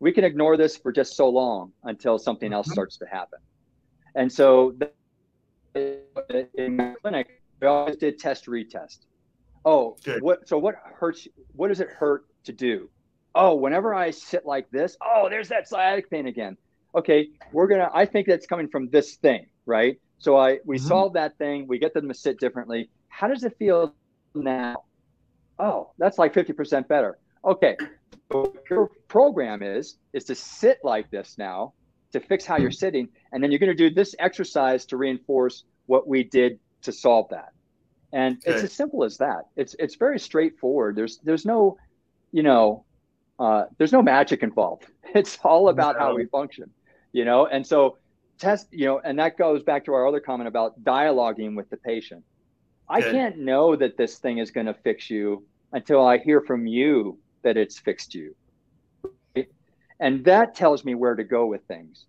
We 0.00 0.12
can 0.12 0.24
ignore 0.24 0.56
this 0.56 0.76
for 0.76 0.92
just 0.92 1.16
so 1.16 1.28
long 1.28 1.72
until 1.84 2.18
something 2.18 2.52
else 2.52 2.66
mm-hmm. 2.66 2.72
starts 2.72 2.96
to 2.98 3.06
happen. 3.06 3.38
And 4.14 4.30
so, 4.32 4.74
in 5.74 6.76
my 6.76 6.94
clinic, 7.00 7.40
we 7.60 7.66
always 7.68 7.96
did 7.96 8.18
test 8.18 8.46
retest. 8.46 9.06
Oh, 9.64 9.96
Good. 10.04 10.22
what? 10.22 10.48
So 10.48 10.58
what 10.58 10.74
hurts? 10.84 11.28
What 11.54 11.68
does 11.68 11.80
it 11.80 11.88
hurt 11.88 12.26
to 12.44 12.52
do? 12.52 12.90
oh, 13.34 13.54
whenever 13.54 13.94
I 13.94 14.10
sit 14.10 14.44
like 14.46 14.70
this, 14.70 14.96
oh, 15.02 15.28
there's 15.28 15.48
that 15.48 15.68
sciatic 15.68 16.10
pain 16.10 16.26
again. 16.26 16.56
Okay, 16.94 17.28
we're 17.52 17.66
gonna. 17.66 17.90
I 17.92 18.04
think 18.04 18.26
that's 18.26 18.46
coming 18.46 18.68
from 18.68 18.90
this 18.90 19.16
thing, 19.16 19.46
right? 19.64 19.98
So 20.18 20.36
I 20.36 20.58
we 20.64 20.76
mm-hmm. 20.76 20.86
solve 20.86 21.14
that 21.14 21.38
thing. 21.38 21.66
We 21.66 21.78
get 21.78 21.94
them 21.94 22.08
to 22.08 22.14
sit 22.14 22.38
differently. 22.38 22.90
How 23.08 23.28
does 23.28 23.44
it 23.44 23.56
feel 23.58 23.94
now? 24.34 24.84
Oh, 25.62 25.92
that's 25.96 26.18
like 26.18 26.34
fifty 26.34 26.52
percent 26.52 26.88
better. 26.88 27.18
Okay, 27.44 27.76
so 28.32 28.52
your 28.68 28.90
program 29.06 29.62
is 29.62 29.96
is 30.12 30.24
to 30.24 30.34
sit 30.34 30.78
like 30.82 31.08
this 31.10 31.36
now 31.38 31.72
to 32.10 32.18
fix 32.18 32.44
how 32.44 32.58
you're 32.58 32.72
sitting, 32.72 33.08
and 33.30 33.42
then 33.42 33.52
you're 33.52 33.60
going 33.60 33.74
to 33.74 33.88
do 33.88 33.94
this 33.94 34.16
exercise 34.18 34.84
to 34.86 34.96
reinforce 34.96 35.62
what 35.86 36.08
we 36.08 36.24
did 36.24 36.58
to 36.82 36.92
solve 36.92 37.28
that. 37.30 37.52
And 38.12 38.42
Good. 38.42 38.54
it's 38.54 38.64
as 38.64 38.72
simple 38.72 39.04
as 39.04 39.18
that. 39.18 39.46
It's 39.54 39.76
it's 39.78 39.94
very 39.94 40.18
straightforward. 40.18 40.96
There's 40.96 41.18
there's 41.18 41.46
no, 41.46 41.78
you 42.32 42.42
know, 42.42 42.84
uh, 43.38 43.66
there's 43.78 43.92
no 43.92 44.02
magic 44.02 44.42
involved. 44.42 44.86
It's 45.14 45.38
all 45.44 45.68
about 45.68 45.98
how 45.98 46.14
we 46.16 46.24
function, 46.24 46.70
you 47.12 47.26
know. 47.26 47.44
And 47.44 47.66
so 47.66 47.98
test, 48.38 48.68
you 48.70 48.86
know, 48.86 48.98
and 49.04 49.18
that 49.18 49.36
goes 49.36 49.62
back 49.62 49.84
to 49.84 49.92
our 49.92 50.08
other 50.08 50.20
comment 50.20 50.48
about 50.48 50.82
dialoguing 50.82 51.54
with 51.54 51.68
the 51.68 51.76
patient. 51.76 52.24
I 52.88 53.02
can't 53.02 53.36
know 53.38 53.76
that 53.76 53.98
this 53.98 54.18
thing 54.18 54.38
is 54.38 54.50
going 54.50 54.66
to 54.66 54.74
fix 54.74 55.10
you 55.10 55.44
until 55.72 56.06
I 56.06 56.18
hear 56.18 56.40
from 56.40 56.66
you 56.66 57.18
that 57.42 57.56
it's 57.56 57.78
fixed 57.78 58.14
you. 58.14 58.34
And 60.00 60.24
that 60.24 60.54
tells 60.54 60.84
me 60.84 60.94
where 60.94 61.14
to 61.14 61.24
go 61.24 61.46
with 61.46 61.62
things. 61.66 62.06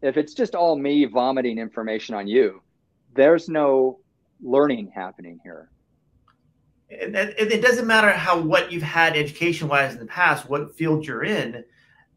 If 0.00 0.16
it's 0.16 0.34
just 0.34 0.54
all 0.54 0.76
me 0.76 1.04
vomiting 1.04 1.58
information 1.58 2.14
on 2.14 2.26
you, 2.28 2.62
there's 3.14 3.48
no 3.48 3.98
learning 4.40 4.92
happening 4.94 5.40
here 5.42 5.68
it, 6.92 7.52
it 7.52 7.62
doesn't 7.62 7.86
matter 7.86 8.10
how 8.10 8.40
what 8.40 8.70
you've 8.70 8.82
had 8.82 9.16
education 9.16 9.68
wise 9.68 9.94
in 9.94 10.00
the 10.00 10.06
past, 10.06 10.48
what 10.48 10.74
field 10.74 11.06
you're 11.06 11.24
in, 11.24 11.64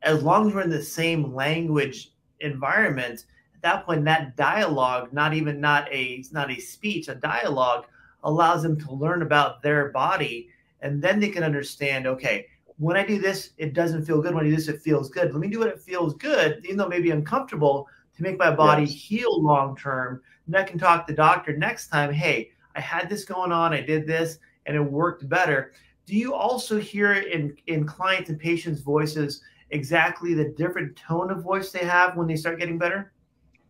as 0.01 0.23
long 0.23 0.47
as 0.47 0.53
we're 0.53 0.61
in 0.61 0.69
the 0.69 0.83
same 0.83 1.33
language 1.33 2.11
environment, 2.41 3.25
at 3.55 3.61
that 3.61 3.85
point, 3.85 4.05
that 4.05 4.35
dialogue, 4.35 5.13
not 5.13 5.33
even 5.33 5.61
not 5.61 5.91
a 5.91 6.23
not 6.31 6.51
a 6.51 6.59
speech, 6.59 7.07
a 7.07 7.15
dialogue 7.15 7.85
allows 8.23 8.63
them 8.63 8.79
to 8.79 8.93
learn 8.93 9.21
about 9.21 9.61
their 9.61 9.91
body, 9.91 10.49
and 10.85 11.01
then 11.01 11.19
they 11.19 11.29
can 11.29 11.43
understand. 11.43 12.07
Okay, 12.07 12.47
when 12.77 12.95
I 12.95 13.05
do 13.05 13.19
this, 13.19 13.51
it 13.57 13.73
doesn't 13.73 14.05
feel 14.05 14.21
good. 14.21 14.33
When 14.33 14.45
I 14.45 14.49
do 14.49 14.55
this, 14.55 14.67
it 14.67 14.81
feels 14.81 15.09
good. 15.09 15.33
Let 15.33 15.39
me 15.39 15.47
do 15.47 15.59
what 15.59 15.69
it 15.69 15.81
feels 15.81 16.13
good, 16.15 16.61
even 16.63 16.77
though 16.77 16.87
maybe 16.87 17.09
may 17.09 17.09
be 17.09 17.19
uncomfortable, 17.19 17.87
to 18.15 18.23
make 18.23 18.37
my 18.37 18.51
body 18.51 18.83
yes. 18.83 18.93
heal 18.93 19.41
long 19.41 19.75
term. 19.75 20.21
And 20.47 20.55
I 20.55 20.63
can 20.63 20.79
talk 20.79 21.05
to 21.05 21.13
the 21.13 21.17
doctor 21.17 21.57
next 21.57 21.87
time. 21.87 22.13
Hey, 22.13 22.51
I 22.75 22.81
had 22.81 23.09
this 23.09 23.25
going 23.25 23.51
on. 23.51 23.73
I 23.73 23.81
did 23.81 24.05
this 24.05 24.39
and 24.65 24.75
it 24.75 24.81
worked 24.81 25.27
better. 25.27 25.73
Do 26.05 26.15
you 26.15 26.33
also 26.33 26.79
hear 26.79 27.13
in 27.13 27.55
in 27.67 27.85
clients 27.85 28.29
and 28.29 28.39
patients' 28.39 28.81
voices 28.81 29.41
exactly 29.71 30.33
the 30.33 30.49
different 30.49 30.95
tone 30.95 31.31
of 31.31 31.41
voice 31.41 31.71
they 31.71 31.85
have 31.85 32.15
when 32.15 32.27
they 32.27 32.35
start 32.35 32.59
getting 32.59 32.77
better? 32.77 33.11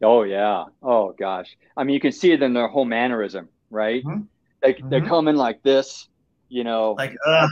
Oh 0.02 0.24
yeah. 0.24 0.66
Oh 0.84 1.14
gosh. 1.18 1.58
I 1.78 1.84
mean, 1.84 1.94
you 1.94 2.00
can 2.00 2.12
see 2.12 2.32
it 2.32 2.44
in 2.44 2.54
their 2.54 2.68
whole 2.68 2.86
mannerism, 2.86 3.48
right? 3.70 4.04
Mm-hmm. 4.04 4.24
They 4.62 4.74
mm-hmm. 4.74 4.90
they 4.90 5.02
come 5.02 5.28
in 5.28 5.38
like 5.38 5.64
this, 5.64 6.10
you 6.50 6.64
know. 6.64 6.94
Like, 6.98 7.16
uh, 7.26 7.48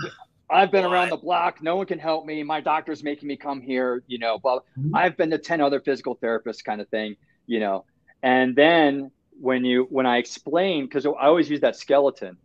I've 0.50 0.72
been 0.72 0.86
around 0.86 1.10
the 1.10 1.18
block. 1.18 1.64
No 1.64 1.78
one 1.78 1.86
can 1.86 2.00
help 2.00 2.26
me. 2.26 2.44
My 2.44 2.62
doctor's 2.62 3.04
making 3.04 3.28
me 3.28 3.38
come 3.38 3.62
here. 3.62 4.04
You 4.08 4.20
know, 4.20 4.40
but 4.40 4.64
mm-hmm. 4.78 4.96
I've 4.96 5.18
been 5.18 5.32
to 5.32 5.38
ten 5.38 5.62
other 5.62 5.80
physical 5.80 6.16
therapists, 6.18 6.64
kind 6.64 6.82
of 6.82 6.90
thing. 6.90 7.16
You 7.48 7.60
know, 7.60 7.86
and 8.22 8.56
then 8.56 9.12
when 9.40 9.66
you 9.66 9.88
when 9.90 10.06
I 10.06 10.18
explain, 10.18 10.86
because 10.86 11.06
I 11.06 11.10
always 11.10 11.50
use 11.50 11.62
that 11.62 11.76
skeleton 11.76 12.38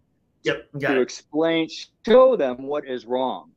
Yep. 0.45 0.71
to 0.81 0.99
it. 0.99 1.03
explain, 1.03 1.69
show 2.07 2.37
them 2.37 2.63
what 2.63 2.87
is 2.87 3.05
wrong 3.05 3.51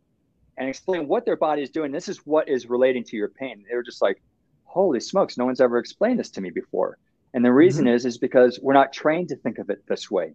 and 0.57 0.67
explain 0.67 1.07
what 1.07 1.25
their 1.25 1.35
body 1.35 1.61
is 1.61 1.69
doing. 1.69 1.91
This 1.91 2.09
is 2.09 2.17
what 2.25 2.49
is 2.49 2.67
relating 2.67 3.03
to 3.05 3.15
your 3.15 3.29
pain. 3.29 3.63
They 3.69 3.75
were 3.75 3.83
just 3.83 4.01
like, 4.01 4.21
holy 4.63 4.99
smokes, 4.99 5.37
no 5.37 5.45
one's 5.45 5.61
ever 5.61 5.77
explained 5.77 6.19
this 6.19 6.31
to 6.31 6.41
me 6.41 6.49
before. 6.49 6.97
And 7.33 7.45
the 7.45 7.53
reason 7.53 7.85
mm-hmm. 7.85 7.95
is, 7.95 8.05
is 8.05 8.17
because 8.17 8.59
we're 8.61 8.73
not 8.73 8.91
trained 8.91 9.29
to 9.29 9.35
think 9.35 9.57
of 9.57 9.69
it 9.69 9.83
this 9.87 10.09
way. 10.11 10.33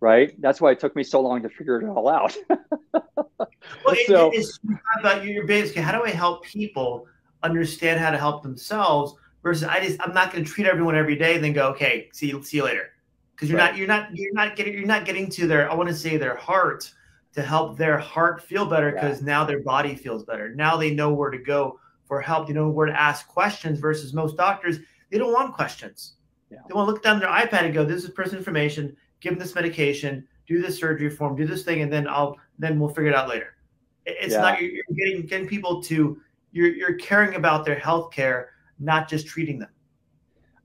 Right. 0.00 0.38
That's 0.40 0.60
why 0.60 0.72
it 0.72 0.80
took 0.80 0.94
me 0.94 1.02
so 1.02 1.20
long 1.20 1.42
to 1.42 1.48
figure 1.48 1.80
it 1.80 1.88
all 1.88 2.08
out. 2.08 2.36
well, 2.92 3.96
so, 4.06 4.30
it, 4.32 4.38
it's 4.38 4.58
about 4.98 5.24
you. 5.24 5.42
are 5.42 5.46
basically, 5.46 5.82
how 5.82 5.92
do 5.92 6.04
I 6.04 6.10
help 6.10 6.44
people 6.44 7.06
understand 7.42 8.00
how 8.00 8.10
to 8.10 8.18
help 8.18 8.42
themselves 8.42 9.14
versus 9.42 9.64
I 9.64 9.82
just, 9.84 10.00
I'm 10.00 10.12
not 10.12 10.32
going 10.32 10.44
to 10.44 10.50
treat 10.50 10.66
everyone 10.66 10.94
every 10.94 11.16
day 11.16 11.36
and 11.36 11.44
then 11.44 11.52
go, 11.52 11.68
okay, 11.68 12.10
see 12.12 12.28
you, 12.28 12.42
see 12.42 12.58
you 12.58 12.64
later 12.64 12.90
because 13.34 13.50
you're 13.50 13.58
right. 13.58 13.72
not 13.72 13.78
you're 13.78 13.88
not 13.88 14.16
you're 14.16 14.32
not 14.32 14.56
getting 14.56 14.74
you're 14.74 14.86
not 14.86 15.04
getting 15.04 15.28
to 15.28 15.46
their 15.46 15.70
I 15.70 15.74
want 15.74 15.88
to 15.88 15.94
say 15.94 16.16
their 16.16 16.36
heart 16.36 16.90
to 17.34 17.42
help 17.42 17.76
their 17.76 17.98
heart 17.98 18.42
feel 18.42 18.64
better 18.64 18.92
because 18.92 19.20
yeah. 19.20 19.26
now 19.26 19.44
their 19.44 19.60
body 19.60 19.94
feels 19.94 20.24
better. 20.24 20.54
Now 20.54 20.76
they 20.76 20.94
know 20.94 21.12
where 21.12 21.30
to 21.30 21.38
go 21.38 21.80
for 22.04 22.20
help. 22.20 22.46
They 22.46 22.52
know 22.52 22.68
where 22.68 22.86
to 22.86 23.00
ask 23.00 23.26
questions 23.26 23.80
versus 23.80 24.12
most 24.12 24.36
doctors 24.36 24.78
they 25.10 25.18
don't 25.18 25.32
want 25.32 25.54
questions. 25.54 26.14
Yeah. 26.50 26.58
They 26.68 26.74
want 26.74 26.88
to 26.88 26.92
look 26.92 27.02
down 27.02 27.20
their 27.20 27.28
iPad 27.28 27.64
and 27.64 27.74
go, 27.74 27.84
"This 27.84 28.04
is 28.04 28.10
person 28.10 28.38
information. 28.38 28.96
Give 29.24 29.32
them 29.32 29.38
this 29.38 29.54
medication. 29.54 30.28
Do 30.46 30.60
this 30.60 30.78
surgery 30.78 31.08
for 31.08 31.28
them. 31.28 31.36
Do 31.36 31.46
this 31.46 31.64
thing, 31.64 31.80
and 31.80 31.90
then 31.90 32.06
I'll 32.06 32.36
then 32.58 32.78
we'll 32.78 32.90
figure 32.90 33.06
it 33.06 33.14
out 33.14 33.26
later." 33.26 33.56
It's 34.04 34.34
yeah. 34.34 34.40
not 34.42 34.60
you're, 34.60 34.84
getting 34.94 35.24
getting 35.24 35.48
people 35.48 35.82
to 35.84 36.20
you're 36.52 36.68
you're 36.68 36.94
caring 36.96 37.36
about 37.36 37.64
their 37.64 37.78
health 37.78 38.12
care, 38.12 38.50
not 38.78 39.08
just 39.08 39.26
treating 39.26 39.58
them. 39.58 39.70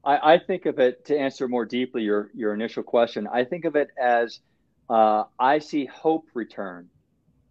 I, 0.03 0.33
I, 0.33 0.39
think 0.39 0.65
of 0.65 0.77
it 0.79 1.05
to 1.05 1.17
answer 1.17 1.47
more 1.47 1.65
deeply 1.65 2.03
your 2.03 2.31
your 2.33 2.53
initial 2.53 2.83
question. 2.83 3.29
I 3.31 3.45
think 3.45 3.63
of 3.63 3.77
it 3.77 3.91
as 3.97 4.41
uh, 4.89 5.23
I 5.39 5.59
see 5.59 5.85
hope 5.85 6.25
return 6.33 6.89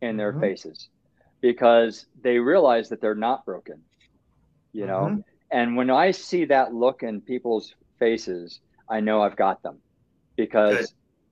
in 0.02 0.18
their 0.18 0.32
mm-hmm. 0.32 0.42
faces 0.42 0.90
because 1.40 2.04
they 2.20 2.38
realize 2.38 2.90
that 2.90 3.00
they're 3.00 3.14
not 3.14 3.46
broken, 3.46 3.80
you 4.72 4.84
know. 4.84 5.08
Mm-hmm. 5.10 5.20
And 5.52 5.74
when 5.74 5.88
I 5.88 6.10
see 6.10 6.44
that 6.46 6.74
look 6.74 7.02
in 7.02 7.22
people's 7.22 7.74
faces, 7.98 8.60
I 8.90 9.00
know 9.00 9.22
I've 9.22 9.36
got 9.36 9.62
them 9.62 9.78
because 10.36 10.76
Good. 10.76 10.86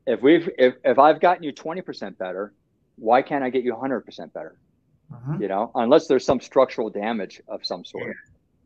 If 0.06 0.22
we've 0.22 0.48
if, 0.58 0.74
if 0.84 0.98
I've 0.98 1.20
gotten 1.20 1.42
you 1.42 1.52
twenty 1.52 1.82
percent 1.82 2.18
better, 2.18 2.52
why 2.96 3.22
can't 3.22 3.44
I 3.44 3.50
get 3.50 3.64
you 3.64 3.74
hundred 3.76 4.00
percent 4.02 4.32
better? 4.32 4.58
Mm-hmm. 5.12 5.42
You 5.42 5.48
know, 5.48 5.70
unless 5.74 6.06
there's 6.08 6.24
some 6.24 6.40
structural 6.40 6.90
damage 6.90 7.40
of 7.48 7.64
some 7.64 7.84
sort, 7.84 8.08
yeah. 8.08 8.12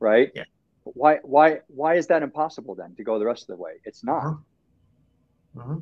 right? 0.01 0.31
Yeah 0.35 0.45
why 0.85 1.19
why 1.23 1.61
why 1.69 1.95
is 1.97 2.07
that 2.09 2.23
impossible 2.23 2.75
then 2.75 2.95
to 2.97 3.05
go 3.05 3.19
the 3.19 3.25
rest 3.25 3.43
of 3.43 3.57
the 3.57 3.63
way? 3.63 3.73
It's 3.85 4.05
not. 4.05 4.25
Uh-huh. 4.25 5.61
Uh-huh. 5.61 5.77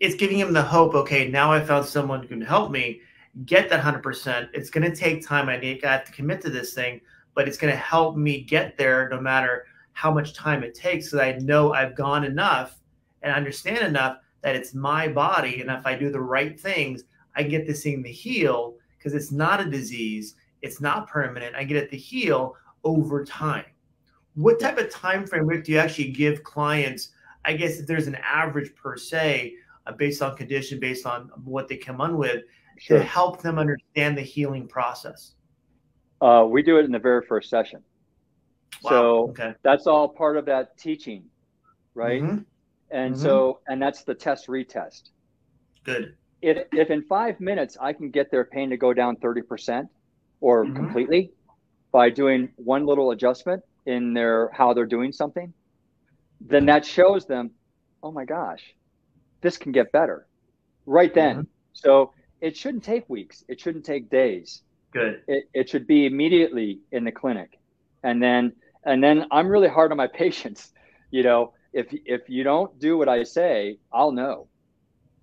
It's 0.00 0.14
giving 0.14 0.38
him 0.38 0.52
the 0.52 0.62
hope. 0.62 0.94
Okay, 0.94 1.28
now 1.28 1.52
I 1.52 1.60
found 1.60 1.86
someone 1.86 2.22
who 2.22 2.28
can 2.28 2.40
help 2.40 2.70
me 2.70 3.00
get 3.44 3.68
that 3.70 3.80
hundred 3.80 4.02
percent. 4.02 4.50
It's 4.54 4.70
going 4.70 4.90
to 4.90 4.96
take 4.96 5.26
time. 5.26 5.48
I 5.48 5.58
need 5.58 5.84
I 5.84 5.92
have 5.92 6.04
to 6.04 6.12
commit 6.12 6.40
to 6.42 6.50
this 6.50 6.74
thing, 6.74 7.00
but 7.34 7.46
it's 7.46 7.58
going 7.58 7.72
to 7.72 7.78
help 7.78 8.16
me 8.16 8.42
get 8.42 8.76
there, 8.76 9.08
no 9.08 9.20
matter 9.20 9.66
how 9.92 10.10
much 10.12 10.34
time 10.34 10.62
it 10.62 10.74
takes. 10.74 11.10
So 11.10 11.16
that 11.16 11.34
I 11.34 11.38
know 11.38 11.72
I've 11.72 11.94
gone 11.94 12.24
enough 12.24 12.78
and 13.22 13.32
understand 13.32 13.86
enough 13.86 14.18
that 14.42 14.56
it's 14.56 14.74
my 14.74 15.08
body, 15.08 15.60
and 15.60 15.70
if 15.70 15.86
I 15.86 15.94
do 15.96 16.10
the 16.10 16.20
right 16.20 16.58
things, 16.58 17.04
I 17.36 17.42
get 17.42 17.66
this 17.66 17.82
thing 17.82 18.02
to 18.02 18.10
heal 18.10 18.74
because 18.98 19.14
it's 19.14 19.32
not 19.32 19.60
a 19.60 19.70
disease. 19.70 20.34
It's 20.62 20.80
not 20.80 21.08
permanent. 21.08 21.54
I 21.54 21.64
get 21.64 21.76
it 21.76 21.90
to 21.90 21.96
heal 21.96 22.56
over 22.84 23.24
time 23.24 23.64
what 24.34 24.60
type 24.60 24.78
of 24.78 24.90
time 24.90 25.26
frame 25.26 25.46
do 25.62 25.72
you 25.72 25.78
actually 25.78 26.10
give 26.10 26.42
clients 26.42 27.10
i 27.44 27.52
guess 27.52 27.78
if 27.78 27.86
there's 27.86 28.06
an 28.06 28.16
average 28.16 28.74
per 28.74 28.96
se 28.96 29.54
uh, 29.86 29.92
based 29.92 30.22
on 30.22 30.36
condition 30.36 30.78
based 30.78 31.06
on 31.06 31.30
what 31.44 31.68
they 31.68 31.76
come 31.76 32.00
on 32.00 32.16
with 32.16 32.42
sure. 32.78 32.98
to 32.98 33.04
help 33.04 33.42
them 33.42 33.58
understand 33.58 34.16
the 34.16 34.22
healing 34.22 34.66
process 34.66 35.32
uh, 36.20 36.44
we 36.46 36.62
do 36.62 36.78
it 36.78 36.84
in 36.84 36.92
the 36.92 36.98
very 36.98 37.24
first 37.26 37.48
session 37.48 37.82
wow. 38.82 38.90
so 38.90 39.28
okay. 39.30 39.54
that's 39.62 39.86
all 39.86 40.08
part 40.08 40.36
of 40.36 40.44
that 40.44 40.76
teaching 40.78 41.24
right 41.94 42.22
mm-hmm. 42.22 42.38
And 42.90 43.14
mm-hmm. 43.14 43.22
so 43.22 43.60
and 43.68 43.80
that's 43.80 44.04
the 44.04 44.14
test 44.14 44.48
retest 44.48 45.10
good 45.84 46.14
if, 46.42 46.66
if 46.72 46.90
in 46.90 47.02
five 47.04 47.38
minutes 47.40 47.76
i 47.80 47.92
can 47.92 48.10
get 48.10 48.30
their 48.30 48.44
pain 48.44 48.70
to 48.70 48.76
go 48.76 48.92
down 48.92 49.16
30% 49.16 49.88
or 50.40 50.64
mm-hmm. 50.64 50.74
completely 50.74 51.32
by 51.92 52.08
doing 52.08 52.50
one 52.56 52.86
little 52.86 53.10
adjustment 53.10 53.62
in 53.86 54.14
their 54.14 54.50
how 54.52 54.72
they're 54.72 54.86
doing 54.86 55.12
something 55.12 55.52
then 56.40 56.66
that 56.66 56.84
shows 56.84 57.26
them, 57.26 57.50
oh 58.02 58.10
my 58.10 58.24
gosh, 58.24 58.74
this 59.40 59.58
can 59.58 59.72
get 59.72 59.92
better 59.92 60.26
right 60.86 61.12
then. 61.14 61.36
Mm-hmm. 61.36 61.44
So 61.72 62.12
it 62.40 62.56
shouldn't 62.56 62.84
take 62.84 63.08
weeks. 63.08 63.44
It 63.48 63.60
shouldn't 63.60 63.84
take 63.84 64.10
days. 64.10 64.62
Good. 64.92 65.22
It, 65.28 65.44
it 65.52 65.68
should 65.68 65.86
be 65.86 66.06
immediately 66.06 66.80
in 66.92 67.04
the 67.04 67.12
clinic. 67.12 67.58
And 68.02 68.22
then, 68.22 68.52
and 68.84 69.04
then 69.04 69.26
I'm 69.30 69.48
really 69.48 69.68
hard 69.68 69.90
on 69.90 69.98
my 69.98 70.06
patients. 70.12 70.72
You 71.10 71.22
know, 71.22 71.52
if, 71.72 71.86
if 71.90 72.28
you 72.28 72.42
don't 72.42 72.78
do 72.78 72.98
what 72.98 73.08
I 73.08 73.22
say, 73.22 73.78
I'll 73.92 74.12
know. 74.12 74.48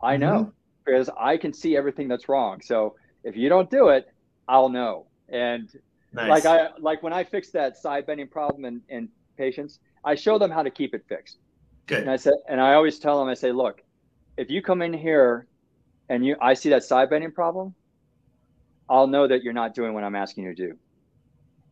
I 0.02 0.14
mm-hmm. 0.14 0.22
know 0.22 0.54
because 0.86 1.10
I 1.20 1.38
can 1.38 1.54
see 1.54 1.76
everything 1.76 2.08
that's 2.08 2.30
wrong. 2.30 2.62
So 2.62 2.96
if 3.24 3.36
you 3.36 3.50
don't 3.50 3.70
do 3.70 3.90
it, 3.90 4.08
I'll 4.48 4.70
know. 4.70 5.08
And 5.28 5.70
nice. 6.14 6.30
like 6.30 6.46
I, 6.46 6.70
like 6.80 7.04
when 7.04 7.14
I 7.14 7.24
fix 7.24 7.50
that 7.52 7.78
side 7.78 8.06
bending 8.06 8.28
problem 8.28 8.64
in, 8.64 8.82
in 8.88 9.10
patients, 9.38 9.80
I 10.06 10.16
show 10.16 10.38
them 10.38 10.50
how 10.50 10.64
to 10.64 10.72
keep 10.72 10.94
it 10.94 11.04
fixed. 11.10 11.38
Good. 11.88 12.02
And 12.02 12.10
I 12.10 12.16
said, 12.16 12.34
and 12.48 12.62
I 12.62 12.74
always 12.74 13.00
tell 13.00 13.20
them, 13.20 13.28
I 13.28 13.34
say, 13.34 13.52
look, 13.52 13.82
if 14.38 14.50
you 14.50 14.62
come 14.62 14.82
in 14.82 14.94
here 14.94 15.48
and 16.10 16.26
you, 16.26 16.36
I 16.42 16.54
see 16.54 16.70
that 16.70 16.84
side 16.84 17.10
bending 17.10 17.32
problem, 17.32 17.76
I'll 18.90 19.08
know 19.08 19.28
that 19.28 19.44
you're 19.44 19.54
not 19.54 19.74
doing 19.74 19.94
what 19.94 20.04
I'm 20.04 20.16
asking 20.16 20.46
you 20.46 20.56
to 20.56 20.68
do. 20.70 20.78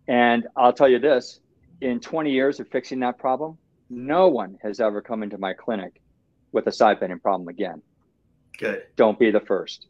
And 0.07 0.47
I'll 0.55 0.73
tell 0.73 0.89
you 0.89 0.99
this: 0.99 1.39
in 1.81 1.99
20 1.99 2.31
years 2.31 2.59
of 2.59 2.67
fixing 2.67 2.99
that 2.99 3.17
problem, 3.17 3.57
no 3.89 4.27
one 4.27 4.57
has 4.61 4.79
ever 4.79 5.01
come 5.01 5.23
into 5.23 5.37
my 5.37 5.53
clinic 5.53 6.01
with 6.51 6.67
a 6.67 6.71
side 6.71 6.99
bending 6.99 7.19
problem 7.19 7.47
again. 7.47 7.81
Good. 8.57 8.83
Don't 8.95 9.19
be 9.19 9.31
the 9.31 9.41
first. 9.41 9.87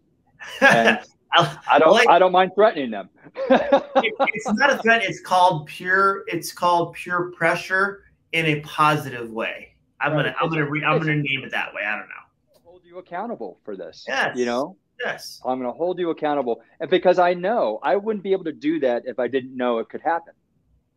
And 0.61 0.99
I 1.33 1.79
don't. 1.79 1.91
Like, 1.91 2.09
I 2.09 2.19
don't 2.19 2.31
mind 2.31 2.51
threatening 2.55 2.91
them. 2.91 3.09
it, 3.49 4.13
it's 4.19 4.53
not 4.53 4.71
a 4.71 4.77
threat. 4.81 5.03
It's 5.03 5.19
called 5.19 5.67
pure. 5.67 6.23
It's 6.27 6.51
called 6.51 6.93
pure 6.93 7.31
pressure 7.31 8.03
in 8.31 8.45
a 8.45 8.59
positive 8.61 9.29
way. 9.29 9.75
I'm 9.99 10.13
right. 10.13 10.23
gonna. 10.23 10.35
I'm 10.41 10.49
gonna. 10.49 10.69
Re, 10.69 10.83
I'm 10.83 10.99
gonna 10.99 11.15
name 11.15 11.43
it 11.43 11.51
that 11.51 11.73
way. 11.73 11.81
I 11.85 11.91
don't 11.97 12.07
know. 12.07 12.61
Hold 12.63 12.81
you 12.85 12.97
accountable 12.99 13.59
for 13.63 13.75
this. 13.75 14.05
Yes. 14.07 14.37
You 14.37 14.45
know. 14.45 14.77
Yes. 15.03 15.41
I'm 15.45 15.59
gonna 15.59 15.73
hold 15.73 15.99
you 15.99 16.09
accountable, 16.09 16.61
and 16.79 16.89
because 16.89 17.19
I 17.19 17.33
know 17.33 17.79
I 17.83 17.97
wouldn't 17.97 18.23
be 18.23 18.31
able 18.31 18.45
to 18.45 18.53
do 18.53 18.79
that 18.79 19.03
if 19.05 19.19
I 19.19 19.27
didn't 19.27 19.55
know 19.55 19.79
it 19.79 19.89
could 19.89 20.01
happen. 20.01 20.33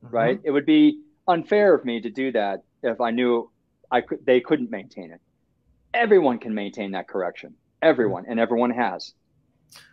Mm-hmm. 0.04 0.14
Right. 0.14 0.40
It 0.44 0.52
would 0.52 0.66
be 0.66 1.00
unfair 1.26 1.74
of 1.74 1.84
me 1.84 2.00
to 2.00 2.10
do 2.10 2.32
that 2.32 2.62
if 2.82 3.00
I 3.00 3.10
knew 3.10 3.50
I 3.90 4.00
could. 4.00 4.24
They 4.24 4.40
couldn't 4.40 4.70
maintain 4.70 5.10
it. 5.10 5.20
Everyone 5.94 6.38
can 6.38 6.54
maintain 6.54 6.90
that 6.92 7.08
correction. 7.08 7.54
Everyone, 7.82 8.24
and 8.28 8.40
everyone 8.40 8.70
has 8.70 9.14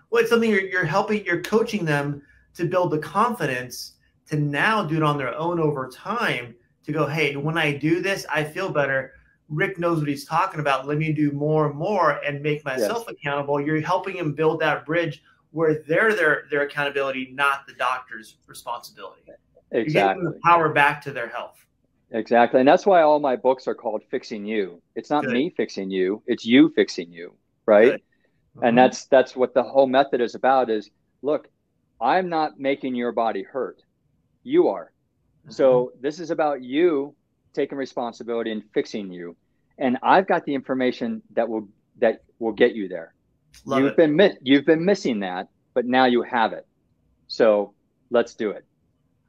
well, 0.10 0.22
it's 0.22 0.30
something 0.30 0.50
you're, 0.50 0.62
you're 0.62 0.86
helping, 0.86 1.26
you're 1.26 1.42
coaching 1.42 1.86
them 1.86 2.22
to 2.54 2.66
build 2.66 2.92
the 2.92 3.00
confidence 3.00 3.94
to 4.28 4.38
now 4.38 4.84
do 4.84 4.96
it 4.96 5.04
on 5.04 5.18
their 5.18 5.36
own 5.36 5.60
over 5.60 5.90
time 5.90 6.56
to 6.86 6.92
go, 6.92 7.06
hey, 7.06 7.36
when 7.36 7.58
I 7.58 7.76
do 7.76 8.02
this, 8.02 8.26
I 8.34 8.44
feel 8.44 8.70
better. 8.70 9.12
Rick 9.50 9.78
knows 9.78 10.00
what 10.00 10.08
he's 10.08 10.26
talking 10.26 10.60
about. 10.60 10.88
Let 10.88 10.98
me 10.98 11.12
do 11.12 11.32
more 11.32 11.68
and 11.68 11.76
more 11.76 12.24
and 12.26 12.42
make 12.42 12.64
myself 12.64 13.06
yes. 13.08 13.18
accountable. 13.18 13.60
You're 13.60 13.82
helping 13.82 14.16
him 14.16 14.34
build 14.34 14.62
that 14.62 14.86
bridge 14.86 15.22
where 15.52 15.84
they're 15.88 16.14
their 16.16 16.46
their 16.50 16.62
accountability, 16.62 17.32
not 17.34 17.68
the 17.68 17.74
doctor's 17.74 18.38
responsibility. 18.48 19.22
Exactly. 19.72 20.24
the 20.24 20.40
power 20.44 20.70
back 20.70 21.02
to 21.02 21.12
their 21.12 21.28
health. 21.28 21.65
Exactly. 22.16 22.60
And 22.60 22.68
that's 22.68 22.86
why 22.86 23.02
all 23.02 23.20
my 23.20 23.36
books 23.36 23.68
are 23.68 23.76
called 23.76 24.02
Fixing 24.10 24.46
You. 24.46 24.82
It's 24.96 25.10
not 25.10 25.26
Good. 25.26 25.34
me 25.34 25.54
fixing 25.56 25.90
you, 25.90 26.24
it's 26.28 26.46
you 26.46 26.70
fixing 26.70 27.12
you, 27.12 27.36
right? 27.66 27.92
And 27.92 28.02
mm-hmm. 28.64 28.76
that's 28.78 29.06
that's 29.06 29.36
what 29.36 29.54
the 29.54 29.64
whole 29.64 29.88
method 29.88 30.22
is 30.22 30.34
about 30.34 30.70
is 30.70 30.90
look 31.26 31.50
i'm 32.00 32.30
not 32.30 32.60
making 32.60 32.96
your 32.96 33.12
body 33.12 33.44
hurt 33.44 33.82
you 34.44 34.68
are 34.68 34.92
mm-hmm. 35.42 35.52
so 35.52 35.92
this 36.00 36.20
is 36.20 36.30
about 36.32 36.62
you 36.64 37.14
taking 37.54 37.78
responsibility 37.78 38.52
and 38.52 38.64
fixing 38.74 39.12
you 39.12 39.36
and 39.78 39.98
i've 40.04 40.28
got 40.28 40.46
the 40.46 40.54
information 40.54 41.22
that 41.34 41.50
will 41.50 41.68
that 42.00 42.24
will 42.40 42.52
get 42.52 42.76
you 42.76 42.88
there 42.88 43.14
Love 43.66 43.80
you've 43.80 43.98
it. 43.98 43.98
been 43.98 44.38
you've 44.42 44.66
been 44.66 44.86
missing 44.86 45.20
that 45.22 45.48
but 45.74 45.86
now 45.86 46.06
you 46.06 46.22
have 46.22 46.54
it 46.54 46.68
so 47.28 47.74
let's 48.12 48.36
do 48.36 48.52
it 48.52 48.66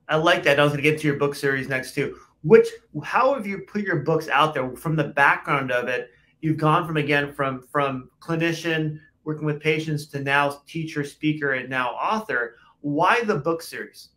i 0.08 0.16
like 0.16 0.42
that 0.42 0.60
i 0.60 0.62
was 0.62 0.72
going 0.72 0.82
to 0.82 0.90
get 0.90 1.00
to 1.00 1.06
your 1.06 1.16
book 1.16 1.34
series 1.34 1.68
next 1.68 1.94
too 1.94 2.18
which 2.46 2.68
how 3.02 3.34
have 3.34 3.46
you 3.46 3.58
put 3.58 3.82
your 3.82 3.96
books 3.96 4.28
out 4.28 4.54
there 4.54 4.74
from 4.76 4.94
the 4.94 5.04
background 5.04 5.70
of 5.72 5.88
it 5.88 6.10
you've 6.40 6.56
gone 6.56 6.86
from 6.86 6.96
again 6.96 7.32
from 7.32 7.62
from 7.62 8.08
clinician 8.20 8.98
working 9.26 9.44
with 9.44 9.60
patients 9.60 10.06
to 10.06 10.20
now 10.20 10.62
teacher, 10.66 11.04
speaker, 11.04 11.54
and 11.54 11.68
now 11.68 11.90
author. 11.90 12.54
Why 12.80 13.22
the 13.24 13.34
book 13.34 13.60
series? 13.60 14.10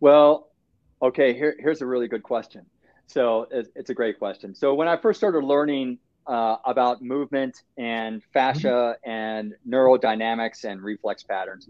Well, 0.00 0.50
okay, 1.02 1.34
here, 1.34 1.54
here's 1.60 1.82
a 1.82 1.86
really 1.86 2.08
good 2.08 2.22
question. 2.22 2.64
So 3.06 3.46
it's, 3.50 3.68
it's, 3.76 3.90
a 3.90 3.94
great 3.94 4.18
question. 4.18 4.54
So 4.54 4.74
when 4.74 4.88
I 4.88 4.96
first 4.96 5.20
started 5.20 5.44
learning 5.44 5.98
uh, 6.26 6.56
about 6.64 7.02
movement 7.02 7.64
and 7.76 8.22
fascia 8.32 8.96
mm-hmm. 9.06 9.10
and 9.10 9.54
neurodynamics 9.68 10.64
and 10.64 10.82
reflex 10.82 11.22
patterns, 11.22 11.68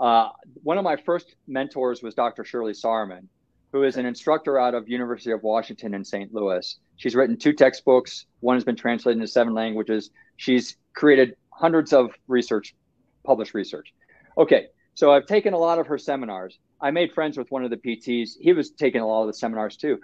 uh, 0.00 0.30
one 0.64 0.78
of 0.78 0.84
my 0.84 0.96
first 0.96 1.36
mentors 1.46 2.02
was 2.02 2.14
Dr. 2.14 2.44
Shirley 2.44 2.72
Sahrmann, 2.72 3.28
who 3.76 3.82
is 3.82 3.98
an 3.98 4.06
instructor 4.06 4.58
out 4.58 4.74
of 4.74 4.88
University 4.88 5.32
of 5.32 5.42
Washington 5.42 5.92
in 5.92 6.02
St. 6.02 6.32
Louis. 6.32 6.78
She's 6.96 7.14
written 7.14 7.36
two 7.36 7.52
textbooks. 7.52 8.24
One 8.40 8.56
has 8.56 8.64
been 8.64 8.74
translated 8.74 9.18
into 9.18 9.30
seven 9.30 9.52
languages. 9.52 10.10
She's 10.36 10.78
created 10.94 11.36
hundreds 11.50 11.92
of 11.92 12.10
research, 12.26 12.74
published 13.22 13.52
research. 13.52 13.92
Okay, 14.38 14.68
so 14.94 15.12
I've 15.12 15.26
taken 15.26 15.52
a 15.52 15.58
lot 15.58 15.78
of 15.78 15.86
her 15.88 15.98
seminars. 15.98 16.58
I 16.80 16.90
made 16.90 17.12
friends 17.12 17.36
with 17.36 17.50
one 17.50 17.64
of 17.64 17.70
the 17.70 17.76
PTs. 17.76 18.30
He 18.40 18.54
was 18.54 18.70
taking 18.70 19.02
a 19.02 19.06
lot 19.06 19.22
of 19.22 19.26
the 19.26 19.34
seminars 19.34 19.76
too. 19.76 20.00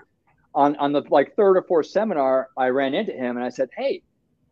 On 0.54 0.76
on 0.76 0.92
the 0.92 1.02
like 1.08 1.34
third 1.34 1.56
or 1.56 1.62
fourth 1.62 1.86
seminar, 1.86 2.50
I 2.58 2.68
ran 2.68 2.92
into 2.92 3.12
him 3.12 3.38
and 3.38 3.44
I 3.44 3.48
said, 3.48 3.70
"Hey, 3.74 4.02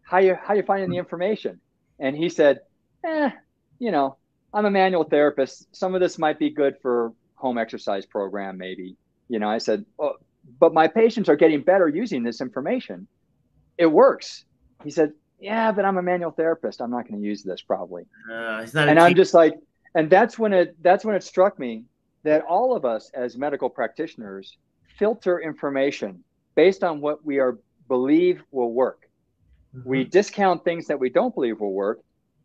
how 0.01 0.17
you 0.17 0.35
how 0.35 0.55
you 0.55 0.63
finding 0.63 0.89
the 0.89 0.97
information?" 0.97 1.61
And 1.99 2.17
he 2.17 2.31
said, 2.31 2.61
"Eh, 3.05 3.31
you 3.79 3.91
know, 3.91 4.17
I'm 4.55 4.65
a 4.65 4.71
manual 4.71 5.05
therapist. 5.05 5.77
Some 5.77 5.95
of 5.95 6.01
this 6.01 6.19
might 6.19 6.39
be 6.39 6.49
good 6.49 6.79
for 6.81 7.13
home 7.35 7.59
exercise 7.59 8.07
program, 8.07 8.57
maybe." 8.57 8.97
You 9.31 9.39
know, 9.39 9.49
I 9.49 9.59
said, 9.59 9.87
"Oh, 9.99 10.17
but 10.59 10.75
my 10.75 10.89
patients 10.89 11.31
are 11.31 11.37
getting 11.37 11.63
better 11.63 11.89
using 11.89 12.23
this 12.23 12.43
information. 12.43 13.09
It 13.79 13.87
works." 13.87 14.45
He 14.85 14.91
said, 14.91 15.13
yeah, 15.41 15.73
but 15.73 15.85
I'm 15.85 15.97
a 15.97 16.03
manual 16.03 16.31
therapist. 16.31 16.81
I'm 16.81 16.91
not 16.91 17.09
going 17.09 17.21
to 17.21 17.27
use 17.27 17.43
this 17.43 17.63
probably. 17.63 18.05
Uh, 18.31 18.67
and 18.75 18.99
I'm 18.99 19.15
just 19.15 19.33
like, 19.35 19.55
and 19.95 20.11
that's 20.11 20.39
when 20.39 20.53
it 20.53 20.77
that's 20.83 21.05
when 21.05 21.17
it 21.17 21.25
struck 21.25 21.59
me 21.59 21.85
that 22.23 22.43
all 22.43 22.77
of 22.77 22.85
us 22.85 23.11
as 23.15 23.37
medical 23.37 23.71
practitioners 23.71 24.59
filter 24.99 25.41
information 25.41 26.23
based 26.55 26.85
on 26.85 27.01
what 27.01 27.25
we 27.25 27.39
are 27.39 27.59
believe 27.89 28.43
will 28.51 28.73
work. 28.73 29.09
Mm-hmm. 29.75 29.89
We 29.89 30.05
discount 30.05 30.63
things 30.63 30.87
that 30.89 31.01
we 31.01 31.09
don't 31.09 31.35
believe 31.35 31.61
will 31.61 31.73
work, 31.73 32.01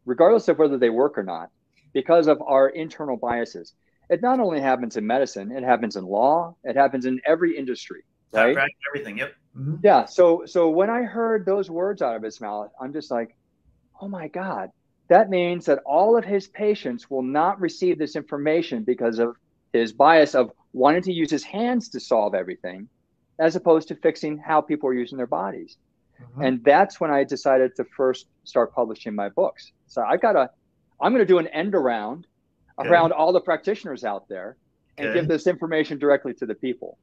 regardless 0.06 0.48
of 0.48 0.58
whether 0.58 0.78
they 0.78 0.90
work 0.90 1.18
or 1.18 1.24
not, 1.24 1.50
because 1.94 2.28
of 2.28 2.42
our 2.42 2.70
internal 2.70 3.18
biases. 3.18 3.74
It 4.10 4.22
not 4.22 4.40
only 4.40 4.62
happens 4.62 4.98
in 4.98 5.06
medicine, 5.08 5.52
it 5.52 5.64
happens 5.64 5.96
in 5.96 6.06
law, 6.06 6.56
it 6.64 6.76
happens 6.76 7.06
in 7.06 7.22
every 7.26 7.58
industry, 7.58 8.04
right? 8.32 8.58
Everything. 8.90 9.18
Yep. 9.18 9.34
Mm-hmm. 9.58 9.76
Yeah. 9.84 10.06
So 10.06 10.44
so 10.46 10.70
when 10.70 10.90
I 10.90 11.04
heard 11.04 11.46
those 11.46 11.70
words 11.70 12.02
out 12.02 12.16
of 12.16 12.24
his 12.24 12.40
mouth, 12.42 12.72
I'm 12.80 12.94
just 12.94 13.12
like, 13.12 13.36
oh 14.02 14.08
my 14.08 14.28
God. 14.28 14.70
That 15.08 15.30
means 15.30 15.66
that 15.66 15.80
all 15.86 16.18
of 16.18 16.26
his 16.26 16.48
patients 16.48 17.12
will 17.12 17.22
not 17.22 17.62
receive 17.62 18.00
this 18.00 18.16
information 18.16 18.84
because 18.84 19.20
of 19.20 19.36
his 19.72 19.94
bias 19.94 20.34
of 20.34 20.52
wanting 20.74 21.04
to 21.04 21.14
use 21.14 21.30
his 21.30 21.44
hands 21.44 21.90
to 21.90 22.00
solve 22.00 22.34
everything, 22.34 22.90
as 23.38 23.56
opposed 23.56 23.88
to 23.90 23.96
fixing 23.96 24.38
how 24.40 24.62
people 24.62 24.90
are 24.90 24.96
using 24.96 25.18
their 25.18 25.28
bodies. 25.28 25.78
Mm-hmm. 26.20 26.42
And 26.42 26.64
that's 26.64 27.00
when 27.00 27.12
I 27.12 27.24
decided 27.24 27.76
to 27.76 27.86
first 27.96 28.26
start 28.46 28.74
publishing 28.74 29.14
my 29.14 29.30
books. 29.30 29.72
So 29.86 30.02
I've 30.02 30.22
got 30.22 30.36
a, 30.36 30.50
I'm 31.00 31.12
going 31.12 31.22
to 31.22 31.34
do 31.34 31.38
an 31.38 31.48
end 31.48 31.76
around 31.76 32.26
Good. 32.78 32.88
around 32.88 33.14
all 33.14 33.32
the 33.32 33.42
practitioners 33.42 34.04
out 34.04 34.28
there 34.28 34.58
and 34.98 35.08
Good. 35.08 35.14
give 35.14 35.28
this 35.28 35.48
information 35.48 35.98
directly 35.98 36.34
to 36.36 36.46
the 36.46 36.56
people. 36.56 36.98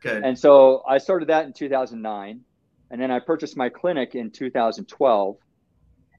Good. 0.00 0.24
And 0.24 0.38
so 0.38 0.82
I 0.88 0.98
started 0.98 1.28
that 1.28 1.46
in 1.46 1.52
2009. 1.52 2.40
And 2.90 3.00
then 3.00 3.10
I 3.10 3.18
purchased 3.18 3.56
my 3.56 3.68
clinic 3.68 4.14
in 4.14 4.30
2012. 4.30 5.36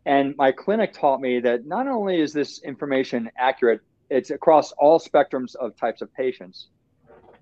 And 0.06 0.36
my 0.38 0.52
clinic 0.52 0.94
taught 0.94 1.22
me 1.22 1.40
that 1.42 1.66
not 1.66 1.88
only 1.88 2.20
is 2.20 2.34
this 2.34 2.62
information 2.64 3.30
accurate, 3.38 3.82
it's 4.10 4.30
across 4.30 4.72
all 4.74 5.00
spectrums 5.00 5.56
of 5.56 5.76
types 5.78 6.02
of 6.02 6.14
patients. 6.14 6.68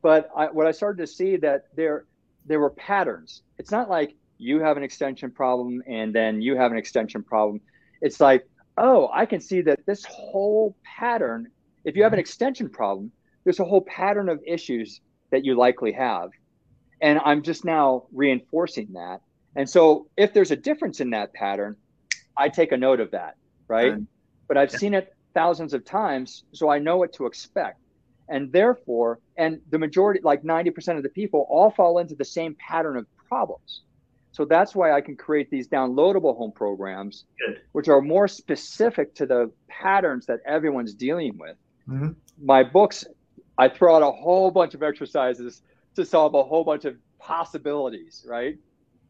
But 0.02 0.30
I, 0.36 0.48
what 0.48 0.68
I 0.68 0.72
started 0.72 1.02
to 1.02 1.08
see 1.08 1.38
that 1.38 1.66
there 1.76 2.06
there 2.46 2.60
were 2.60 2.70
patterns. 2.70 3.42
It's 3.58 3.72
not 3.72 3.90
like 3.90 4.16
you 4.38 4.60
have 4.60 4.78
an 4.78 4.84
extension 4.84 5.32
problem 5.32 5.82
and 5.88 6.14
then 6.14 6.42
you 6.42 6.56
have 6.56 6.72
an 6.72 6.78
extension 6.78 7.24
problem. 7.24 7.62
It's 8.02 8.20
like, 8.20 8.48
oh, 8.78 9.10
I 9.12 9.26
can 9.26 9.40
see 9.40 9.62
that 9.62 9.86
this 9.86 10.06
whole 10.06 10.76
pattern, 10.84 11.48
if 11.86 11.96
you 11.96 12.04
have 12.04 12.14
an 12.14 12.20
extension 12.20 12.70
problem, 12.70 13.12
there's 13.44 13.60
a 13.60 13.64
whole 13.64 13.82
pattern 13.82 14.28
of 14.28 14.42
issues 14.46 15.00
that 15.32 15.46
you 15.46 15.56
likely 15.56 15.92
have. 15.94 16.32
And 17.02 17.20
I'm 17.24 17.44
just 17.44 17.64
now 17.64 18.06
reinforcing 18.12 18.94
that. 18.94 19.22
And 19.56 19.70
so 19.70 20.08
if 20.18 20.34
there's 20.34 20.52
a 20.52 20.56
difference 20.56 21.00
in 21.00 21.12
that 21.12 21.34
pattern, 21.34 21.78
I 22.38 22.50
take 22.50 22.72
a 22.72 22.78
note 22.78 23.00
of 23.00 23.12
that, 23.12 23.36
right? 23.68 23.94
But 24.48 24.58
I've 24.58 24.72
yeah. 24.74 24.78
seen 24.78 24.94
it 24.96 25.16
thousands 25.34 25.74
of 25.74 25.86
times, 25.86 26.44
so 26.52 26.70
I 26.70 26.80
know 26.80 26.98
what 26.98 27.14
to 27.14 27.26
expect. 27.26 27.80
And 28.28 28.52
therefore, 28.52 29.20
and 29.38 29.62
the 29.70 29.78
majority, 29.78 30.20
like 30.24 30.44
90% 30.44 30.98
of 30.98 31.04
the 31.04 31.10
people, 31.10 31.46
all 31.50 31.70
fall 31.70 32.00
into 32.00 32.16
the 32.16 32.26
same 32.26 32.56
pattern 32.56 32.98
of 32.98 33.06
problems. 33.30 33.84
So 34.32 34.44
that's 34.44 34.76
why 34.76 34.92
I 34.92 35.00
can 35.00 35.16
create 35.16 35.50
these 35.50 35.68
downloadable 35.68 36.36
home 36.36 36.52
programs, 36.52 37.26
Good. 37.40 37.62
which 37.72 37.88
are 37.88 38.02
more 38.02 38.28
specific 38.28 39.16
to 39.16 39.26
the 39.26 39.52
patterns 39.70 40.26
that 40.26 40.40
everyone's 40.46 40.94
dealing 40.94 41.38
with. 41.38 41.56
Mm-hmm. 41.90 42.10
My 42.42 42.64
books, 42.64 43.06
I 43.58 43.70
throw 43.70 43.96
out 43.96 44.02
a 44.02 44.12
whole 44.12 44.52
bunch 44.52 44.74
of 44.74 44.84
exercises 44.84 45.62
to 45.96 46.06
solve 46.06 46.34
a 46.34 46.44
whole 46.44 46.64
bunch 46.64 46.86
of 46.86 46.98
possibilities, 47.20 48.26
right? 48.28 48.58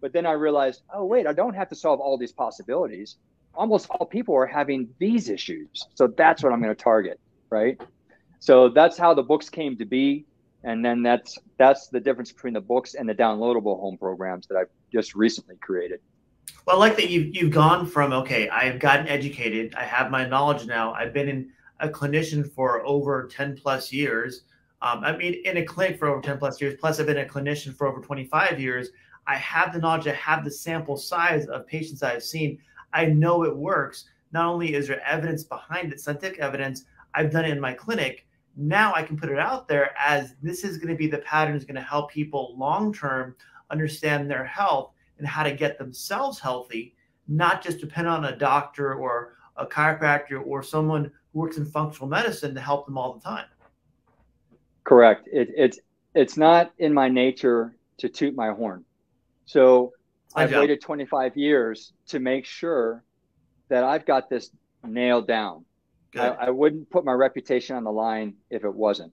But 0.02 0.14
then 0.14 0.26
I 0.26 0.34
realized, 0.34 0.84
oh, 0.94 1.06
wait, 1.06 1.26
I 1.26 1.34
don't 1.34 1.56
have 1.56 1.70
to 1.70 1.76
solve 1.76 2.00
all 2.00 2.18
these 2.18 2.32
possibilities. 2.32 3.16
Almost 3.54 3.90
all 3.90 4.06
people 4.06 4.36
are 4.36 4.46
having 4.46 4.90
these 5.00 5.30
issues. 5.30 5.88
So 5.96 6.08
that's 6.08 6.44
what 6.44 6.54
I'm 6.54 6.62
going 6.62 6.76
to 6.76 6.84
target, 6.84 7.20
right? 7.50 7.80
So 8.40 8.70
that's 8.70 8.98
how 8.98 9.14
the 9.14 9.24
books 9.24 9.50
came 9.50 9.78
to 9.78 9.86
be 9.86 10.26
and 10.66 10.84
then 10.84 11.04
that's 11.04 11.38
that's 11.58 11.88
the 11.88 12.00
difference 12.00 12.32
between 12.32 12.54
the 12.54 12.62
books 12.62 12.96
and 12.96 13.08
the 13.08 13.16
downloadable 13.16 13.80
home 13.80 13.98
programs 13.98 14.48
that 14.48 14.58
I've 14.58 14.70
just 14.92 15.16
recently 15.16 15.56
created. 15.58 16.02
Well, 16.66 16.76
I 16.76 16.80
like 16.80 16.98
that 16.98 17.10
you've 17.10 17.36
you've 17.36 17.52
gone 17.52 17.86
from 17.86 18.12
okay, 18.12 18.50
I've 18.50 18.80
gotten 18.80 19.08
educated, 19.08 19.76
I 19.76 19.84
have 19.84 20.12
my 20.12 20.28
knowledge 20.28 20.66
now. 20.66 20.94
I've 20.94 21.14
been 21.14 21.30
in 21.30 21.52
a 21.80 21.90
clinician 21.90 22.52
for 22.52 22.86
over 22.86 23.28
ten 23.28 23.56
plus 23.56 23.92
years. 23.92 24.44
Um, 24.82 25.04
I 25.04 25.16
mean, 25.16 25.42
in 25.46 25.58
a 25.58 25.66
clinic 25.66 25.98
for 25.98 26.08
over 26.08 26.22
ten 26.22 26.38
plus 26.38 26.60
years. 26.62 26.76
Plus, 26.80 27.00
I've 27.00 27.08
been 27.08 27.18
a 27.18 27.26
clinician 27.26 27.76
for 27.76 27.88
over 27.88 28.02
twenty 28.02 28.26
five 28.26 28.60
years. 28.60 28.90
I 29.28 29.36
have 29.36 29.74
the 29.74 29.80
knowledge. 29.80 30.08
I 30.08 30.14
have 30.14 30.44
the 30.44 30.52
sample 30.52 30.98
size 30.98 31.48
of 31.48 31.68
patients 31.68 32.04
I've 32.04 32.24
seen. 32.24 32.60
I 32.94 33.06
know 33.06 33.44
it 33.44 33.56
works. 33.56 34.06
Not 34.32 34.48
only 34.48 34.74
is 34.74 34.88
there 34.88 35.06
evidence 35.06 35.44
behind 35.44 35.92
it, 35.92 36.00
scientific 36.00 36.40
evidence. 36.40 36.86
I've 37.14 37.32
done 37.32 37.46
it 37.46 37.52
in 37.52 37.60
my 37.60 37.74
clinic 37.74 38.26
now 38.56 38.94
I 38.94 39.04
can 39.04 39.18
put 39.18 39.30
it 39.30 39.40
out 39.40 39.68
there 39.68 39.94
as 39.98 40.36
this 40.42 40.64
is 40.64 40.78
going 40.78 40.90
to 40.90 40.96
be 40.96 41.08
the 41.08 41.20
pattern 41.20 41.56
is 41.56 41.66
going 41.66 41.76
to 41.76 41.82
help 41.82 42.12
people 42.12 42.56
long 42.58 42.94
term 42.94 43.36
understand 43.70 44.30
their 44.30 44.46
health 44.46 44.92
and 45.18 45.28
how 45.28 45.44
to 45.44 45.52
get 45.52 45.78
themselves 45.78 46.40
healthy, 46.40 46.96
not 47.28 47.62
just 47.62 47.80
depend 47.80 48.08
on 48.08 48.26
a 48.26 48.38
doctor 48.38 48.94
or 48.94 49.34
a 49.58 49.66
chiropractor 49.66 50.46
or 50.46 50.62
someone 50.62 51.12
who 51.36 51.42
works 51.42 51.58
in 51.58 51.66
functional 51.66 52.08
medicine 52.08 52.56
to 52.56 52.62
help 52.62 52.88
them 52.88 52.98
all 52.98 53.14
the 53.14 53.20
time. 53.20 53.46
Correct. 54.86 55.28
It, 55.32 55.50
it's 55.56 55.80
it's 56.16 56.38
not 56.38 56.72
in 56.80 56.94
my 56.94 57.10
nature 57.10 57.76
to 57.98 58.10
toot 58.10 58.36
my 58.36 58.52
horn. 58.52 58.86
So 59.46 59.92
I've 60.34 60.52
waited 60.52 60.82
25 60.82 61.38
years 61.38 61.94
to 62.08 62.20
make 62.20 62.46
sure 62.46 63.04
that 63.70 63.84
I've 63.84 64.06
got 64.06 64.30
this 64.30 64.50
nailed 64.84 65.28
down. 65.28 65.66
I, 66.18 66.28
I, 66.30 66.50
wouldn't 66.50 66.90
put 66.90 67.04
my 67.04 67.12
reputation 67.12 67.76
on 67.76 67.84
the 67.84 67.92
line 67.92 68.36
if 68.50 68.64
it 68.64 68.74
wasn't. 68.74 69.12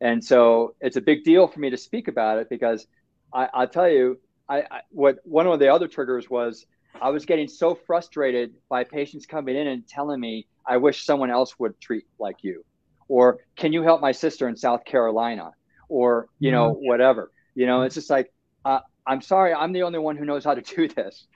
And 0.00 0.24
so 0.24 0.74
it's 0.80 0.96
a 0.96 1.02
big 1.02 1.22
deal 1.22 1.46
for 1.46 1.60
me 1.60 1.68
to 1.68 1.76
speak 1.76 2.08
about 2.08 2.38
it 2.38 2.48
because 2.48 2.86
I, 3.34 3.48
will 3.54 3.68
tell 3.68 3.90
you, 3.90 4.18
I, 4.48 4.60
I, 4.60 4.80
what 4.88 5.18
one 5.24 5.46
of 5.46 5.58
the 5.58 5.68
other 5.68 5.86
triggers 5.86 6.30
was 6.30 6.64
I 7.00 7.10
was 7.10 7.26
getting 7.26 7.46
so 7.46 7.74
frustrated 7.74 8.54
by 8.70 8.84
patients 8.84 9.26
coming 9.26 9.54
in 9.54 9.66
and 9.66 9.86
telling 9.86 10.18
me, 10.18 10.46
I 10.66 10.76
wish 10.76 11.04
someone 11.04 11.30
else 11.30 11.58
would 11.58 11.80
treat 11.80 12.04
like 12.18 12.36
you, 12.42 12.64
or 13.08 13.38
can 13.56 13.72
you 13.72 13.82
help 13.82 14.00
my 14.00 14.12
sister 14.12 14.48
in 14.48 14.56
South 14.56 14.84
Carolina, 14.84 15.52
or 15.88 16.28
you 16.38 16.50
know 16.50 16.74
mm-hmm. 16.74 16.86
whatever. 16.86 17.30
You 17.54 17.66
know, 17.66 17.82
it's 17.82 17.94
just 17.94 18.10
like 18.10 18.32
uh, 18.64 18.80
I'm 19.06 19.20
sorry, 19.22 19.52
I'm 19.52 19.72
the 19.72 19.82
only 19.82 19.98
one 19.98 20.16
who 20.16 20.24
knows 20.24 20.44
how 20.44 20.54
to 20.54 20.62
do 20.76 20.88
this. 20.88 21.26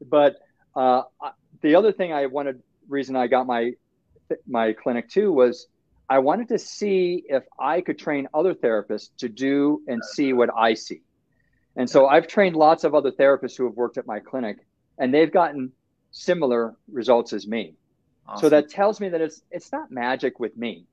But 0.00 0.36
uh, 0.76 1.02
the 1.60 1.76
other 1.76 1.92
thing 1.92 2.12
I 2.12 2.26
wanted, 2.26 2.62
reason 2.88 3.16
I 3.16 3.26
got 3.26 3.46
my 3.46 3.72
my 4.46 4.72
clinic 4.72 5.08
too 5.10 5.30
was 5.32 5.66
I 6.08 6.18
wanted 6.18 6.48
to 6.48 6.58
see 6.58 7.24
if 7.28 7.44
I 7.58 7.80
could 7.80 7.98
train 7.98 8.28
other 8.34 8.54
therapists 8.54 9.10
to 9.18 9.28
do 9.28 9.82
and 9.86 10.02
see 10.04 10.32
what 10.32 10.50
I 10.54 10.74
see. 10.74 11.02
And 11.76 11.88
so 11.88 12.06
I've 12.06 12.26
trained 12.26 12.56
lots 12.56 12.84
of 12.84 12.94
other 12.94 13.10
therapists 13.10 13.56
who 13.56 13.64
have 13.64 13.74
worked 13.74 13.98
at 13.98 14.06
my 14.06 14.20
clinic 14.20 14.58
and 14.98 15.12
they've 15.12 15.32
gotten 15.32 15.72
similar 16.10 16.76
results 16.90 17.32
as 17.32 17.46
me. 17.46 17.74
Awesome. 18.26 18.40
So 18.40 18.48
that 18.50 18.70
tells 18.70 19.00
me 19.00 19.08
that 19.10 19.20
it's 19.20 19.42
it's 19.50 19.70
not 19.72 19.90
magic 19.90 20.40
with 20.40 20.56
me. 20.56 20.86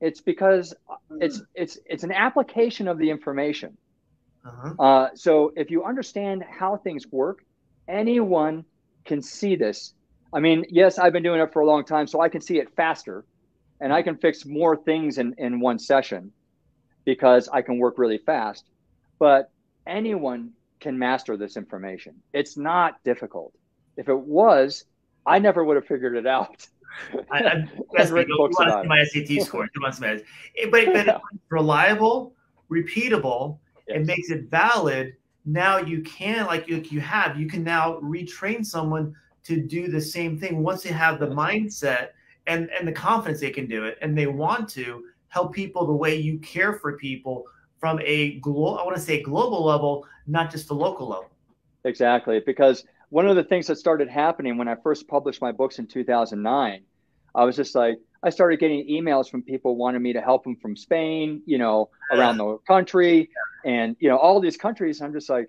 It's 0.00 0.20
because 0.20 0.74
it's 1.20 1.42
it's 1.54 1.78
it's 1.84 2.04
an 2.04 2.12
application 2.12 2.88
of 2.88 2.98
the 2.98 3.10
information. 3.10 3.76
Uh-huh. 4.44 4.82
Uh, 4.82 5.08
so 5.14 5.52
if 5.54 5.70
you 5.70 5.84
understand 5.84 6.44
how 6.48 6.76
things 6.76 7.06
work, 7.10 7.44
anyone 7.86 8.64
can 9.04 9.22
see 9.22 9.54
this 9.56 9.94
I 10.32 10.40
mean, 10.40 10.64
yes, 10.70 10.98
I've 10.98 11.12
been 11.12 11.22
doing 11.22 11.40
it 11.40 11.52
for 11.52 11.60
a 11.60 11.66
long 11.66 11.84
time, 11.84 12.06
so 12.06 12.20
I 12.20 12.28
can 12.28 12.40
see 12.40 12.58
it 12.58 12.74
faster 12.74 13.24
and 13.80 13.92
I 13.92 14.02
can 14.02 14.16
fix 14.16 14.46
more 14.46 14.76
things 14.76 15.18
in, 15.18 15.34
in 15.38 15.60
one 15.60 15.78
session 15.78 16.32
because 17.04 17.48
I 17.48 17.62
can 17.62 17.78
work 17.78 17.98
really 17.98 18.18
fast. 18.18 18.64
But 19.18 19.50
anyone 19.86 20.52
can 20.80 20.98
master 20.98 21.36
this 21.36 21.56
information. 21.56 22.22
It's 22.32 22.56
not 22.56 23.02
difficult. 23.04 23.52
If 23.96 24.08
it 24.08 24.18
was, 24.18 24.84
I 25.26 25.38
never 25.38 25.64
would 25.64 25.76
have 25.76 25.86
figured 25.86 26.16
it 26.16 26.26
out. 26.26 26.66
I, 27.30 27.38
I, 27.38 27.64
that's 27.92 28.10
me, 28.10 28.24
you 28.26 28.36
want 28.38 28.52
to 28.58 28.82
see 28.82 28.88
my 28.88 29.04
SAT 29.04 29.46
score. 29.46 29.68
You 29.74 29.80
want 29.80 29.98
but, 29.98 30.24
but 30.70 30.82
it's 30.96 31.20
reliable, 31.48 32.34
repeatable, 32.70 33.58
yes. 33.88 33.98
it 34.00 34.06
makes 34.06 34.30
it 34.30 34.50
valid. 34.50 35.16
Now 35.44 35.78
you 35.78 36.02
can, 36.02 36.46
like 36.46 36.68
you, 36.68 36.82
you 36.90 37.00
have, 37.00 37.38
you 37.38 37.46
can 37.46 37.64
now 37.64 37.98
retrain 38.00 38.64
someone 38.64 39.14
to 39.44 39.60
do 39.60 39.88
the 39.88 40.00
same 40.00 40.38
thing 40.38 40.62
once 40.62 40.82
they 40.82 40.90
have 40.90 41.18
the 41.18 41.26
mindset 41.26 42.10
and 42.46 42.70
and 42.70 42.86
the 42.86 42.92
confidence 42.92 43.40
they 43.40 43.50
can 43.50 43.66
do 43.66 43.84
it 43.84 43.98
and 44.02 44.16
they 44.16 44.26
want 44.26 44.68
to 44.68 45.04
help 45.28 45.52
people 45.54 45.86
the 45.86 45.92
way 45.92 46.16
you 46.16 46.38
care 46.38 46.74
for 46.74 46.96
people 46.96 47.46
from 47.78 48.00
a 48.04 48.38
global 48.40 48.78
I 48.78 48.84
want 48.84 48.96
to 48.96 49.02
say 49.02 49.22
global 49.22 49.64
level 49.64 50.06
not 50.26 50.50
just 50.50 50.68
the 50.68 50.74
local 50.74 51.08
level 51.08 51.30
exactly 51.84 52.40
because 52.44 52.84
one 53.12 53.26
of 53.26 53.36
the 53.36 53.44
things 53.44 53.66
that 53.66 53.76
started 53.76 54.08
happening 54.08 54.56
when 54.56 54.68
I 54.68 54.76
first 54.76 55.06
published 55.06 55.40
my 55.40 55.52
books 55.52 55.78
in 55.78 55.86
2009 55.86 56.82
I 57.34 57.44
was 57.44 57.56
just 57.56 57.74
like 57.74 57.98
I 58.22 58.30
started 58.30 58.60
getting 58.60 58.86
emails 58.88 59.28
from 59.28 59.42
people 59.42 59.76
wanting 59.76 60.02
me 60.02 60.12
to 60.12 60.20
help 60.20 60.44
them 60.44 60.56
from 60.56 60.76
Spain 60.76 61.42
you 61.46 61.58
know 61.58 61.90
around 62.10 62.38
the 62.38 62.58
country 62.66 63.30
and 63.64 63.96
you 64.00 64.08
know 64.08 64.16
all 64.16 64.40
these 64.40 64.56
countries 64.56 65.00
I'm 65.00 65.12
just 65.12 65.28
like 65.28 65.48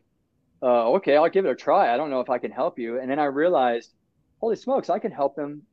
uh, 0.63 0.91
okay, 0.91 1.17
I'll 1.17 1.29
give 1.29 1.45
it 1.45 1.49
a 1.49 1.55
try. 1.55 1.93
I 1.93 1.97
don't 1.97 2.09
know 2.09 2.21
if 2.21 2.29
I 2.29 2.37
can 2.37 2.51
help 2.51 2.79
you. 2.79 2.99
And 2.99 3.11
then 3.11 3.19
I 3.19 3.25
realized, 3.25 3.93
holy 4.39 4.55
smokes, 4.55 4.89
I 4.89 4.97
can 4.97 5.11
help 5.11 5.35
them 5.35 5.63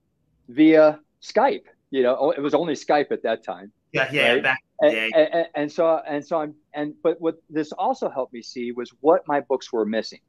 via 0.49 0.99
Skype. 1.23 1.65
You 1.91 2.03
know, 2.03 2.33
it 2.33 2.41
was 2.41 2.55
only 2.55 2.75
Skype 2.75 3.13
at 3.13 3.23
that 3.23 3.45
time. 3.45 3.73
Yeah, 3.93 4.09
yeah, 4.13 4.33
right? 4.33 4.43
back 4.43 4.63
and, 4.81 5.13
and, 5.15 5.47
and, 5.55 5.73
so 5.73 6.01
and 6.07 6.25
so 6.25 6.41
I'm 6.41 6.55
and 6.75 6.95
but 7.03 7.21
what 7.21 7.37
this 7.51 7.73
also 7.73 8.09
helped 8.09 8.33
me 8.33 8.41
see 8.41 8.71
was 8.71 8.93
what 9.01 9.27
my 9.27 9.41
books 9.41 9.73
were 9.73 9.85
missing. 9.85 10.21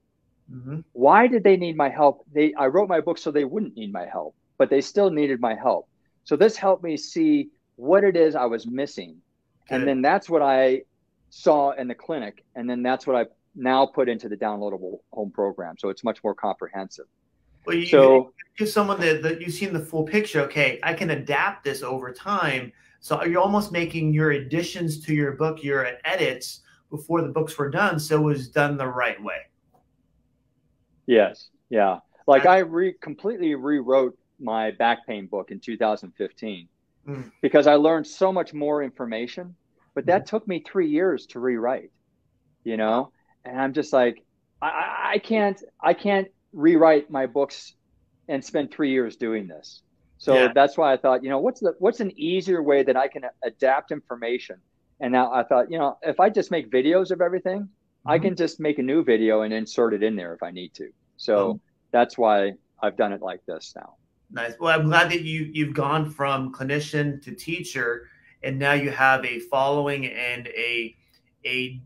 Mm-hmm. 0.52 0.80
Why 0.94 1.28
did 1.28 1.44
they 1.44 1.58
need 1.58 1.78
my 1.78 1.90
help? 1.90 2.26
They 2.34 2.54
I 2.56 2.68
wrote 2.68 2.90
my 2.90 3.00
book 3.00 3.18
so 3.18 3.32
they 3.32 3.46
wouldn't 3.46 3.76
need 3.76 3.92
my 3.92 4.06
help, 4.06 4.36
but 4.58 4.70
they 4.70 4.82
still 4.82 5.10
needed 5.10 5.40
my 5.40 5.56
help. 5.56 5.88
So 6.24 6.36
this 6.36 6.56
helped 6.56 6.84
me 6.84 6.98
see 6.98 7.50
what 7.76 8.04
it 8.04 8.16
is 8.16 8.36
I 8.36 8.46
was 8.46 8.68
missing, 8.68 9.18
and 9.70 9.88
then 9.88 10.02
that's 10.02 10.30
what 10.30 10.42
I 10.42 10.82
saw 11.30 11.72
in 11.72 11.88
the 11.88 11.96
clinic, 11.96 12.44
and 12.56 12.70
then 12.70 12.84
that's 12.84 13.08
what 13.08 13.16
I 13.16 13.26
now 13.56 13.86
put 13.86 14.10
into 14.10 14.30
the 14.30 14.38
downloadable 14.38 15.00
home 15.12 15.32
program. 15.32 15.76
So 15.78 15.90
it's 15.90 16.04
much 16.04 16.24
more 16.24 16.36
comprehensive. 16.36 17.06
Well, 17.66 17.76
you, 17.76 17.86
so 17.86 18.34
give 18.58 18.70
someone 18.70 19.00
that, 19.02 19.22
that 19.24 19.42
you've 19.42 19.54
seen 19.54 19.74
the 19.74 19.80
full 19.80 20.04
picture. 20.04 20.42
Okay, 20.42 20.80
I 20.84 20.94
can 20.94 21.12
adapt 21.12 21.64
this 21.64 21.84
over 21.84 22.12
time. 22.12 22.72
So 23.00 23.24
you're 23.24 23.42
almost 23.42 23.72
making 23.72 24.14
your 24.14 24.32
additions 24.32 25.04
to 25.06 25.14
your 25.14 25.34
book, 25.34 25.64
your 25.64 25.88
edits 26.06 26.62
before 26.90 27.22
the 27.22 27.30
books 27.30 27.58
were 27.58 27.70
done. 27.70 28.00
So 28.00 28.18
it 28.18 28.24
was 28.24 28.48
done 28.50 28.78
the 28.78 28.88
right 28.88 29.22
way. 29.22 29.48
Yes. 31.12 31.50
Yeah. 31.70 32.00
Like 32.28 32.46
I 32.46 32.60
re 32.60 32.94
completely 32.94 33.56
rewrote 33.56 34.18
my 34.40 34.72
back 34.72 35.06
pain 35.06 35.28
book 35.28 35.52
in 35.52 35.60
2015 35.60 36.68
mm. 37.08 37.32
because 37.42 37.68
I 37.68 37.76
learned 37.76 38.08
so 38.08 38.32
much 38.32 38.54
more 38.54 38.84
information, 38.84 39.56
but 39.94 40.06
that 40.06 40.24
mm. 40.24 40.26
took 40.28 40.48
me 40.48 40.64
three 40.66 40.90
years 40.90 41.26
to 41.28 41.40
rewrite, 41.40 41.92
you 42.64 42.78
know? 42.78 43.12
and 43.46 43.60
I'm 43.60 43.74
just 43.74 43.94
like, 43.94 44.24
I, 44.62 45.14
I 45.14 45.18
can't, 45.18 45.62
I 45.82 45.94
can't 45.94 46.28
rewrite 46.54 47.10
my 47.10 47.26
books 47.26 47.74
and 48.28 48.44
spend 48.44 48.72
three 48.72 48.92
years 48.92 49.16
doing 49.16 49.48
this. 49.48 49.82
So 50.18 50.36
yeah. 50.36 50.52
that's 50.54 50.78
why 50.78 50.94
I 50.94 50.98
thought, 50.98 51.24
you 51.24 51.30
know, 51.30 51.40
what's 51.40 51.62
the 51.62 51.76
what's 51.80 52.00
an 52.00 52.12
easier 52.16 52.62
way 52.62 52.84
that 52.84 52.96
I 52.96 53.08
can 53.08 53.24
adapt 53.44 53.92
information? 53.92 54.58
And 55.00 55.12
now 55.12 55.34
I 55.34 55.44
thought, 55.44 55.72
you 55.72 55.80
know, 55.80 55.98
if 56.04 56.20
I 56.20 56.30
just 56.30 56.52
make 56.52 56.70
videos 56.70 57.10
of 57.10 57.22
everything, 57.22 57.62
mm-hmm. 57.62 58.10
I 58.10 58.20
can 58.20 58.36
just 58.36 58.60
make 58.60 58.78
a 58.78 58.84
new 58.84 59.04
video 59.04 59.42
and 59.42 59.52
insert 59.52 59.96
it 59.96 60.04
in 60.04 60.16
there 60.16 60.36
if 60.36 60.44
I 60.44 60.52
need 60.52 60.76
to. 60.76 60.92
So 61.22 61.54
mm-hmm. 61.54 61.58
that's 61.92 62.18
why 62.18 62.54
I've 62.82 62.98
done 62.98 63.14
it 63.14 63.22
like 63.22 63.46
this 63.46 63.74
now. 63.76 63.94
Nice. 64.32 64.54
Well, 64.60 64.78
I'm 64.78 64.88
glad 64.88 65.12
that 65.12 65.22
you 65.22 65.52
you've 65.54 65.76
gone 65.76 66.10
from 66.10 66.52
clinician 66.52 67.22
to 67.22 67.36
teacher, 67.36 68.08
and 68.42 68.58
now 68.58 68.74
you 68.74 68.90
have 68.90 69.24
a 69.24 69.40
following 69.42 70.08
and 70.08 70.48
a 70.48 70.96
a 71.46 71.80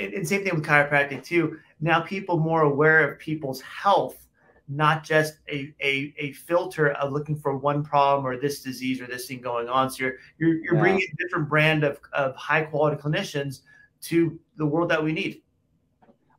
and 0.00 0.26
same 0.26 0.44
thing 0.44 0.54
with 0.54 0.64
chiropractic 0.64 1.24
too. 1.24 1.58
Now 1.80 2.00
people 2.00 2.38
more 2.38 2.62
aware 2.62 3.10
of 3.10 3.18
people's 3.18 3.60
health, 3.60 4.24
not 4.68 5.02
just 5.02 5.38
a, 5.48 5.74
a, 5.80 6.14
a 6.16 6.32
filter 6.32 6.92
of 6.92 7.12
looking 7.12 7.36
for 7.36 7.56
one 7.56 7.82
problem 7.82 8.24
or 8.24 8.40
this 8.40 8.62
disease 8.62 9.00
or 9.00 9.06
this 9.06 9.26
thing 9.26 9.40
going 9.40 9.68
on. 9.68 9.90
So 9.90 10.04
you're 10.04 10.14
you're, 10.38 10.54
you're 10.62 10.74
yeah. 10.76 10.80
bringing 10.80 11.02
a 11.02 11.22
different 11.24 11.48
brand 11.48 11.82
of, 11.82 11.98
of 12.12 12.36
high 12.36 12.62
quality 12.62 13.02
clinicians 13.02 13.62
to 14.02 14.38
the 14.58 14.66
world 14.66 14.90
that 14.90 15.02
we 15.02 15.12
need. 15.12 15.42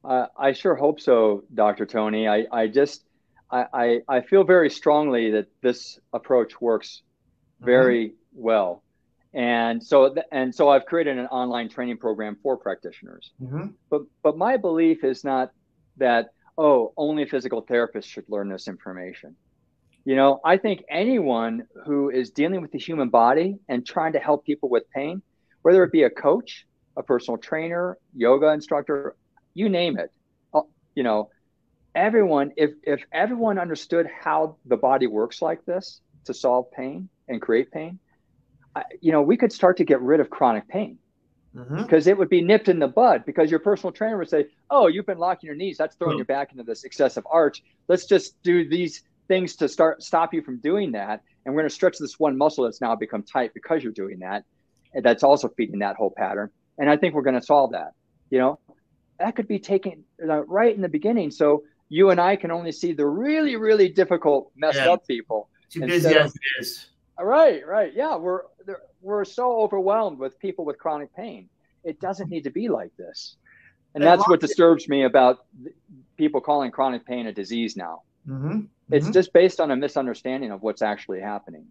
I, 0.08 0.28
I 0.38 0.52
sure 0.54 0.76
hope 0.76 1.00
so, 1.00 1.44
Dr. 1.54 1.86
Tony. 1.86 2.28
I, 2.28 2.46
I 2.52 2.68
just 2.68 3.04
I, 3.52 3.66
I, 3.74 4.00
I 4.08 4.22
feel 4.22 4.44
very 4.44 4.70
strongly 4.70 5.32
that 5.32 5.48
this 5.62 6.00
approach 6.14 6.60
works 6.60 7.02
very 7.60 8.10
mm-hmm. 8.10 8.42
well. 8.42 8.84
And 9.34 9.84
so 9.84 10.16
and 10.32 10.56
so 10.56 10.70
I've 10.70 10.86
created 10.86 11.18
an 11.18 11.28
online 11.28 11.70
training 11.70 11.98
program 11.98 12.38
for 12.42 12.58
practitioners. 12.58 13.32
Mm-hmm. 13.42 13.68
But 13.90 14.04
but 14.24 14.38
my 14.38 14.58
belief 14.58 15.04
is 15.04 15.24
not 15.24 15.52
that 15.98 16.30
oh 16.58 16.94
only 16.98 17.26
physical 17.26 17.64
therapists 17.64 18.06
should 18.06 18.26
learn 18.30 18.50
this 18.50 18.68
information. 18.68 19.36
You 20.06 20.16
know, 20.16 20.40
I 20.46 20.58
think 20.58 20.84
anyone 20.90 21.68
who 21.86 22.10
is 22.10 22.32
dealing 22.32 22.62
with 22.62 22.72
the 22.72 22.80
human 22.80 23.10
body 23.10 23.60
and 23.68 23.86
trying 23.86 24.14
to 24.14 24.20
help 24.20 24.46
people 24.46 24.70
with 24.70 24.90
pain, 24.92 25.22
whether 25.62 25.84
it 25.84 25.92
be 25.92 26.04
a 26.04 26.10
coach, 26.10 26.66
a 26.96 27.04
personal 27.04 27.38
trainer, 27.38 27.98
yoga 28.16 28.48
instructor, 28.48 29.16
you 29.58 29.70
name 29.70 29.98
it. 29.98 30.12
Uh, 30.54 30.62
you 30.96 31.04
know, 31.04 31.30
everyone, 31.96 32.52
if, 32.58 32.72
if 32.84 33.04
everyone 33.12 33.58
understood 33.58 34.08
how 34.08 34.58
the 34.66 34.78
body 34.78 35.08
works 35.08 35.42
like 35.42 35.66
this 35.66 36.02
to 36.26 36.34
solve 36.34 36.72
pain 36.72 37.10
and 37.28 37.42
create 37.42 37.72
pain, 37.72 38.00
I, 38.76 38.84
you 39.02 39.12
know, 39.12 39.22
we 39.22 39.36
could 39.36 39.52
start 39.52 39.78
to 39.78 39.84
get 39.84 40.00
rid 40.02 40.20
of 40.20 40.30
chronic 40.30 40.68
pain 40.68 41.00
because 41.54 42.04
mm-hmm. 42.04 42.10
it 42.10 42.18
would 42.20 42.30
be 42.30 42.42
nipped 42.42 42.70
in 42.70 42.78
the 42.78 42.88
bud 42.88 43.26
because 43.26 43.50
your 43.50 43.60
personal 43.60 43.92
trainer 43.92 44.18
would 44.18 44.30
say, 44.30 44.46
Oh, 44.70 44.88
you've 44.88 45.08
been 45.08 45.18
locking 45.18 45.48
your 45.48 45.56
knees. 45.56 45.78
That's 45.78 45.96
throwing 45.96 46.12
mm-hmm. 46.12 46.18
your 46.20 46.26
back 46.26 46.52
into 46.52 46.64
this 46.64 46.84
excessive 46.84 47.26
arch. 47.30 47.64
Let's 47.88 48.06
just 48.06 48.42
do 48.44 48.70
these 48.70 49.04
things 49.28 49.56
to 49.58 49.68
start 49.68 50.04
stop 50.04 50.36
you 50.36 50.44
from 50.44 50.58
doing 50.58 50.92
that. 50.92 51.24
And 51.46 51.56
we're 51.56 51.62
going 51.62 51.70
to 51.70 51.76
stretch 51.76 51.98
this 51.98 52.20
one 52.20 52.38
muscle 52.38 52.66
that's 52.66 52.82
now 52.82 52.96
become 52.96 53.24
tight 53.24 53.56
because 53.56 53.84
you're 53.84 53.94
doing 53.94 54.20
that. 54.20 54.44
And 54.94 55.04
that's 55.04 55.24
also 55.24 55.50
feeding 55.50 55.80
that 55.80 55.96
whole 55.96 56.14
pattern. 56.16 56.52
And 56.78 56.90
I 56.90 56.98
think 56.98 57.16
we're 57.16 57.24
going 57.24 57.40
to 57.40 57.46
solve 57.46 57.72
that. 57.72 57.94
You 58.30 58.40
know, 58.40 58.60
that 59.20 59.36
could 59.36 59.48
be 59.48 59.60
taken 59.60 60.04
uh, 60.28 60.44
right 60.46 60.76
in 60.76 60.82
the 60.82 60.90
beginning. 60.90 61.32
So 61.32 61.64
you 61.90 62.10
and 62.10 62.20
I 62.20 62.36
can 62.36 62.52
only 62.52 62.72
see 62.72 62.94
the 62.94 63.06
really, 63.06 63.56
really 63.56 63.90
difficult, 63.90 64.52
messed 64.56 64.78
yeah. 64.78 64.92
up 64.92 65.08
people. 65.08 65.50
Too 65.70 65.82
busy 65.82 66.16
as 66.16 66.34
it 66.34 66.42
is. 66.60 66.88
Right, 67.20 67.66
right. 67.66 67.94
Yeah, 67.94 68.16
we're 68.16 68.42
we're 69.02 69.26
so 69.26 69.60
overwhelmed 69.62 70.20
with 70.20 70.40
people 70.40 70.66
with 70.66 70.78
chronic 70.78 71.16
pain. 71.16 71.50
It 71.84 72.00
doesn't 72.00 72.30
need 72.30 72.44
to 72.44 72.50
be 72.50 72.70
like 72.70 72.96
this. 72.98 73.38
And 73.96 74.04
that's 74.04 74.28
what 74.28 74.40
disturbs 74.40 74.88
me 74.88 75.04
about 75.04 75.46
people 76.18 76.42
calling 76.42 76.70
chronic 76.72 77.06
pain 77.06 77.28
a 77.28 77.34
disease 77.34 77.76
now. 77.76 78.04
Mm-hmm. 78.28 78.62
It's 78.92 79.06
mm-hmm. 79.06 79.14
just 79.14 79.34
based 79.34 79.60
on 79.60 79.72
a 79.72 79.76
misunderstanding 79.76 80.52
of 80.52 80.62
what's 80.62 80.82
actually 80.82 81.20
happening. 81.20 81.66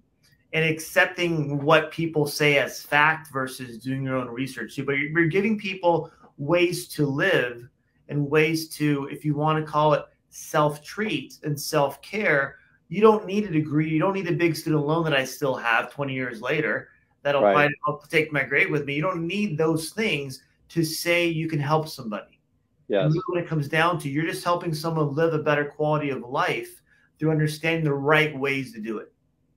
And 0.53 0.65
accepting 0.65 1.63
what 1.63 1.91
people 1.91 2.27
say 2.27 2.59
as 2.59 2.83
fact 2.83 3.33
versus 3.33 3.79
doing 3.79 4.03
your 4.03 4.17
own 4.17 4.29
research. 4.29 4.79
But 4.85 4.93
you're 4.93 5.27
giving 5.27 5.59
people 5.59 6.11
ways 6.39 6.89
to 6.89 7.07
live 7.07 7.69
and 8.09 8.31
ways 8.31 8.69
to, 8.77 9.09
if 9.11 9.25
you 9.25 9.35
want 9.35 9.65
to 9.65 9.71
call 9.71 9.95
it 9.95 10.05
self 10.31 10.83
treat 10.83 11.39
and 11.43 11.59
self 11.59 12.01
care, 12.03 12.57
you 12.89 13.01
don't 13.01 13.27
need 13.27 13.45
a 13.45 13.51
degree. 13.51 13.89
You 13.89 13.99
don't 13.99 14.15
need 14.15 14.29
a 14.29 14.33
big 14.33 14.57
student 14.57 14.87
loan 14.87 15.05
that 15.05 15.15
I 15.15 15.25
still 15.25 15.55
have 15.57 15.93
20 15.93 16.15
years 16.15 16.41
later 16.41 16.91
that'll 17.23 17.43
right. 17.43 17.71
help 17.85 18.09
take 18.09 18.33
my 18.33 18.45
grade 18.45 18.71
with 18.71 18.85
me. 18.85 18.95
You 18.95 19.03
don't 19.03 19.27
need 19.27 19.59
those 19.59 19.91
things 19.91 20.43
to 20.69 20.85
say 20.85 21.27
you 21.27 21.49
can 21.49 21.59
help 21.59 21.89
somebody. 21.89 22.41
Yes. 22.89 23.13
when 23.27 23.43
it 23.43 23.49
comes 23.49 23.67
down 23.67 23.99
to, 24.01 24.09
you're 24.09 24.27
just 24.27 24.45
helping 24.45 24.73
someone 24.73 25.13
live 25.13 25.35
a 25.35 25.41
better 25.41 25.65
quality 25.65 26.11
of 26.11 26.23
life 26.23 26.81
through 27.19 27.33
understanding 27.33 27.83
the 27.83 27.93
right 27.93 28.39
ways 28.39 28.73
to 28.75 28.81
do 28.81 28.99
it. 28.99 29.13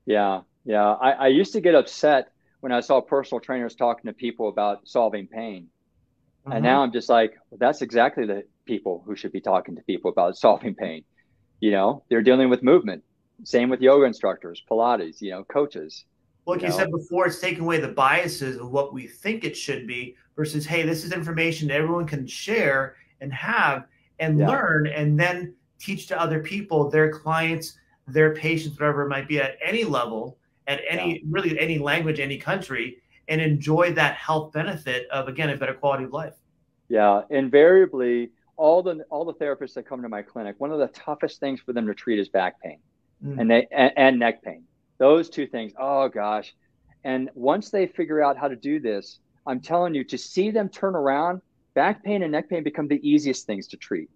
Yeah. 0.08 0.42
Yeah. 0.66 0.94
I, 0.94 1.12
I 1.12 1.28
used 1.28 1.54
to 1.54 1.62
get 1.62 1.76
upset 1.76 2.32
when 2.62 2.72
I 2.72 2.80
saw 2.80 3.02
personal 3.02 3.40
trainers 3.40 3.76
talking 3.76 4.08
to 4.08 4.14
people 4.14 4.50
about 4.50 4.88
solving 4.88 5.28
pain. 5.28 5.68
Mm-hmm. 6.50 6.58
And 6.58 6.64
now 6.64 6.84
I'm 6.84 6.92
just 6.92 7.10
like, 7.10 7.38
well, 7.50 7.60
that's 7.60 7.82
exactly 7.82 8.26
the 8.26 8.44
people 8.66 9.04
who 9.06 9.16
should 9.16 9.32
be 9.32 9.42
talking 9.42 9.76
to 9.76 9.84
people 9.84 10.12
about 10.12 10.38
solving 10.38 10.76
pain. 10.76 11.04
You 11.60 11.72
know, 11.72 12.04
they're 12.10 12.22
dealing 12.22 12.50
with 12.50 12.64
movement. 12.64 13.04
Same 13.44 13.70
with 13.70 13.82
yoga 13.82 14.06
instructors, 14.06 14.64
Pilates, 14.70 15.22
you 15.22 15.32
know, 15.32 15.44
coaches. 15.46 16.06
Like 16.46 16.62
you, 16.62 16.68
you 16.68 16.74
said 16.74 16.92
before, 16.92 17.28
it's 17.28 17.40
taking 17.40 17.64
away 17.64 17.80
the 17.80 17.90
biases 17.90 18.58
of 18.58 18.72
what 18.72 18.94
we 18.94 19.08
think 19.08 19.44
it 19.44 19.56
should 19.56 19.86
be 19.86 20.16
versus, 20.36 20.66
hey, 20.66 20.84
this 20.84 21.04
is 21.04 21.12
information 21.12 21.68
that 21.68 21.76
everyone 21.76 22.08
can 22.08 22.26
share 22.26 22.96
and 23.22 23.32
have 23.34 23.86
and 24.20 24.40
yeah. 24.40 24.48
learn 24.48 24.88
and 24.88 25.20
then 25.20 25.54
teach 25.80 26.08
to 26.08 26.20
other 26.20 26.40
people, 26.40 26.90
their 26.90 27.12
clients, 27.12 27.78
their 28.08 28.34
patients, 28.34 28.80
whatever 28.80 29.04
it 29.04 29.10
might 29.10 29.28
be 29.28 29.40
at 29.40 29.58
any 29.64 29.84
level, 29.84 30.38
at 30.68 30.82
any 30.90 31.14
yeah. 31.14 31.20
really 31.30 31.60
any 31.60 31.78
language, 31.78 32.20
any 32.20 32.38
country, 32.38 32.98
and 33.28 33.42
enjoy 33.42 33.94
that 33.94 34.16
health 34.16 34.52
benefit 34.52 35.08
of 35.10 35.28
again 35.28 35.50
a 35.50 35.58
better 35.58 35.74
quality 35.74 36.04
of 36.04 36.12
life. 36.12 36.36
Yeah, 36.90 37.22
invariably, 37.30 38.32
all 38.58 38.84
the 38.84 39.06
all 39.10 39.24
the 39.26 39.34
therapists 39.34 39.76
that 39.76 39.88
come 39.88 40.02
to 40.02 40.10
my 40.10 40.22
clinic, 40.22 40.56
one 40.58 40.72
of 40.72 40.80
the 40.80 40.88
toughest 40.88 41.40
things 41.40 41.62
for 41.62 41.72
them 41.72 41.88
to 41.88 41.94
treat 41.94 42.20
is 42.20 42.30
back 42.30 42.62
pain, 42.62 42.80
mm. 43.24 43.40
and 43.40 43.50
they 43.50 43.68
and, 43.72 43.94
and 43.96 44.20
neck 44.20 44.44
pain. 44.44 44.64
Those 44.98 45.30
two 45.30 45.48
things. 45.48 45.72
Oh 45.80 46.10
gosh, 46.10 46.54
and 47.04 47.30
once 47.36 47.70
they 47.70 47.88
figure 47.88 48.22
out 48.22 48.38
how 48.38 48.48
to 48.48 48.56
do 48.56 48.80
this, 48.80 49.20
I'm 49.46 49.62
telling 49.62 49.96
you, 49.96 50.04
to 50.06 50.18
see 50.18 50.52
them 50.52 50.68
turn 50.68 50.96
around, 50.96 51.42
back 51.74 52.04
pain 52.04 52.24
and 52.24 52.32
neck 52.32 52.50
pain 52.50 52.64
become 52.64 52.88
the 52.88 53.00
easiest 53.08 53.46
things 53.46 53.68
to 53.68 53.78
treat. 53.78 54.10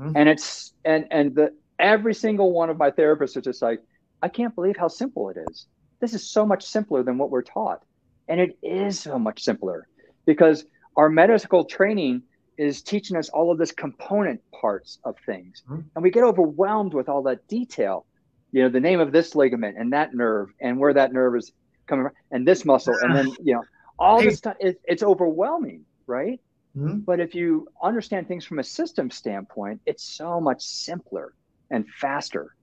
Mm-hmm. 0.00 0.16
And 0.16 0.28
it's 0.28 0.72
and 0.84 1.06
and 1.10 1.34
the 1.34 1.54
every 1.78 2.14
single 2.14 2.52
one 2.52 2.70
of 2.70 2.78
my 2.78 2.90
therapists 2.90 3.36
are 3.36 3.40
just 3.42 3.62
like, 3.62 3.80
I 4.22 4.28
can't 4.28 4.54
believe 4.54 4.76
how 4.76 4.88
simple 4.88 5.28
it 5.28 5.36
is. 5.50 5.66
This 6.00 6.14
is 6.14 6.28
so 6.28 6.44
much 6.44 6.64
simpler 6.64 7.02
than 7.02 7.18
what 7.18 7.30
we're 7.30 7.42
taught. 7.42 7.82
And 8.28 8.40
it 8.40 8.58
is 8.62 8.98
so 8.98 9.18
much 9.18 9.42
simpler 9.42 9.86
because 10.26 10.64
our 10.96 11.08
medical 11.08 11.64
training 11.64 12.22
is 12.56 12.82
teaching 12.82 13.16
us 13.16 13.28
all 13.30 13.50
of 13.50 13.58
this 13.58 13.72
component 13.72 14.40
parts 14.52 14.98
of 15.04 15.16
things. 15.26 15.62
Mm-hmm. 15.68 15.80
And 15.94 16.02
we 16.02 16.10
get 16.10 16.22
overwhelmed 16.22 16.94
with 16.94 17.08
all 17.08 17.22
that 17.24 17.46
detail. 17.48 18.06
You 18.52 18.62
know, 18.62 18.68
the 18.68 18.80
name 18.80 19.00
of 19.00 19.10
this 19.10 19.34
ligament 19.34 19.76
and 19.76 19.92
that 19.92 20.14
nerve 20.14 20.50
and 20.60 20.78
where 20.78 20.94
that 20.94 21.12
nerve 21.12 21.34
is 21.36 21.52
coming 21.86 22.06
from 22.06 22.14
and 22.30 22.46
this 22.46 22.64
muscle. 22.64 22.94
And 23.02 23.14
then, 23.14 23.26
you 23.42 23.54
know, 23.54 23.64
all 23.98 24.22
this 24.22 24.38
stuff, 24.38 24.56
it, 24.60 24.80
it's 24.84 25.02
overwhelming, 25.02 25.84
right? 26.06 26.40
Mm-hmm. 26.76 26.98
But 27.00 27.20
if 27.20 27.34
you 27.34 27.68
understand 27.82 28.28
things 28.28 28.44
from 28.44 28.60
a 28.60 28.64
system 28.64 29.10
standpoint, 29.10 29.80
it's 29.86 30.04
so 30.04 30.40
much 30.40 30.62
simpler 30.62 31.34
and 31.70 31.88
faster. 31.88 32.54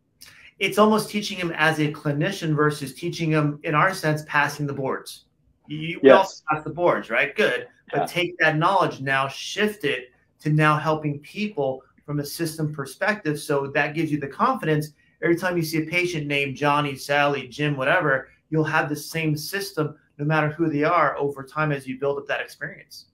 It's 0.60 0.78
almost 0.78 1.10
teaching 1.10 1.38
him 1.38 1.52
as 1.56 1.80
a 1.80 1.92
clinician 1.92 2.56
versus 2.56 2.94
teaching 2.94 3.32
him, 3.32 3.60
in 3.64 3.74
our 3.74 3.94
sense, 3.94 4.24
passing 4.28 4.68
the 4.68 4.74
boards. 4.74 5.26
You 5.68 6.00
yes. 6.04 6.18
also 6.18 6.44
pass 6.50 6.64
the 6.64 6.70
boards, 6.70 7.10
right? 7.10 7.36
Good. 7.36 7.68
But 7.92 8.02
yeah. 8.02 8.06
take 8.06 8.38
that 8.40 8.58
knowledge 8.58 9.02
now, 9.02 9.28
shift 9.28 9.84
it 9.84 10.12
to 10.42 10.50
now 10.50 10.78
helping 10.78 11.20
people 11.20 11.84
from 12.06 12.20
a 12.20 12.26
system 12.26 12.74
perspective. 12.74 13.40
So 13.40 13.68
that 13.68 13.94
gives 13.94 14.12
you 14.12 14.20
the 14.20 14.28
confidence. 14.28 14.90
Every 15.24 15.36
time 15.36 15.56
you 15.56 15.64
see 15.64 15.84
a 15.84 15.86
patient 15.86 16.28
named 16.28 16.56
Johnny, 16.56 16.96
Sally, 16.96 17.48
Jim, 17.48 17.78
whatever, 17.78 18.30
you'll 18.50 18.64
have 18.64 18.90
the 18.90 18.96
same 18.96 19.38
system 19.38 19.96
no 20.18 20.26
matter 20.26 20.50
who 20.50 20.70
they 20.70 20.84
are 20.84 21.18
over 21.18 21.44
time 21.44 21.72
as 21.72 21.88
you 21.88 22.00
build 22.00 22.18
up 22.18 22.28
that 22.28 22.42
experience. 22.42 23.06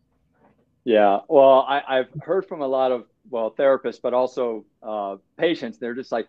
Yeah. 0.84 1.20
Well, 1.28 1.66
I, 1.68 1.98
have 1.98 2.08
heard 2.22 2.46
from 2.46 2.62
a 2.62 2.68
lot 2.68 2.92
of, 2.92 3.06
well, 3.30 3.52
therapists, 3.52 4.00
but 4.02 4.14
also 4.14 4.66
uh, 4.82 5.18
patients. 5.38 5.78
They're 5.78 5.94
just 5.94 6.12
like, 6.12 6.28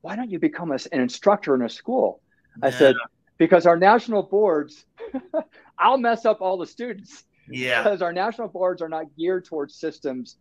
why 0.00 0.14
don't 0.14 0.30
you 0.30 0.38
become 0.38 0.70
a, 0.70 0.78
an 0.92 1.00
instructor 1.00 1.54
in 1.54 1.62
a 1.62 1.68
school? 1.68 2.20
I 2.62 2.70
said, 2.70 2.94
because 3.38 3.66
our 3.66 3.76
national 3.76 4.22
boards, 4.22 4.86
I'll 5.78 5.98
mess 5.98 6.24
up 6.24 6.40
all 6.40 6.56
the 6.56 6.66
students. 6.66 7.24
Yeah. 7.48 7.82
Because 7.82 8.02
our 8.02 8.12
national 8.12 8.48
boards 8.48 8.82
are 8.82 8.88
not 8.88 9.06
geared 9.16 9.44
towards 9.44 9.74
systems 9.74 10.36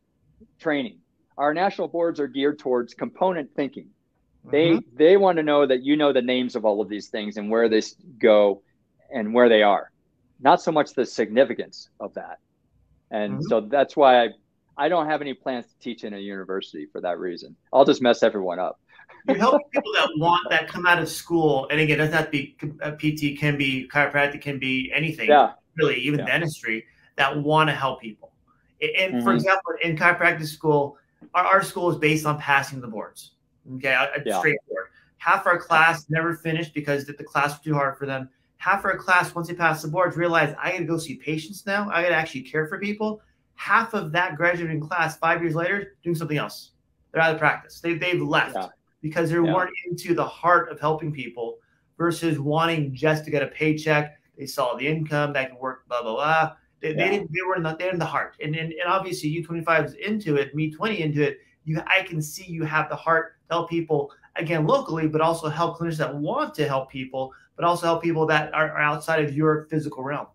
training. 0.60 1.00
Our 1.38 1.54
national 1.54 1.88
boards 1.88 2.20
are 2.20 2.28
geared 2.28 2.60
towards 2.60 2.94
component 2.94 3.54
thinking. 3.56 3.90
They 4.50 4.72
mm-hmm. 4.72 4.96
they 4.96 5.18
want 5.18 5.38
to 5.38 5.44
know 5.44 5.66
that 5.66 5.84
you 5.84 5.98
know 5.98 6.14
the 6.14 6.22
names 6.22 6.56
of 6.56 6.66
all 6.66 6.80
of 6.80 6.88
these 6.88 7.08
things 7.08 7.38
and 7.38 7.50
where 7.50 7.68
they 7.68 7.82
go 8.20 8.62
and 9.12 9.34
where 9.34 9.50
they 9.50 9.64
are. 9.64 9.92
Not 10.40 10.62
so 10.62 10.72
much 10.72 10.94
the 10.94 11.06
significance 11.06 11.90
of 12.00 12.14
that. 12.14 12.40
And 13.10 13.34
mm-hmm. 13.34 13.44
so 13.50 13.62
that's 13.62 13.96
why 13.96 14.24
I 14.24 14.30
I 14.78 14.88
don't 14.88 15.08
have 15.08 15.22
any 15.22 15.34
plans 15.34 15.66
to 15.66 15.80
teach 15.80 16.04
in 16.04 16.14
a 16.14 16.20
university 16.20 16.86
for 16.86 17.02
that 17.02 17.18
reason. 17.18 17.56
I'll 17.74 17.86
just 17.86 18.02
mess 18.02 18.22
everyone 18.22 18.60
up 18.60 18.80
you 19.28 19.36
help 19.36 19.62
people 19.72 19.92
that 19.94 20.10
want 20.18 20.50
that 20.50 20.68
come 20.68 20.86
out 20.86 21.00
of 21.00 21.10
school, 21.10 21.68
and 21.70 21.80
again, 21.80 21.98
doesn't 21.98 22.14
have 22.14 22.26
to 22.26 22.32
be 22.32 22.56
a 22.82 22.92
PT, 22.92 23.40
can 23.40 23.58
be 23.58 23.90
chiropractic, 23.92 24.42
can 24.42 24.60
be 24.60 24.92
anything. 24.94 25.30
Yeah. 25.30 25.54
Really, 25.78 25.96
even 25.98 26.20
yeah. 26.20 26.26
dentistry 26.26 26.86
that 27.18 27.38
want 27.38 27.70
to 27.70 27.76
help 27.76 28.02
people. 28.02 28.32
And 28.82 29.16
mm-hmm. 29.16 29.24
for 29.24 29.34
example, 29.34 29.74
in 29.84 29.98
chiropractic 29.98 30.46
school, 30.46 30.98
our, 31.34 31.46
our 31.46 31.64
school 31.64 31.90
is 31.90 31.98
based 31.98 32.26
on 32.26 32.40
passing 32.40 32.82
the 32.82 32.88
boards. 32.88 33.32
Okay, 33.76 33.96
yeah. 34.26 34.40
straightforward. 34.40 34.88
Half 35.18 35.48
our 35.48 35.58
class 35.58 36.06
never 36.10 36.36
finished 36.36 36.74
because 36.74 37.06
the, 37.06 37.14
the 37.14 37.24
class 37.24 37.52
was 37.52 37.62
too 37.62 37.74
hard 37.74 37.98
for 37.98 38.06
them. 38.06 38.30
Half 38.58 38.86
our 38.86 38.98
class, 38.98 39.34
once 39.34 39.48
they 39.48 39.56
pass 39.56 39.82
the 39.82 39.88
boards, 39.88 40.18
realized 40.18 40.56
I 40.62 40.72
got 40.72 40.80
to 40.80 40.86
go 40.86 40.98
see 40.98 41.16
patients 41.16 41.66
now. 41.66 41.90
I 41.92 42.04
got 42.04 42.10
to 42.10 42.16
actually 42.16 42.42
care 42.42 42.68
for 42.68 42.80
people. 42.80 43.22
Half 43.56 43.94
of 43.94 44.12
that 44.12 44.36
graduating 44.36 44.82
class, 44.82 45.18
five 45.18 45.42
years 45.42 45.56
later, 45.56 45.96
doing 46.04 46.16
something 46.16 46.38
else. 46.38 46.72
They're 47.12 47.22
out 47.22 47.34
of 47.34 47.40
practice. 47.40 47.80
They, 47.80 47.96
they've 47.96 48.22
left. 48.22 48.56
Yeah 48.56 48.68
because 49.06 49.30
they 49.30 49.36
yeah. 49.36 49.54
weren't 49.54 49.70
into 49.88 50.16
the 50.16 50.26
heart 50.26 50.68
of 50.72 50.80
helping 50.80 51.12
people 51.12 51.60
versus 51.96 52.40
wanting 52.40 52.92
just 52.92 53.24
to 53.24 53.30
get 53.30 53.44
a 53.44 53.48
paycheck. 53.48 54.20
They 54.36 54.48
saw 54.48 54.76
the 54.76 54.88
income 54.88 55.32
that 55.34 55.50
can 55.50 55.60
work, 55.60 55.88
blah, 55.88 56.02
blah, 56.02 56.16
blah. 56.16 56.54
They, 56.82 56.90
yeah. 56.90 56.96
they 56.96 57.10
didn't. 57.10 57.32
They 57.32 57.42
were 57.48 57.56
in 57.56 57.64
the 57.64 57.76
they're 57.78 57.92
in 57.92 58.00
the 58.00 58.06
heart, 58.06 58.36
and 58.42 58.56
and, 58.56 58.72
and 58.72 58.88
obviously 58.88 59.30
you 59.30 59.44
twenty 59.44 59.64
five 59.64 59.86
is 59.86 59.94
into 59.96 60.36
it, 60.36 60.54
me 60.56 60.72
twenty 60.72 61.02
into 61.02 61.22
it. 61.24 61.40
You, 61.64 61.82
I 61.88 62.04
can 62.04 62.22
see 62.22 62.46
you 62.46 62.64
have 62.64 62.90
the 62.90 62.96
heart 62.96 63.38
to 63.48 63.56
help 63.56 63.70
people 63.70 64.12
again 64.36 64.68
locally, 64.68 65.08
but 65.08 65.22
also 65.22 65.50
help 65.50 65.80
clinicians 65.80 65.98
that 65.98 66.16
want 66.16 66.54
to 66.56 66.68
help 66.68 66.92
people, 66.92 67.34
but 67.56 67.66
also 67.66 67.88
help 67.88 68.04
people 68.04 68.28
that 68.28 68.54
are, 68.54 68.72
are 68.72 68.82
outside 68.82 69.24
of 69.24 69.36
your 69.36 69.66
physical 69.66 70.04
realm. 70.04 70.28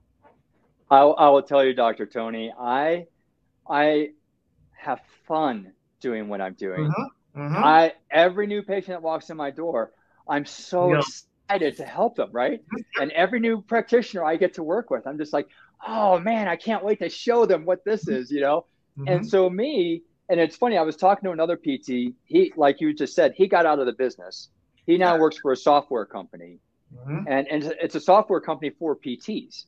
I, 0.91 1.03
I 1.03 1.29
will 1.29 1.43
tell 1.43 1.65
you, 1.65 1.73
Dr. 1.73 2.07
Tony, 2.07 2.53
I 2.59 3.07
I 3.69 4.11
have 4.73 5.01
fun 5.27 5.73
doing 6.01 6.29
what 6.29 6.41
I'm 6.41 6.55
doing. 6.55 6.91
Mm-hmm. 6.91 7.41
Mm-hmm. 7.41 7.65
I 7.65 7.93
every 8.11 8.47
new 8.47 8.63
patient 8.63 8.89
that 8.89 9.03
walks 9.03 9.31
in 9.31 9.37
my 9.37 9.51
door, 9.51 9.93
I'm 10.29 10.45
so 10.45 10.93
yeah. 10.93 10.99
excited 10.99 11.77
to 11.77 11.85
help 11.85 12.17
them, 12.17 12.31
right? 12.33 12.61
Mm-hmm. 12.61 13.03
And 13.03 13.13
every 13.13 13.39
new 13.39 13.63
practitioner 13.63 14.25
I 14.25 14.37
get 14.37 14.55
to 14.55 14.63
work 14.63 14.91
with, 14.91 15.07
I'm 15.07 15.19
just 15.19 15.33
like, 15.33 15.49
oh 15.87 16.19
man, 16.19 16.49
I 16.49 16.57
can't 16.57 16.85
wait 16.85 16.99
to 17.01 17.09
show 17.09 17.47
them 17.47 17.65
what 17.65 17.85
this 17.85 18.09
is, 18.09 18.31
you 18.31 18.41
know. 18.41 18.67
And 18.97 19.21
mm-hmm. 19.21 19.25
so 19.25 19.49
me, 19.49 20.03
and 20.29 20.39
it's 20.39 20.57
funny, 20.57 20.77
I 20.77 20.83
was 20.83 20.97
talking 20.97 21.25
to 21.25 21.33
another 21.33 21.57
PT. 21.57 22.15
He, 22.25 22.53
like 22.57 22.81
you 22.81 22.93
just 22.93 23.15
said, 23.15 23.33
he 23.37 23.47
got 23.47 23.67
out 23.67 23.79
of 23.79 23.87
the 23.87 23.93
business. 23.93 24.51
He 24.87 24.99
now 24.99 25.19
works 25.19 25.39
for 25.39 25.53
a 25.53 25.57
software 25.57 26.05
company, 26.05 26.59
mm-hmm. 26.95 27.27
and 27.29 27.47
and 27.49 27.75
it's 27.81 27.95
a 27.95 28.01
software 28.01 28.41
company 28.41 28.71
for 28.79 28.97
PTs. 28.97 29.67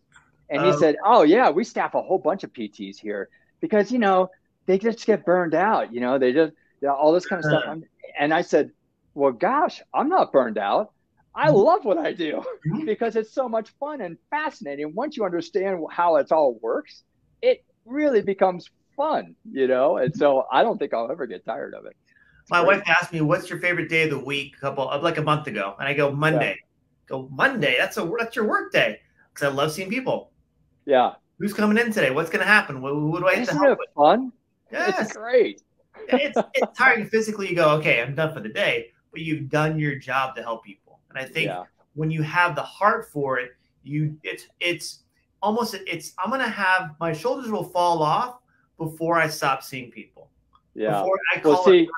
And 0.50 0.62
he 0.62 0.70
um, 0.70 0.78
said, 0.78 0.96
"Oh 1.04 1.22
yeah, 1.22 1.50
we 1.50 1.64
staff 1.64 1.94
a 1.94 2.02
whole 2.02 2.18
bunch 2.18 2.44
of 2.44 2.52
PTs 2.52 2.98
here 2.98 3.28
because 3.60 3.90
you 3.92 3.98
know 3.98 4.30
they 4.66 4.78
just 4.78 5.06
get 5.06 5.24
burned 5.24 5.54
out. 5.54 5.92
You 5.92 6.00
know, 6.00 6.18
they 6.18 6.32
just 6.32 6.52
all 6.86 7.12
this 7.12 7.26
kind 7.26 7.44
of 7.44 7.50
stuff." 7.50 7.64
Uh, 7.66 7.76
and 8.18 8.34
I 8.34 8.42
said, 8.42 8.72
"Well, 9.14 9.32
gosh, 9.32 9.80
I'm 9.94 10.08
not 10.08 10.32
burned 10.32 10.58
out. 10.58 10.92
I 11.34 11.48
mm-hmm. 11.48 11.56
love 11.56 11.84
what 11.84 11.98
I 11.98 12.12
do 12.12 12.42
mm-hmm. 12.66 12.84
because 12.84 13.16
it's 13.16 13.32
so 13.32 13.48
much 13.48 13.70
fun 13.80 14.00
and 14.00 14.18
fascinating. 14.30 14.94
Once 14.94 15.16
you 15.16 15.24
understand 15.24 15.82
how 15.90 16.16
it 16.16 16.30
all 16.30 16.58
works, 16.60 17.04
it 17.40 17.64
really 17.84 18.22
becomes 18.22 18.68
fun, 18.96 19.34
you 19.50 19.66
know. 19.66 19.96
And 19.96 20.14
so 20.14 20.46
I 20.52 20.62
don't 20.62 20.78
think 20.78 20.92
I'll 20.92 21.10
ever 21.10 21.26
get 21.26 21.44
tired 21.44 21.74
of 21.74 21.86
it." 21.86 21.96
It's 22.42 22.50
My 22.50 22.64
great. 22.64 22.78
wife 22.78 22.88
asked 22.88 23.12
me, 23.12 23.20
"What's 23.20 23.48
your 23.48 23.60
favorite 23.60 23.88
day 23.88 24.04
of 24.04 24.10
the 24.10 24.18
week?" 24.18 24.56
A 24.56 24.60
couple 24.60 24.88
of 24.88 25.02
like 25.02 25.18
a 25.18 25.22
month 25.22 25.46
ago, 25.46 25.74
and 25.78 25.88
I 25.88 25.94
go 25.94 26.10
Monday. 26.10 26.56
Yeah. 26.58 26.66
Go 27.08 27.28
Monday. 27.32 27.76
That's 27.78 27.96
a 27.96 28.10
that's 28.18 28.36
your 28.36 28.46
work 28.46 28.72
day 28.72 29.00
because 29.32 29.50
I 29.50 29.54
love 29.54 29.72
seeing 29.72 29.90
people. 29.90 30.32
Yeah. 30.84 31.12
Who's 31.38 31.52
coming 31.52 31.78
in 31.78 31.92
today? 31.92 32.10
What's 32.10 32.30
going 32.30 32.44
to 32.44 32.50
happen? 32.50 32.80
What, 32.80 32.94
what, 32.94 33.20
do 33.20 33.26
I 33.26 33.34
have 33.34 33.42
Isn't 33.42 33.54
to 33.54 33.60
help 33.60 33.72
it 33.72 33.78
with? 33.80 33.94
fun? 33.94 34.32
Yes. 34.70 35.06
It's 35.06 35.16
great. 35.16 35.62
it's, 36.08 36.38
it's 36.54 36.78
tiring 36.78 37.08
physically. 37.08 37.48
You 37.48 37.56
go, 37.56 37.70
okay, 37.76 38.00
I'm 38.00 38.14
done 38.14 38.32
for 38.32 38.40
the 38.40 38.48
day, 38.48 38.92
but 39.10 39.20
you've 39.22 39.48
done 39.48 39.78
your 39.78 39.96
job 39.96 40.36
to 40.36 40.42
help 40.42 40.64
people. 40.64 40.81
And 41.14 41.24
I 41.24 41.28
think 41.28 41.46
yeah. 41.46 41.64
when 41.94 42.10
you 42.10 42.22
have 42.22 42.54
the 42.54 42.62
heart 42.62 43.10
for 43.10 43.38
it, 43.38 43.52
you 43.82 44.16
it's 44.22 44.46
it's 44.60 45.00
almost 45.42 45.74
it's 45.86 46.14
I'm 46.22 46.30
gonna 46.30 46.48
have 46.48 46.94
my 47.00 47.12
shoulders 47.12 47.50
will 47.50 47.64
fall 47.64 48.02
off 48.02 48.38
before 48.78 49.18
I 49.18 49.28
stop 49.28 49.62
seeing 49.62 49.90
people. 49.90 50.30
Yeah. 50.74 51.00
Before 51.00 51.18
I 51.34 51.40
call 51.40 51.52
well, 51.52 51.64
see, 51.64 51.88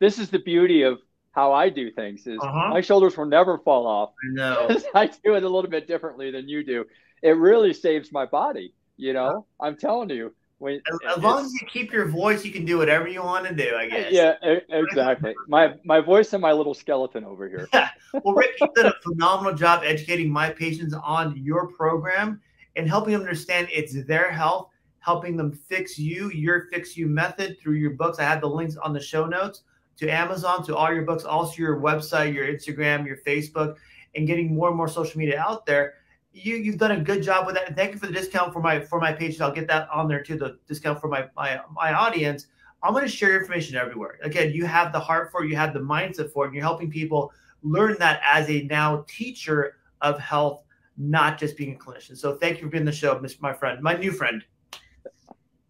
this 0.00 0.18
is 0.18 0.30
the 0.30 0.38
beauty 0.38 0.82
of 0.82 0.98
how 1.32 1.52
I 1.52 1.68
do 1.68 1.90
things 1.90 2.26
is 2.26 2.38
uh-huh. 2.42 2.70
my 2.70 2.80
shoulders 2.80 3.16
will 3.16 3.26
never 3.26 3.58
fall 3.58 3.86
off. 3.86 4.10
No, 4.24 4.68
I 4.94 5.06
do 5.06 5.34
it 5.34 5.44
a 5.44 5.48
little 5.48 5.70
bit 5.70 5.86
differently 5.86 6.30
than 6.30 6.48
you 6.48 6.64
do. 6.64 6.84
It 7.22 7.36
really 7.36 7.72
saves 7.72 8.12
my 8.12 8.26
body. 8.26 8.74
You 8.96 9.12
know, 9.12 9.46
I'm 9.60 9.76
telling 9.76 10.10
you. 10.10 10.34
When, 10.58 10.80
as, 10.90 11.16
as 11.16 11.22
long 11.22 11.44
as 11.44 11.52
you 11.52 11.60
keep 11.68 11.92
your 11.92 12.08
voice, 12.08 12.44
you 12.44 12.50
can 12.50 12.64
do 12.64 12.78
whatever 12.78 13.06
you 13.06 13.22
want 13.22 13.46
to 13.46 13.54
do. 13.54 13.76
I 13.76 13.88
guess. 13.88 14.12
Yeah, 14.12 14.34
exactly. 14.68 15.34
my 15.46 15.74
my 15.84 16.00
voice 16.00 16.32
and 16.32 16.42
my 16.42 16.52
little 16.52 16.74
skeleton 16.74 17.24
over 17.24 17.48
here. 17.48 17.68
well, 18.24 18.34
Rick, 18.34 18.50
you 18.60 18.68
did 18.74 18.86
a 18.86 18.94
phenomenal 19.04 19.54
job 19.54 19.82
educating 19.84 20.30
my 20.30 20.50
patients 20.50 20.94
on 20.94 21.36
your 21.36 21.68
program 21.68 22.40
and 22.74 22.88
helping 22.88 23.12
them 23.12 23.22
understand 23.22 23.68
it's 23.70 24.04
their 24.06 24.32
health, 24.32 24.70
helping 24.98 25.36
them 25.36 25.52
fix 25.52 25.96
you, 25.96 26.30
your 26.30 26.66
fix 26.72 26.96
you 26.96 27.06
method 27.06 27.58
through 27.60 27.74
your 27.74 27.90
books. 27.90 28.18
I 28.18 28.24
have 28.24 28.40
the 28.40 28.48
links 28.48 28.76
on 28.76 28.92
the 28.92 29.00
show 29.00 29.26
notes 29.26 29.62
to 29.98 30.08
Amazon, 30.08 30.64
to 30.64 30.76
all 30.76 30.92
your 30.92 31.02
books, 31.02 31.24
also 31.24 31.56
your 31.56 31.80
website, 31.80 32.34
your 32.34 32.46
Instagram, 32.46 33.06
your 33.06 33.18
Facebook, 33.18 33.76
and 34.16 34.26
getting 34.26 34.54
more 34.54 34.68
and 34.68 34.76
more 34.76 34.88
social 34.88 35.18
media 35.18 35.38
out 35.40 35.66
there. 35.66 35.94
You 36.38 36.56
you've 36.56 36.78
done 36.78 36.92
a 36.92 37.00
good 37.00 37.22
job 37.22 37.46
with 37.46 37.54
that. 37.56 37.68
And 37.68 37.76
thank 37.76 37.92
you 37.92 37.98
for 37.98 38.06
the 38.06 38.12
discount 38.12 38.52
for 38.52 38.60
my 38.60 38.80
for 38.80 39.00
my 39.00 39.12
page. 39.12 39.40
I'll 39.40 39.52
get 39.52 39.66
that 39.68 39.88
on 39.90 40.08
there 40.08 40.22
too. 40.22 40.36
The 40.36 40.58
discount 40.66 41.00
for 41.00 41.08
my 41.08 41.26
my 41.36 41.60
my 41.72 41.92
audience. 41.92 42.46
I'm 42.82 42.92
going 42.92 43.04
to 43.04 43.10
share 43.10 43.30
your 43.30 43.40
information 43.40 43.76
everywhere. 43.76 44.18
Again, 44.22 44.52
you 44.52 44.64
have 44.64 44.92
the 44.92 45.00
heart 45.00 45.32
for 45.32 45.42
it, 45.42 45.50
you 45.50 45.56
have 45.56 45.74
the 45.74 45.80
mindset 45.80 46.30
for 46.30 46.44
it, 46.44 46.48
and 46.48 46.54
you're 46.54 46.62
helping 46.62 46.90
people 46.90 47.32
learn 47.62 47.96
that 47.98 48.20
as 48.24 48.48
a 48.48 48.62
now 48.62 49.04
teacher 49.08 49.76
of 50.00 50.18
health, 50.20 50.62
not 50.96 51.38
just 51.38 51.56
being 51.56 51.74
a 51.74 51.78
clinician. 51.78 52.16
So 52.16 52.36
thank 52.36 52.58
you 52.58 52.64
for 52.64 52.70
being 52.70 52.84
the 52.84 52.92
show, 52.92 53.20
my 53.40 53.52
friend, 53.52 53.82
my 53.82 53.94
new 53.94 54.12
friend. 54.12 54.44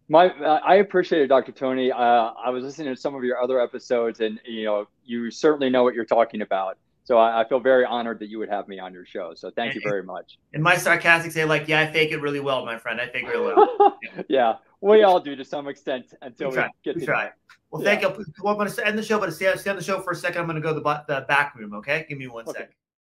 My, 0.07 0.29
I 0.29 0.75
appreciate 0.75 1.21
it, 1.21 1.27
Dr. 1.27 1.51
Tony. 1.51 1.91
Uh, 1.91 1.97
I 1.97 2.49
was 2.49 2.63
listening 2.63 2.93
to 2.93 2.99
some 2.99 3.13
of 3.13 3.23
your 3.23 3.41
other 3.41 3.59
episodes, 3.59 4.21
and 4.21 4.39
you 4.43 4.65
know, 4.65 4.87
you 5.05 5.29
certainly 5.29 5.69
know 5.69 5.83
what 5.83 5.93
you're 5.93 6.05
talking 6.05 6.41
about. 6.41 6.77
So 7.09 7.17
I, 7.17 7.41
I 7.41 7.49
feel 7.49 7.59
very 7.59 7.85
honored 7.85 8.19
that 8.19 8.29
you 8.29 8.37
would 8.37 8.49
have 8.49 8.67
me 8.67 8.77
on 8.77 8.93
your 8.93 9.03
show. 9.03 9.33
So 9.33 9.49
thank 9.49 9.73
and, 9.73 9.81
you 9.81 9.89
very 9.89 10.03
much. 10.03 10.37
And 10.53 10.61
my 10.61 10.77
sarcastic 10.77 11.31
say, 11.31 11.43
like, 11.43 11.67
yeah, 11.67 11.79
I 11.79 11.91
fake 11.91 12.11
it 12.11 12.21
really 12.21 12.39
well, 12.39 12.63
my 12.63 12.77
friend. 12.77 13.01
I 13.01 13.07
fake 13.07 13.23
it 13.23 13.29
really 13.29 13.55
well. 13.55 13.97
yeah. 14.03 14.21
yeah, 14.29 14.53
we 14.79 15.01
all 15.01 15.19
do 15.19 15.35
to 15.35 15.43
some 15.43 15.67
extent 15.67 16.13
until 16.21 16.51
we, 16.51 16.57
we 16.57 16.63
get 16.83 16.93
we 16.97 16.99
to 17.01 17.07
try. 17.07 17.31
Well, 17.71 17.81
thank 17.81 18.03
you. 18.03 18.09
Well, 18.43 18.53
I'm 18.53 18.59
going 18.59 18.71
to 18.71 18.87
end 18.87 18.95
the 18.95 19.01
show, 19.01 19.19
but 19.19 19.33
stay, 19.33 19.51
stay 19.55 19.71
on 19.71 19.75
the 19.75 19.83
show 19.83 20.01
for 20.01 20.11
a 20.11 20.15
second. 20.15 20.41
I'm 20.41 20.45
going 20.45 20.57
to 20.57 20.61
go 20.61 20.71
to 20.71 20.79
the, 20.79 21.03
the 21.07 21.25
back 21.27 21.55
room. 21.55 21.73
Okay, 21.73 22.05
give 22.07 22.19
me 22.19 22.27
one 22.27 22.47
okay. 22.47 22.59
second. 22.59 22.75